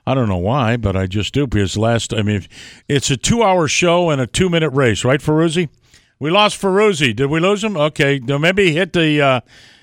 I 0.04 0.16
don't 0.16 0.28
know 0.28 0.36
why, 0.36 0.76
but 0.76 0.96
I 0.96 1.06
just 1.06 1.32
do 1.32 1.46
because 1.46 1.76
last. 1.76 2.12
I 2.12 2.22
mean, 2.22 2.44
it's 2.88 3.08
a 3.08 3.16
two-hour 3.16 3.68
show 3.68 4.10
and 4.10 4.20
a 4.20 4.26
two-minute 4.26 4.70
race, 4.70 5.04
right, 5.04 5.20
Ferruzzi? 5.20 5.68
We 6.18 6.28
lost 6.28 6.60
Ferruzzi. 6.60 7.14
Did 7.14 7.26
we 7.26 7.38
lose 7.38 7.62
him? 7.62 7.76
Okay, 7.76 8.18
maybe 8.18 8.66
he 8.66 8.72
hit 8.72 8.94
the. 8.94 9.22
Uh, 9.22 9.40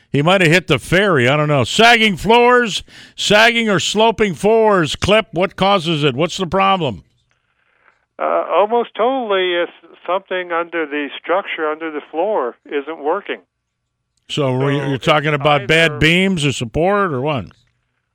he 0.10 0.22
might 0.22 0.42
have 0.42 0.52
hit 0.52 0.68
the 0.68 0.78
ferry. 0.78 1.30
I 1.30 1.38
don't 1.38 1.48
know. 1.48 1.64
Sagging 1.64 2.18
floors, 2.18 2.84
sagging 3.16 3.70
or 3.70 3.80
sloping 3.80 4.34
floors. 4.34 4.98
Clipp. 4.98 5.28
What 5.32 5.56
causes 5.56 6.04
it? 6.04 6.16
What's 6.16 6.36
the 6.36 6.48
problem? 6.48 7.06
Uh, 8.20 8.44
almost 8.50 8.90
totally, 8.94 9.54
it's 9.54 9.72
something 10.06 10.52
under 10.52 10.86
the 10.86 11.08
structure 11.18 11.72
under 11.72 11.92
the 11.92 12.02
floor 12.12 12.58
isn't 12.66 13.02
working. 13.02 13.40
So, 14.30 14.60
So 14.60 14.68
you're 14.68 14.98
talking 14.98 15.34
about 15.34 15.62
either- 15.62 15.68
bad 15.68 16.00
beams 16.00 16.46
or 16.46 16.52
support 16.52 17.13
or 17.13 17.22
what? 17.22 17.46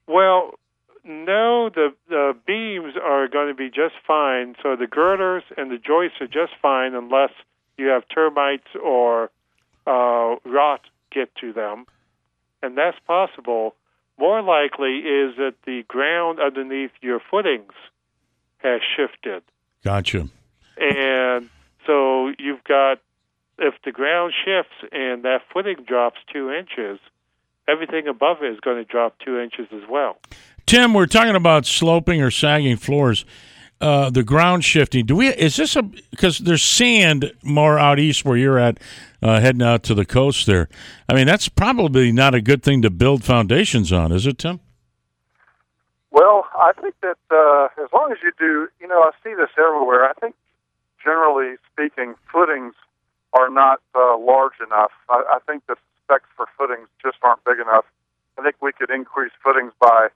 Well, 0.06 0.54
no, 1.04 1.68
the 1.70 1.94
the 2.08 2.36
beams 2.46 2.94
are 3.02 3.26
going 3.28 3.48
to 3.48 3.54
be 3.54 3.70
just 3.70 3.94
fine. 4.06 4.54
So 4.62 4.76
the 4.76 4.86
girders 4.86 5.42
and 5.56 5.70
the 5.70 5.78
joists 5.78 6.20
are 6.20 6.26
just 6.26 6.52
fine 6.60 6.94
unless 6.94 7.30
you 7.78 7.86
have 7.88 8.04
termites 8.08 8.68
or 8.80 9.30
uh, 9.86 10.36
rot 10.44 10.82
get 11.10 11.34
to 11.36 11.52
them, 11.52 11.86
and 12.62 12.76
that's 12.76 12.98
possible. 13.06 13.74
More 14.18 14.42
likely 14.42 14.98
is 14.98 15.36
that 15.38 15.54
the 15.64 15.82
ground 15.88 16.38
underneath 16.38 16.92
your 17.00 17.18
footings 17.30 17.72
has 18.58 18.80
shifted, 18.96 19.42
Gotcha. 19.82 20.28
and 20.76 21.48
so 21.86 22.28
you've 22.38 22.62
got 22.64 23.00
if 23.62 23.74
the 23.84 23.92
ground 23.92 24.32
shifts 24.44 24.74
and 24.92 25.22
that 25.22 25.42
footing 25.52 25.84
drops 25.86 26.18
two 26.32 26.50
inches, 26.50 26.98
everything 27.68 28.08
above 28.08 28.42
it 28.42 28.52
is 28.52 28.60
going 28.60 28.76
to 28.76 28.84
drop 28.84 29.18
two 29.24 29.38
inches 29.38 29.66
as 29.72 29.88
well. 29.88 30.18
Tim, 30.66 30.94
we're 30.94 31.06
talking 31.06 31.36
about 31.36 31.66
sloping 31.66 32.20
or 32.22 32.30
sagging 32.30 32.76
floors. 32.76 33.24
Uh, 33.80 34.10
the 34.10 34.22
ground 34.22 34.64
shifting. 34.64 35.04
Do 35.04 35.16
we? 35.16 35.28
Is 35.28 35.56
this 35.56 35.74
a 35.74 35.82
because 35.82 36.38
there's 36.38 36.62
sand 36.62 37.32
more 37.42 37.80
out 37.80 37.98
east 37.98 38.24
where 38.24 38.36
you're 38.36 38.58
at, 38.58 38.78
uh, 39.20 39.40
heading 39.40 39.62
out 39.62 39.82
to 39.84 39.94
the 39.94 40.04
coast 40.04 40.46
there. 40.46 40.68
I 41.08 41.14
mean, 41.14 41.26
that's 41.26 41.48
probably 41.48 42.12
not 42.12 42.32
a 42.32 42.40
good 42.40 42.62
thing 42.62 42.82
to 42.82 42.90
build 42.90 43.24
foundations 43.24 43.92
on, 43.92 44.12
is 44.12 44.24
it, 44.24 44.38
Tim? 44.38 44.60
Well, 46.12 46.46
I 46.56 46.72
think 46.80 46.94
that 47.00 47.16
uh, 47.30 47.82
as 47.82 47.88
long 47.92 48.12
as 48.12 48.18
you 48.22 48.30
do, 48.38 48.68
you 48.80 48.86
know, 48.86 49.02
I 49.02 49.10
see 49.24 49.34
this 49.34 49.50
everywhere. 49.58 50.04
I 50.04 50.12
think, 50.20 50.36
generally 51.02 51.56
speaking, 51.72 52.14
footings 52.30 52.74
are 53.32 53.48
not 53.48 53.80
uh, 53.94 54.16
large 54.18 54.60
enough. 54.64 54.92
I, 55.08 55.22
I 55.34 55.38
think 55.46 55.66
the 55.66 55.76
specs 56.04 56.28
for 56.36 56.46
footings 56.58 56.88
just 57.02 57.16
aren't 57.22 57.44
big 57.44 57.58
enough. 57.58 57.84
I 58.38 58.42
think 58.42 58.56
we 58.60 58.72
could 58.72 58.90
increase 58.90 59.32
footings 59.42 59.72
by 59.80 60.08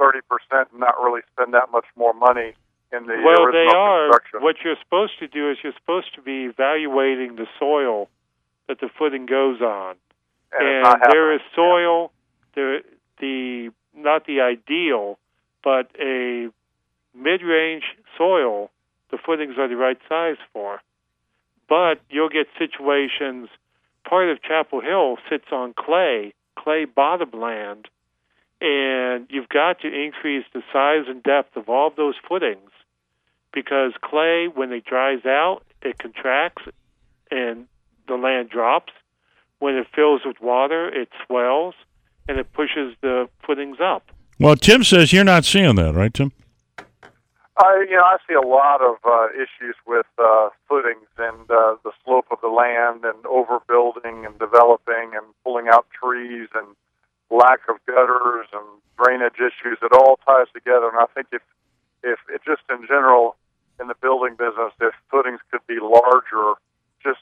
30% 0.00 0.20
and 0.50 0.80
not 0.80 0.94
really 1.02 1.22
spend 1.32 1.54
that 1.54 1.70
much 1.70 1.86
more 1.96 2.14
money 2.14 2.54
in 2.92 3.06
the 3.06 3.14
construction. 3.14 3.24
well, 3.24 3.42
original 3.42 3.52
they 3.52 3.76
are. 3.76 4.08
construction. 4.08 4.42
What 4.42 4.56
you're 4.64 4.76
supposed 4.82 5.18
to 5.18 5.28
do 5.28 5.50
is 5.50 5.58
you're 5.62 5.74
supposed 5.78 6.14
to 6.14 6.22
be 6.22 6.44
evaluating 6.44 7.36
the 7.36 7.46
soil 7.58 8.08
that 8.68 8.80
the 8.80 8.88
footing 8.98 9.26
goes 9.26 9.60
on, 9.60 9.96
and 10.52 10.82
not 10.82 11.00
there 11.10 11.34
is 11.34 11.40
soil, 11.54 12.12
there 12.54 12.80
the 13.20 13.70
not 13.94 14.26
the 14.26 14.40
ideal, 14.40 15.18
but 15.62 15.90
a 16.00 16.48
mid-range 17.14 17.84
soil. 18.16 18.70
The 19.10 19.18
footings 19.24 19.54
are 19.58 19.68
the 19.68 19.76
right 19.76 19.98
size 20.08 20.38
for, 20.52 20.80
but 21.68 22.00
you'll 22.10 22.28
get 22.28 22.46
situations. 22.58 23.48
Part 24.08 24.28
of 24.28 24.42
Chapel 24.42 24.80
Hill 24.80 25.16
sits 25.30 25.46
on 25.50 25.74
clay, 25.74 26.34
clay 26.58 26.84
bottomland, 26.84 27.88
and 28.60 29.26
you've 29.30 29.48
got 29.48 29.80
to 29.80 29.88
increase 29.88 30.44
the 30.52 30.62
size 30.72 31.04
and 31.08 31.22
depth 31.22 31.56
of 31.56 31.68
all 31.68 31.88
of 31.88 31.96
those 31.96 32.14
footings 32.28 32.70
because 33.52 33.92
clay, 34.02 34.48
when 34.52 34.72
it 34.72 34.84
dries 34.84 35.24
out, 35.24 35.62
it 35.82 35.98
contracts 35.98 36.64
and 37.30 37.66
the 38.08 38.16
land 38.16 38.50
drops. 38.50 38.92
When 39.60 39.76
it 39.76 39.86
fills 39.94 40.22
with 40.24 40.36
water, 40.42 40.88
it 40.88 41.08
swells 41.24 41.74
and 42.28 42.38
it 42.38 42.52
pushes 42.52 42.94
the 43.00 43.28
footings 43.46 43.78
up. 43.82 44.10
Well, 44.38 44.56
Tim 44.56 44.82
says 44.82 45.12
you're 45.12 45.24
not 45.24 45.44
seeing 45.44 45.76
that, 45.76 45.94
right, 45.94 46.12
Tim? 46.12 46.32
I, 47.56 47.86
you 47.88 47.94
know, 47.96 48.02
I 48.02 48.16
see 48.26 48.34
a 48.34 48.40
lot 48.46 48.82
of 48.82 48.96
uh, 49.04 49.28
issues 49.34 49.76
with 49.86 50.06
uh, 50.18 50.48
footings 50.68 51.06
and 51.18 51.48
uh, 51.48 51.76
the 51.84 51.92
slope 52.04 52.26
of 52.30 52.40
the 52.42 52.48
land 52.48 53.04
and 53.04 53.22
overbuilding 53.24 54.26
and 54.26 54.36
developing 54.38 55.14
and 55.14 55.22
pulling 55.44 55.68
out 55.68 55.86
trees 55.94 56.48
and 56.54 56.66
lack 57.30 57.60
of 57.68 57.76
gutters 57.86 58.46
and 58.52 58.66
drainage 58.98 59.38
issues. 59.38 59.78
It 59.82 59.92
all 59.92 60.18
ties 60.26 60.50
together, 60.52 60.88
and 60.88 60.98
I 60.98 61.06
think 61.14 61.28
if 61.32 61.42
if 62.02 62.18
it 62.28 62.42
just 62.44 62.62
in 62.68 62.86
general 62.86 63.36
in 63.80 63.86
the 63.86 63.94
building 64.02 64.34
business, 64.34 64.74
if 64.80 64.94
footings 65.10 65.40
could 65.50 65.64
be 65.66 65.78
larger, 65.80 66.58
just 67.02 67.20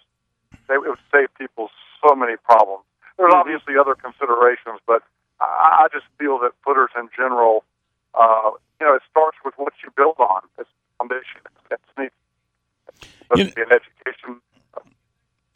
they, 0.66 0.74
it 0.74 0.88
would 0.88 0.98
save 1.12 1.28
people 1.36 1.68
so 2.00 2.14
many 2.14 2.36
problems. 2.36 2.84
There's 3.16 3.32
Mhm. 3.32 3.38
obviously 3.40 3.76
other 3.78 3.94
considerations, 3.94 4.80
but 4.86 5.02
I, 5.40 5.84
I 5.84 5.88
just 5.92 6.06
feel 6.18 6.38
that 6.40 6.52
footers 6.64 6.90
in 6.96 7.08
general, 7.14 7.64
uh, 8.14 8.50
you 8.80 8.86
know, 8.86 8.94
it 8.94 9.02
starts 9.10 9.36
with 9.44 9.54
what 9.56 9.72
you 9.84 9.90
build 9.96 10.16
on. 10.18 10.42
It's 10.58 10.68
foundation. 10.98 11.40
That's 11.70 11.82
neat. 11.98 12.10
You- 13.02 13.08
Whether 13.28 13.44
be 13.52 13.62
an 13.62 13.68
education. 13.72 14.40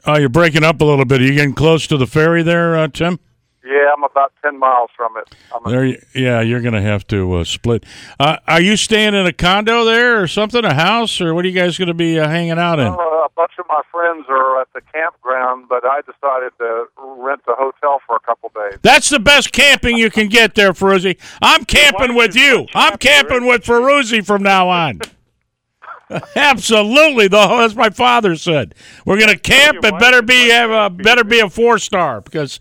Oh, 0.08 0.16
you're 0.16 0.28
breaking 0.28 0.62
up 0.62 0.80
a 0.80 0.84
little 0.84 1.04
bit. 1.04 1.20
Are 1.20 1.24
you 1.24 1.34
getting 1.34 1.52
close 1.54 1.86
to 1.88 1.96
the 1.96 2.06
ferry 2.06 2.42
there, 2.44 2.76
uh, 2.76 2.86
Tim? 2.88 3.18
Yeah, 3.66 3.92
I'm 3.96 4.04
about 4.04 4.32
ten 4.42 4.58
miles 4.58 4.90
from 4.96 5.16
it. 5.16 5.34
I'm 5.54 5.70
There, 5.70 5.84
you- 5.84 6.02
yeah, 6.14 6.40
you're 6.40 6.60
going 6.60 6.74
to 6.74 6.82
have 6.82 7.06
to 7.08 7.34
uh, 7.34 7.44
split. 7.44 7.84
Uh, 8.18 8.36
are 8.46 8.60
you 8.60 8.76
staying 8.76 9.14
in 9.14 9.26
a 9.26 9.32
condo 9.32 9.84
there 9.84 10.22
or 10.22 10.28
something, 10.28 10.64
a 10.64 10.72
house, 10.74 11.20
or 11.20 11.34
what 11.34 11.44
are 11.44 11.48
you 11.48 11.54
guys 11.54 11.76
going 11.76 11.88
to 11.88 11.94
be 11.94 12.18
uh, 12.18 12.28
hanging 12.28 12.58
out 12.58 12.78
in? 12.78 12.86
Uh, 12.86 12.92
a 12.96 13.28
bunch 13.34 13.52
of 13.58 13.66
my 13.68 13.82
friends 13.90 14.24
are 14.28 14.60
at 14.60 14.68
the 14.72 14.80
campground, 14.92 15.68
but 15.68 15.84
I 15.84 16.00
decided 16.00 16.52
to 16.58 16.86
rent 16.98 17.42
a 17.48 17.54
hotel 17.54 18.00
for 18.06 18.16
a 18.16 18.20
couple 18.20 18.50
days. 18.54 18.78
That's 18.82 19.08
the 19.08 19.18
best 19.18 19.52
camping 19.52 19.98
you 19.98 20.10
can 20.10 20.28
get 20.28 20.54
there, 20.54 20.72
Ferruzzi. 20.72 21.18
I'm 21.42 21.64
camping 21.64 22.14
with 22.14 22.34
you 22.34 22.46
you. 22.46 22.66
I'm 22.74 22.96
camping 22.98 23.46
with 23.46 23.64
Ferruzzi 23.64 24.24
from 24.24 24.42
now 24.42 24.68
on. 24.68 25.00
Absolutely, 26.36 27.26
though. 27.28 27.58
That's 27.58 27.74
my 27.74 27.90
father 27.90 28.36
said. 28.36 28.74
We're 29.04 29.18
gonna 29.18 29.36
camp. 29.36 29.82
your 29.82 29.94
It 29.94 29.98
better 29.98 30.22
be 30.22 30.50
have 30.50 30.70
a, 30.70 30.88
better 30.90 31.24
be 31.24 31.40
a 31.40 31.50
four 31.50 31.78
star 31.78 32.20
because. 32.20 32.60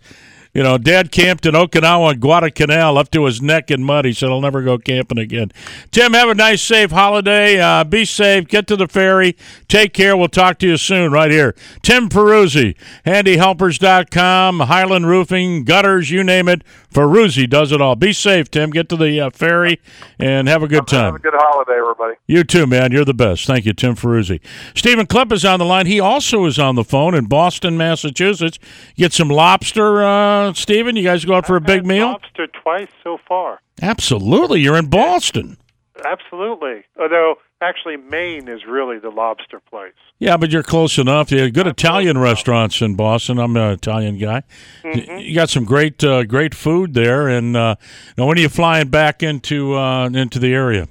You 0.56 0.62
know, 0.62 0.78
Dad 0.78 1.12
camped 1.12 1.44
in 1.44 1.52
Okinawa 1.52 2.12
and 2.12 2.20
Guadalcanal 2.20 2.96
up 2.96 3.10
to 3.10 3.26
his 3.26 3.42
neck 3.42 3.70
in 3.70 3.84
mud. 3.84 4.06
He 4.06 4.14
said 4.14 4.30
he'll 4.30 4.40
never 4.40 4.62
go 4.62 4.78
camping 4.78 5.18
again. 5.18 5.52
Tim, 5.90 6.14
have 6.14 6.30
a 6.30 6.34
nice, 6.34 6.62
safe 6.62 6.92
holiday. 6.92 7.60
Uh, 7.60 7.84
be 7.84 8.06
safe. 8.06 8.48
Get 8.48 8.66
to 8.68 8.76
the 8.76 8.88
ferry. 8.88 9.36
Take 9.68 9.92
care. 9.92 10.16
We'll 10.16 10.28
talk 10.28 10.58
to 10.60 10.66
you 10.66 10.78
soon 10.78 11.12
right 11.12 11.30
here. 11.30 11.54
Tim 11.82 12.08
Ferruzzi, 12.08 12.74
handyhelpers.com, 13.04 14.60
Highland 14.60 15.06
Roofing, 15.06 15.64
gutters, 15.64 16.10
you 16.10 16.24
name 16.24 16.48
it. 16.48 16.62
Ferruzzi 16.96 17.46
does 17.46 17.72
it 17.72 17.80
all. 17.82 17.94
Be 17.94 18.14
safe, 18.14 18.50
Tim. 18.50 18.70
Get 18.70 18.88
to 18.88 18.96
the 18.96 19.20
uh, 19.20 19.28
ferry 19.28 19.82
and 20.18 20.48
have 20.48 20.62
a 20.62 20.66
good 20.66 20.86
time. 20.86 21.12
Have 21.12 21.14
a 21.16 21.18
good 21.18 21.34
holiday, 21.36 21.74
everybody. 21.78 22.14
You 22.26 22.42
too, 22.42 22.66
man. 22.66 22.90
You're 22.90 23.04
the 23.04 23.12
best. 23.12 23.46
Thank 23.46 23.66
you, 23.66 23.74
Tim 23.74 23.94
Ferruzzi. 23.94 24.40
Stephen 24.74 25.06
Clipp 25.06 25.30
is 25.30 25.44
on 25.44 25.58
the 25.58 25.66
line. 25.66 25.84
He 25.84 26.00
also 26.00 26.46
is 26.46 26.58
on 26.58 26.74
the 26.74 26.84
phone 26.84 27.14
in 27.14 27.26
Boston, 27.26 27.76
Massachusetts. 27.76 28.58
Get 28.94 29.12
some 29.12 29.28
lobster, 29.28 30.02
uh, 30.02 30.54
Stephen. 30.54 30.96
You 30.96 31.02
guys 31.02 31.26
go 31.26 31.34
out 31.34 31.46
for 31.46 31.56
a 31.56 31.60
big 31.60 31.84
meal? 31.84 32.12
Lobster 32.12 32.46
twice 32.46 32.88
so 33.04 33.18
far. 33.28 33.60
Absolutely. 33.82 34.62
You're 34.62 34.78
in 34.78 34.86
Boston. 34.86 35.58
Absolutely. 36.02 36.84
Although 36.98 37.34
actually 37.60 37.96
Maine 37.96 38.48
is 38.48 38.64
really 38.66 38.98
the 38.98 39.10
lobster 39.10 39.60
place. 39.60 39.92
Yeah, 40.18 40.36
but 40.36 40.50
you're 40.50 40.62
close 40.62 40.98
enough. 40.98 41.30
You 41.30 41.40
have 41.42 41.52
good 41.52 41.66
I'm 41.66 41.72
Italian 41.72 42.14
close 42.16 42.22
enough. 42.22 42.36
restaurants 42.36 42.80
in 42.80 42.94
Boston. 42.96 43.38
I'm 43.38 43.56
an 43.56 43.72
Italian 43.72 44.18
guy. 44.18 44.42
Mhm. 44.82 45.22
You 45.22 45.34
got 45.34 45.50
some 45.50 45.64
great, 45.64 46.02
uh, 46.04 46.24
great 46.24 46.54
food 46.54 46.94
there. 46.94 47.28
And 47.28 47.56
uh, 47.56 47.76
now, 48.16 48.26
when 48.26 48.38
are 48.38 48.40
you 48.40 48.48
flying 48.48 48.88
back 48.88 49.22
into 49.22 49.74
uh, 49.74 50.06
into 50.06 50.38
the 50.38 50.52
area? 50.52 50.88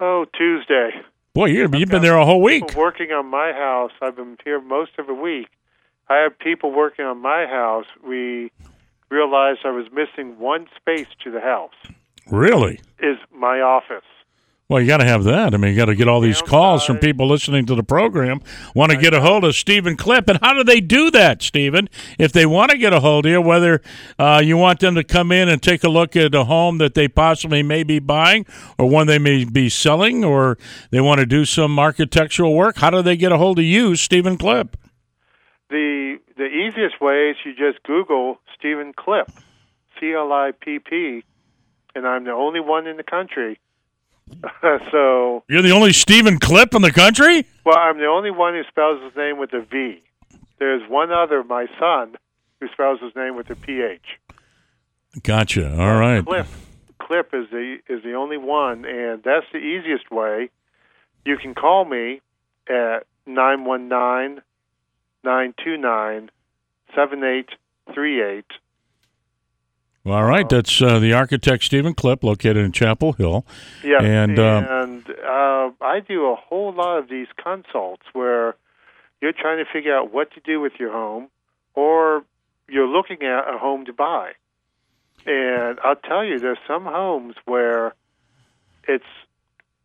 Oh, 0.00 0.26
Tuesday. 0.36 0.90
Boy, 1.34 1.46
you 1.46 1.68
you've 1.74 1.88
been 1.88 2.02
there 2.02 2.16
a 2.16 2.24
whole 2.24 2.42
week. 2.42 2.74
Working 2.76 3.10
on 3.12 3.26
my 3.26 3.52
house. 3.52 3.90
I've 4.00 4.16
been 4.16 4.36
here 4.44 4.60
most 4.60 4.92
of 4.98 5.06
the 5.06 5.14
week, 5.14 5.48
I 6.08 6.18
have 6.18 6.38
people 6.38 6.70
working 6.70 7.04
on 7.04 7.20
my 7.20 7.46
house. 7.46 7.86
We 8.06 8.50
realized 9.10 9.60
I 9.64 9.70
was 9.70 9.86
missing 9.92 10.38
one 10.38 10.66
space 10.76 11.08
to 11.24 11.30
the 11.30 11.40
house. 11.40 11.74
Really? 12.30 12.80
Is 13.00 13.16
my 13.32 13.60
office. 13.60 14.04
Well, 14.66 14.80
you 14.80 14.86
got 14.86 14.98
to 14.98 15.04
have 15.04 15.24
that. 15.24 15.52
I 15.52 15.58
mean, 15.58 15.72
you 15.72 15.76
got 15.76 15.86
to 15.86 15.94
get 15.94 16.08
all 16.08 16.22
these 16.22 16.40
calls 16.40 16.86
from 16.86 16.96
people 16.96 17.28
listening 17.28 17.66
to 17.66 17.74
the 17.74 17.82
program, 17.82 18.40
want 18.74 18.92
to 18.92 18.96
get 18.96 19.12
a 19.12 19.20
hold 19.20 19.44
of 19.44 19.54
Stephen 19.54 19.94
Clipp. 19.94 20.26
And 20.26 20.38
how 20.40 20.54
do 20.54 20.64
they 20.64 20.80
do 20.80 21.10
that, 21.10 21.42
Stephen? 21.42 21.86
If 22.18 22.32
they 22.32 22.46
want 22.46 22.70
to 22.70 22.78
get 22.78 22.94
a 22.94 23.00
hold 23.00 23.26
of 23.26 23.32
you, 23.32 23.42
whether 23.42 23.82
uh, 24.18 24.40
you 24.42 24.56
want 24.56 24.80
them 24.80 24.94
to 24.94 25.04
come 25.04 25.30
in 25.32 25.50
and 25.50 25.62
take 25.62 25.84
a 25.84 25.90
look 25.90 26.16
at 26.16 26.34
a 26.34 26.44
home 26.44 26.78
that 26.78 26.94
they 26.94 27.08
possibly 27.08 27.62
may 27.62 27.82
be 27.82 27.98
buying 27.98 28.46
or 28.78 28.88
one 28.88 29.06
they 29.06 29.18
may 29.18 29.44
be 29.44 29.68
selling, 29.68 30.24
or 30.24 30.56
they 30.90 31.00
want 31.02 31.20
to 31.20 31.26
do 31.26 31.44
some 31.44 31.78
architectural 31.78 32.54
work, 32.54 32.78
how 32.78 32.88
do 32.88 33.02
they 33.02 33.18
get 33.18 33.32
a 33.32 33.36
hold 33.36 33.58
of 33.58 33.66
you, 33.66 33.96
Stephen 33.96 34.38
Clipp? 34.38 34.76
The 35.68 36.20
the 36.38 36.46
easiest 36.46 37.02
way 37.02 37.30
is 37.30 37.36
you 37.44 37.54
just 37.54 37.82
Google 37.82 38.40
Stephen 38.58 38.94
Clipp, 38.94 39.28
C 40.00 40.14
L 40.14 40.32
I 40.32 40.52
P 40.58 40.78
P, 40.78 41.22
and 41.94 42.06
I'm 42.06 42.24
the 42.24 42.32
only 42.32 42.60
one 42.60 42.86
in 42.86 42.96
the 42.96 43.02
country 43.02 43.58
so 44.90 45.44
you're 45.48 45.62
the 45.62 45.70
only 45.70 45.92
Stephen 45.92 46.38
Clipp 46.38 46.74
in 46.74 46.82
the 46.82 46.92
country. 46.92 47.46
Well, 47.64 47.78
I'm 47.78 47.98
the 47.98 48.06
only 48.06 48.30
one 48.30 48.54
who 48.54 48.62
spells 48.68 49.02
his 49.02 49.16
name 49.16 49.38
with 49.38 49.52
a 49.52 49.60
V. 49.60 50.02
There's 50.58 50.88
one 50.88 51.12
other, 51.12 51.42
my 51.42 51.66
son, 51.78 52.16
who 52.60 52.68
spells 52.68 53.00
his 53.00 53.14
name 53.14 53.36
with 53.36 53.50
a 53.50 53.56
PH. 53.56 54.00
Gotcha. 55.22 55.70
All 55.70 55.98
right. 55.98 56.24
Clipp, 56.24 56.46
Clipp 57.00 57.34
is 57.34 57.50
the 57.50 57.78
is 57.88 58.02
the 58.02 58.14
only 58.14 58.38
one, 58.38 58.84
and 58.84 59.22
that's 59.22 59.46
the 59.52 59.58
easiest 59.58 60.10
way. 60.10 60.50
You 61.24 61.36
can 61.36 61.54
call 61.54 61.84
me 61.84 62.20
at 62.68 63.00
nine 63.26 63.64
one 63.64 63.88
nine 63.88 64.42
nine 65.22 65.54
two 65.62 65.76
nine 65.76 66.30
seven 66.94 67.22
eight 67.22 67.50
three 67.92 68.22
eight 68.22 68.46
all 70.06 70.24
right, 70.24 70.48
that's 70.48 70.82
uh, 70.82 70.98
the 70.98 71.12
architect 71.12 71.64
Stephen 71.64 71.94
Clipp, 71.94 72.22
located 72.22 72.58
in 72.58 72.72
Chapel 72.72 73.12
Hill. 73.14 73.46
Yeah, 73.82 74.02
and, 74.02 74.38
uh, 74.38 74.66
and 74.68 75.10
uh, 75.10 75.70
I 75.80 76.00
do 76.06 76.26
a 76.26 76.34
whole 76.34 76.72
lot 76.72 76.98
of 76.98 77.08
these 77.08 77.28
consults 77.42 78.02
where 78.12 78.54
you're 79.22 79.32
trying 79.32 79.64
to 79.64 79.70
figure 79.72 79.96
out 79.96 80.12
what 80.12 80.32
to 80.32 80.40
do 80.40 80.60
with 80.60 80.74
your 80.78 80.92
home, 80.92 81.28
or 81.74 82.24
you're 82.68 82.88
looking 82.88 83.22
at 83.22 83.54
a 83.54 83.58
home 83.58 83.86
to 83.86 83.92
buy. 83.92 84.32
And 85.26 85.78
I'll 85.82 85.96
tell 85.96 86.24
you, 86.24 86.38
there's 86.38 86.58
some 86.68 86.84
homes 86.84 87.34
where 87.46 87.94
it's 88.86 89.04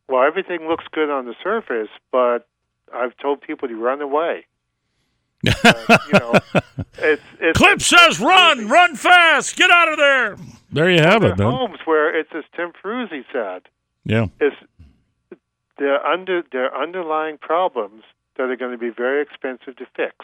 well, 0.09 0.23
everything 0.23 0.67
looks 0.67 0.85
good 0.91 1.09
on 1.09 1.25
the 1.25 1.35
surface, 1.43 1.89
but 2.11 2.47
I've 2.93 3.15
told 3.17 3.41
people 3.41 3.67
to 3.67 3.75
run 3.75 4.01
away 4.01 4.45
you 5.43 5.51
know, 6.13 6.33
it's, 6.97 7.21
it's, 7.39 7.59
Clipp 7.59 7.81
says, 7.81 8.19
"Run, 8.19 8.67
run 8.67 8.95
fast, 8.95 9.55
get 9.55 9.71
out 9.71 9.91
of 9.91 9.97
there." 9.97 10.37
There 10.71 10.89
you 10.89 10.99
have 10.99 11.23
it, 11.23 11.37
man. 11.37 11.51
Homes 11.51 11.79
where 11.85 12.17
it's 12.17 12.29
as 12.35 12.43
Tim 12.55 12.71
Ferruzzi 12.83 13.23
said. 13.31 13.63
Yeah, 14.05 14.27
it's 14.39 14.55
there 15.77 16.05
under 16.05 16.43
there 16.51 16.75
underlying 16.75 17.37
problems 17.37 18.03
that 18.37 18.49
are 18.49 18.55
going 18.55 18.71
to 18.71 18.77
be 18.77 18.89
very 18.89 19.21
expensive 19.21 19.75
to 19.77 19.85
fix. 19.95 20.15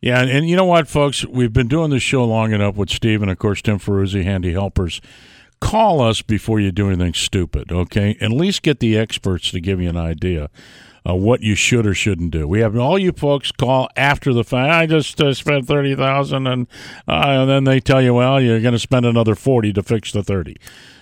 Yeah, 0.00 0.20
and, 0.20 0.30
and 0.30 0.48
you 0.48 0.56
know 0.56 0.64
what, 0.64 0.88
folks, 0.88 1.24
we've 1.24 1.52
been 1.52 1.68
doing 1.68 1.90
this 1.90 2.02
show 2.02 2.24
long 2.24 2.52
enough 2.52 2.76
with 2.76 2.90
Steve 2.90 3.22
and 3.22 3.30
of 3.30 3.38
course 3.38 3.62
Tim 3.62 3.78
Ferruzzi, 3.78 4.24
handy 4.24 4.52
helpers. 4.52 5.00
Call 5.62 6.00
us 6.00 6.22
before 6.22 6.58
you 6.58 6.72
do 6.72 6.88
anything 6.88 7.14
stupid, 7.14 7.70
okay? 7.70 8.16
At 8.20 8.32
least 8.32 8.62
get 8.62 8.80
the 8.80 8.98
experts 8.98 9.52
to 9.52 9.60
give 9.60 9.80
you 9.80 9.88
an 9.88 9.96
idea 9.96 10.50
uh, 11.08 11.14
what 11.14 11.40
you 11.40 11.54
should 11.54 11.86
or 11.86 11.94
shouldn't 11.94 12.32
do. 12.32 12.48
We 12.48 12.60
have 12.60 12.76
all 12.76 12.98
you 12.98 13.12
folks 13.12 13.52
call 13.52 13.88
after 13.96 14.32
the 14.32 14.42
fact. 14.42 14.72
I 14.72 14.86
just 14.86 15.20
uh, 15.20 15.32
spent 15.32 15.66
thirty 15.66 15.94
thousand, 15.94 16.48
and 16.48 16.66
uh, 17.06 17.22
and 17.24 17.48
then 17.48 17.64
they 17.64 17.78
tell 17.78 18.02
you, 18.02 18.14
well, 18.14 18.40
you're 18.40 18.60
going 18.60 18.72
to 18.72 18.78
spend 18.78 19.06
another 19.06 19.36
forty 19.36 19.72
to 19.72 19.82
fix 19.82 20.10
the 20.12 20.22
thirty. 20.22 20.56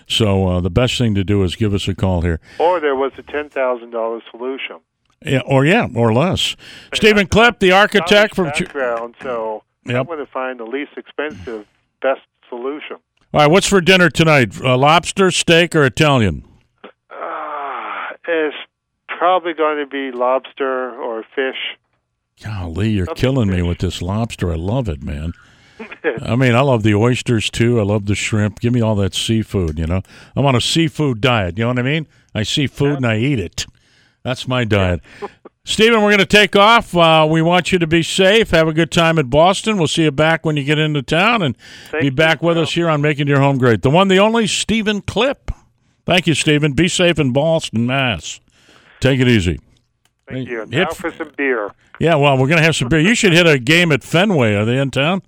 So 0.06 0.48
uh, 0.48 0.60
the 0.60 0.70
best 0.70 0.98
thing 0.98 1.14
to 1.14 1.24
do 1.24 1.42
is 1.42 1.56
give 1.56 1.72
us 1.72 1.88
a 1.88 1.94
call 1.94 2.20
here. 2.20 2.40
Or 2.58 2.80
there 2.80 2.96
was 2.96 3.12
a 3.16 3.22
ten 3.22 3.48
thousand 3.48 3.90
dollars 3.90 4.22
solution. 4.30 4.80
Yeah, 5.24 5.40
or 5.46 5.64
yeah, 5.64 5.88
or 5.94 6.12
less. 6.12 6.54
And 6.90 6.96
Stephen 6.96 7.26
Clipp, 7.26 7.60
the 7.60 7.72
architect 7.72 8.34
from 8.34 8.46
background, 8.46 9.14
so 9.22 9.64
yep. 9.86 9.96
I'm 9.96 10.06
going 10.06 10.18
to 10.18 10.26
find 10.26 10.60
the 10.60 10.64
least 10.64 10.92
expensive, 10.96 11.66
best 12.02 12.22
solution. 12.48 12.98
All 13.32 13.40
right, 13.40 13.50
what's 13.50 13.68
for 13.68 13.80
dinner 13.80 14.10
tonight? 14.10 14.60
Uh, 14.60 14.76
lobster, 14.76 15.30
steak, 15.30 15.76
or 15.76 15.84
Italian? 15.84 16.42
Uh, 16.82 18.08
it's 18.26 18.56
probably 19.06 19.54
going 19.54 19.78
to 19.78 19.86
be 19.86 20.10
lobster 20.10 20.90
or 21.00 21.22
fish. 21.36 21.78
Golly, 22.42 22.90
you're 22.90 23.06
killing 23.06 23.48
fish. 23.48 23.58
me 23.58 23.62
with 23.62 23.78
this 23.78 24.02
lobster. 24.02 24.50
I 24.50 24.56
love 24.56 24.88
it, 24.88 25.04
man. 25.04 25.34
I 26.22 26.34
mean, 26.34 26.56
I 26.56 26.62
love 26.62 26.82
the 26.82 26.96
oysters 26.96 27.50
too. 27.50 27.78
I 27.78 27.84
love 27.84 28.06
the 28.06 28.16
shrimp. 28.16 28.58
Give 28.58 28.72
me 28.72 28.80
all 28.80 28.96
that 28.96 29.14
seafood, 29.14 29.78
you 29.78 29.86
know. 29.86 30.02
I'm 30.34 30.44
on 30.44 30.56
a 30.56 30.60
seafood 30.60 31.20
diet, 31.20 31.56
you 31.56 31.62
know 31.62 31.68
what 31.68 31.78
I 31.78 31.82
mean? 31.82 32.08
I 32.34 32.42
see 32.42 32.66
food 32.66 32.90
yeah. 32.90 32.96
and 32.96 33.06
I 33.06 33.18
eat 33.18 33.38
it. 33.38 33.64
That's 34.24 34.48
my 34.48 34.64
diet. 34.64 35.02
Stephen, 35.64 36.02
we're 36.02 36.08
going 36.08 36.18
to 36.18 36.26
take 36.26 36.56
off. 36.56 36.96
Uh, 36.96 37.26
we 37.30 37.42
want 37.42 37.70
you 37.70 37.78
to 37.78 37.86
be 37.86 38.02
safe. 38.02 38.50
Have 38.50 38.66
a 38.66 38.72
good 38.72 38.90
time 38.90 39.18
in 39.18 39.28
Boston. 39.28 39.76
We'll 39.76 39.88
see 39.88 40.04
you 40.04 40.10
back 40.10 40.44
when 40.44 40.56
you 40.56 40.64
get 40.64 40.78
into 40.78 41.02
town 41.02 41.42
and 41.42 41.56
Thank 41.90 42.02
be 42.02 42.10
back 42.10 42.42
with 42.42 42.56
us 42.56 42.72
here 42.72 42.88
on 42.88 43.02
Making 43.02 43.28
Your 43.28 43.40
Home 43.40 43.58
Great. 43.58 43.82
The 43.82 43.90
one, 43.90 44.08
the 44.08 44.18
only, 44.18 44.46
Stephen 44.46 45.02
Clipp. 45.02 45.54
Thank 46.06 46.26
you, 46.26 46.34
Stephen. 46.34 46.72
Be 46.72 46.88
safe 46.88 47.18
in 47.18 47.32
Boston, 47.32 47.86
Mass. 47.86 48.40
Take 49.00 49.20
it 49.20 49.28
easy. 49.28 49.60
Thank 50.28 50.48
you. 50.48 50.60
Hit, 50.60 50.70
now 50.70 50.90
for 50.90 51.12
some 51.12 51.32
beer. 51.36 51.72
Yeah, 51.98 52.14
well, 52.14 52.38
we're 52.38 52.48
going 52.48 52.58
to 52.58 52.64
have 52.64 52.76
some 52.76 52.88
beer. 52.88 53.00
You 53.00 53.14
should 53.14 53.32
hit 53.32 53.46
a 53.46 53.58
game 53.58 53.92
at 53.92 54.02
Fenway. 54.02 54.54
Are 54.54 54.64
they 54.64 54.78
in 54.78 54.90
town? 54.90 55.22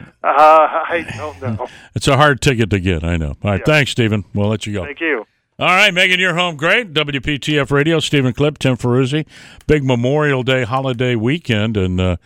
Uh, 0.00 0.04
I 0.24 1.06
don't 1.16 1.40
know. 1.40 1.68
it's 1.94 2.08
a 2.08 2.16
hard 2.16 2.40
ticket 2.40 2.70
to 2.70 2.80
get, 2.80 3.04
I 3.04 3.16
know. 3.16 3.36
All 3.42 3.50
right, 3.52 3.60
yeah. 3.60 3.72
thanks, 3.72 3.92
Stephen. 3.92 4.24
We'll 4.34 4.48
let 4.48 4.66
you 4.66 4.72
go. 4.72 4.84
Thank 4.84 5.00
you. 5.00 5.26
All 5.58 5.66
right, 5.68 5.92
Making, 5.92 6.18
your 6.18 6.34
home 6.34 6.56
great. 6.56 6.94
WPTF 6.94 7.70
Radio, 7.70 8.00
Stephen 8.00 8.32
Clipp, 8.32 8.56
Tim 8.56 8.74
Ferruzzi. 8.74 9.26
Big 9.66 9.84
Memorial 9.84 10.42
Day 10.42 10.64
holiday 10.64 11.14
weekend, 11.14 11.76
and 11.76 12.00
uh, 12.00 12.16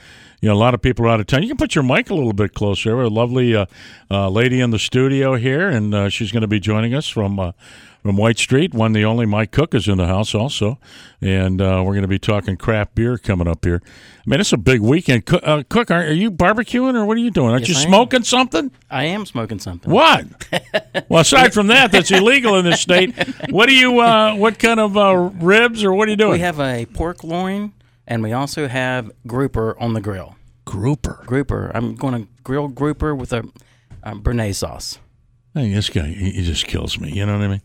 you 0.41 0.49
know 0.49 0.55
a 0.55 0.57
lot 0.57 0.74
of 0.74 0.81
people 0.81 1.05
are 1.07 1.09
out 1.09 1.18
of 1.18 1.27
town. 1.27 1.43
You 1.43 1.49
can 1.49 1.57
put 1.57 1.74
your 1.74 1.83
mic 1.83 2.09
a 2.09 2.14
little 2.14 2.33
bit 2.33 2.55
closer. 2.55 3.01
A 3.03 3.09
lovely 3.09 3.57
uh, 3.57 3.66
uh, 4.09 4.29
lady 4.31 4.61
in 4.61 4.70
the 4.70 4.79
studio 4.79 5.35
here, 5.35 5.68
and 5.68 5.93
uh, 5.93 6.09
she's 6.09 6.31
going 6.31 6.43
to 6.43 6.47
be 6.47 6.61
joining 6.61 6.95
us 6.95 7.09
from 7.09 7.41
uh, 7.41 7.51
from 8.07 8.16
White 8.16 8.38
Street. 8.38 8.72
One, 8.72 8.92
the 8.92 9.04
only 9.04 9.26
Mike 9.26 9.50
Cook 9.50 9.74
is 9.74 9.88
in 9.88 9.98
the 9.98 10.07
house 10.07 10.34
also, 10.34 10.78
and 11.20 11.61
uh, 11.61 11.82
we're 11.84 11.92
going 11.92 12.02
to 12.02 12.09
be 12.09 12.18
talking 12.18 12.57
craft 12.57 12.94
beer 12.94 13.18
coming 13.18 13.48
up 13.48 13.64
here. 13.64 13.82
I 13.84 14.30
mean, 14.30 14.40
it's 14.40 14.52
a 14.52 14.57
big 14.57 14.80
weekend. 14.80 15.26
Cook, 15.26 15.42
uh, 15.44 15.64
Cook 15.68 15.90
are, 15.90 16.04
are, 16.04 16.12
you 16.12 16.30
barbecuing 16.30 16.94
or 16.94 17.04
what 17.04 17.16
are 17.16 17.20
you 17.20 17.30
doing? 17.30 17.50
Aren't 17.50 17.68
yes, 17.68 17.82
you 17.82 17.88
smoking 17.88 18.22
something? 18.22 18.70
I 18.90 19.04
am 19.04 19.26
smoking 19.26 19.59
something. 19.59 19.90
What? 19.90 20.24
well, 21.09 21.20
aside 21.20 21.52
from 21.52 21.66
that, 21.66 21.90
that's 21.90 22.11
illegal 22.11 22.57
in 22.57 22.64
this 22.64 22.80
state. 22.80 23.14
What 23.50 23.66
do 23.66 23.74
you? 23.74 24.00
Uh, 24.00 24.34
what 24.36 24.59
kind 24.59 24.78
of 24.78 24.96
uh, 24.96 25.14
ribs 25.40 25.82
or 25.82 25.92
what 25.92 26.09
are 26.09 26.11
you 26.11 26.16
doing? 26.16 26.32
We 26.32 26.38
have 26.40 26.61
a 26.61 26.86
pork 26.86 27.24
loin, 27.24 27.72
and 28.07 28.22
we 28.22 28.32
also 28.32 28.68
have 28.68 29.11
grouper 29.26 29.78
on 29.80 29.94
the 29.94 30.00
grill. 30.00 30.36
Grouper. 30.64 31.24
Grouper. 31.26 31.72
I'm 31.74 31.96
going 31.96 32.22
to 32.22 32.28
grill 32.44 32.68
grouper 32.68 33.14
with 33.14 33.32
a, 33.32 33.44
a 34.02 34.14
béarnaise 34.14 34.57
sauce. 34.57 34.98
Hey, 35.54 35.72
this 35.72 35.88
guy, 35.88 36.09
he 36.09 36.42
just 36.42 36.66
kills 36.66 37.00
me. 37.00 37.12
You 37.12 37.24
know 37.24 37.38
what 37.38 37.44
I 37.44 37.48
mean? 37.48 37.62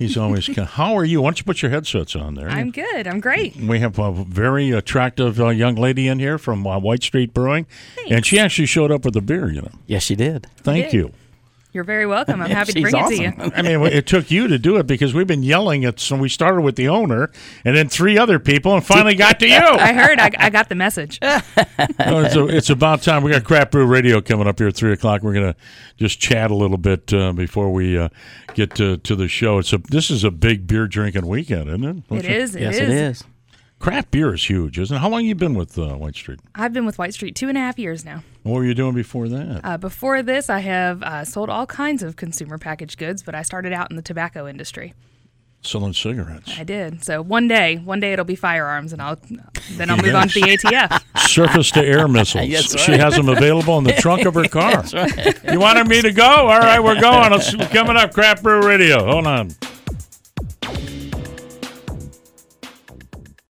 He's 0.00 0.16
always. 0.16 0.46
How 0.56 0.94
are 0.96 1.04
you? 1.04 1.20
Why 1.20 1.26
don't 1.26 1.38
you 1.38 1.44
put 1.44 1.60
your 1.60 1.70
headsets 1.70 2.16
on 2.16 2.34
there? 2.34 2.48
I'm 2.48 2.70
good. 2.70 3.06
I'm 3.06 3.20
great. 3.20 3.54
We 3.54 3.80
have 3.80 3.98
a 3.98 4.10
very 4.24 4.70
attractive 4.70 5.38
uh, 5.38 5.48
young 5.48 5.74
lady 5.74 6.08
in 6.08 6.18
here 6.18 6.38
from 6.38 6.66
uh, 6.66 6.78
White 6.78 7.02
Street 7.02 7.34
Brewing, 7.34 7.66
Thanks. 7.96 8.10
and 8.10 8.24
she 8.24 8.38
actually 8.38 8.64
showed 8.64 8.90
up 8.90 9.04
with 9.04 9.14
a 9.14 9.20
beer. 9.20 9.50
You 9.52 9.60
know. 9.60 9.72
Yes, 9.86 10.04
she 10.04 10.16
did. 10.16 10.46
Thank 10.56 10.86
did. 10.86 10.94
you. 10.94 11.12
You're 11.72 11.84
very 11.84 12.06
welcome. 12.06 12.42
I'm 12.42 12.50
happy 12.50 12.72
to 12.72 12.80
bring 12.80 12.94
awesome. 12.94 13.12
it 13.12 13.36
to 13.36 13.44
you. 13.44 13.52
I 13.54 13.62
mean, 13.62 13.82
it 13.92 14.06
took 14.06 14.30
you 14.30 14.48
to 14.48 14.58
do 14.58 14.76
it 14.78 14.86
because 14.86 15.14
we've 15.14 15.26
been 15.26 15.42
yelling 15.42 15.84
at. 15.84 16.00
So 16.00 16.16
we 16.16 16.28
started 16.28 16.62
with 16.62 16.76
the 16.76 16.88
owner, 16.88 17.30
and 17.64 17.76
then 17.76 17.88
three 17.88 18.18
other 18.18 18.38
people, 18.38 18.74
and 18.74 18.84
finally 18.84 19.14
got 19.14 19.38
to 19.40 19.48
you. 19.48 19.56
I 19.56 19.92
heard. 19.92 20.18
I, 20.18 20.30
I 20.36 20.50
got 20.50 20.68
the 20.68 20.74
message. 20.74 21.18
no, 21.22 21.40
it's, 21.98 22.36
a, 22.36 22.46
it's, 22.46 22.70
about 22.70 23.02
time. 23.02 23.22
We 23.22 23.30
got 23.30 23.44
Craft 23.44 23.70
Brew 23.72 23.86
Radio 23.86 24.20
coming 24.20 24.48
up 24.48 24.58
here 24.58 24.68
at 24.68 24.76
three 24.76 24.92
o'clock. 24.92 25.22
We're 25.22 25.34
gonna 25.34 25.56
just 25.96 26.18
chat 26.18 26.50
a 26.50 26.56
little 26.56 26.78
bit 26.78 27.12
uh, 27.12 27.32
before 27.32 27.72
we 27.72 27.96
uh, 27.96 28.08
get 28.54 28.74
to, 28.76 28.96
to 28.98 29.14
the 29.14 29.28
show. 29.28 29.58
It's 29.58 29.72
a 29.72 29.78
this 29.78 30.10
is 30.10 30.24
a 30.24 30.30
big 30.30 30.66
beer 30.66 30.86
drinking 30.88 31.26
weekend, 31.26 31.68
isn't 31.68 31.84
it? 31.84 32.08
Don't 32.08 32.18
it 32.18 32.24
you? 32.24 32.36
is. 32.36 32.56
Yes, 32.56 32.74
is. 32.76 32.80
it 32.80 32.90
is. 32.90 33.24
Craft 33.80 34.10
beer 34.10 34.34
is 34.34 34.44
huge, 34.48 34.78
isn't 34.78 34.94
it? 34.94 35.00
How 35.00 35.08
long 35.08 35.20
have 35.22 35.28
you 35.28 35.34
been 35.34 35.54
with 35.54 35.78
uh, 35.78 35.94
White 35.94 36.14
Street? 36.14 36.38
I've 36.54 36.74
been 36.74 36.84
with 36.84 36.98
White 36.98 37.14
Street 37.14 37.34
two 37.34 37.48
and 37.48 37.56
a 37.56 37.60
half 37.62 37.78
years 37.78 38.04
now. 38.04 38.22
What 38.42 38.52
were 38.56 38.64
you 38.66 38.74
doing 38.74 38.94
before 38.94 39.26
that? 39.28 39.62
Uh, 39.64 39.78
before 39.78 40.22
this, 40.22 40.50
I 40.50 40.58
have 40.60 41.02
uh, 41.02 41.24
sold 41.24 41.48
all 41.48 41.64
kinds 41.66 42.02
of 42.02 42.16
consumer 42.16 42.58
packaged 42.58 42.98
goods, 42.98 43.22
but 43.22 43.34
I 43.34 43.40
started 43.40 43.72
out 43.72 43.88
in 43.90 43.96
the 43.96 44.02
tobacco 44.02 44.46
industry. 44.46 44.92
Selling 45.62 45.94
cigarettes. 45.94 46.52
I 46.58 46.64
did. 46.64 47.04
So 47.04 47.22
one 47.22 47.48
day, 47.48 47.76
one 47.76 48.00
day 48.00 48.12
it'll 48.12 48.24
be 48.26 48.34
firearms, 48.34 48.92
and 48.92 49.00
I'll 49.00 49.18
then 49.72 49.88
I'll 49.90 49.96
move 49.96 50.14
on 50.14 50.28
to 50.28 50.40
the 50.40 50.46
ATF. 50.58 51.02
Surface 51.28 51.70
to 51.72 51.80
air 51.82 52.06
missiles. 52.06 52.48
yes, 52.48 52.74
right. 52.74 52.84
She 52.84 52.92
has 52.92 53.14
them 53.16 53.30
available 53.30 53.78
in 53.78 53.84
the 53.84 53.92
trunk 53.98 54.26
of 54.26 54.34
her 54.34 54.44
car. 54.48 54.82
That's 54.82 54.92
right. 54.94 55.38
You 55.52 55.58
wanted 55.60 55.86
me 55.88 56.02
to 56.02 56.12
go? 56.12 56.24
All 56.24 56.58
right, 56.60 56.80
we're 56.80 57.00
going. 57.00 57.32
It's 57.32 57.54
coming 57.72 57.96
up. 57.96 58.12
Craft 58.12 58.42
Brew 58.42 58.60
Radio. 58.66 59.04
Hold 59.04 59.26
on. 59.26 59.50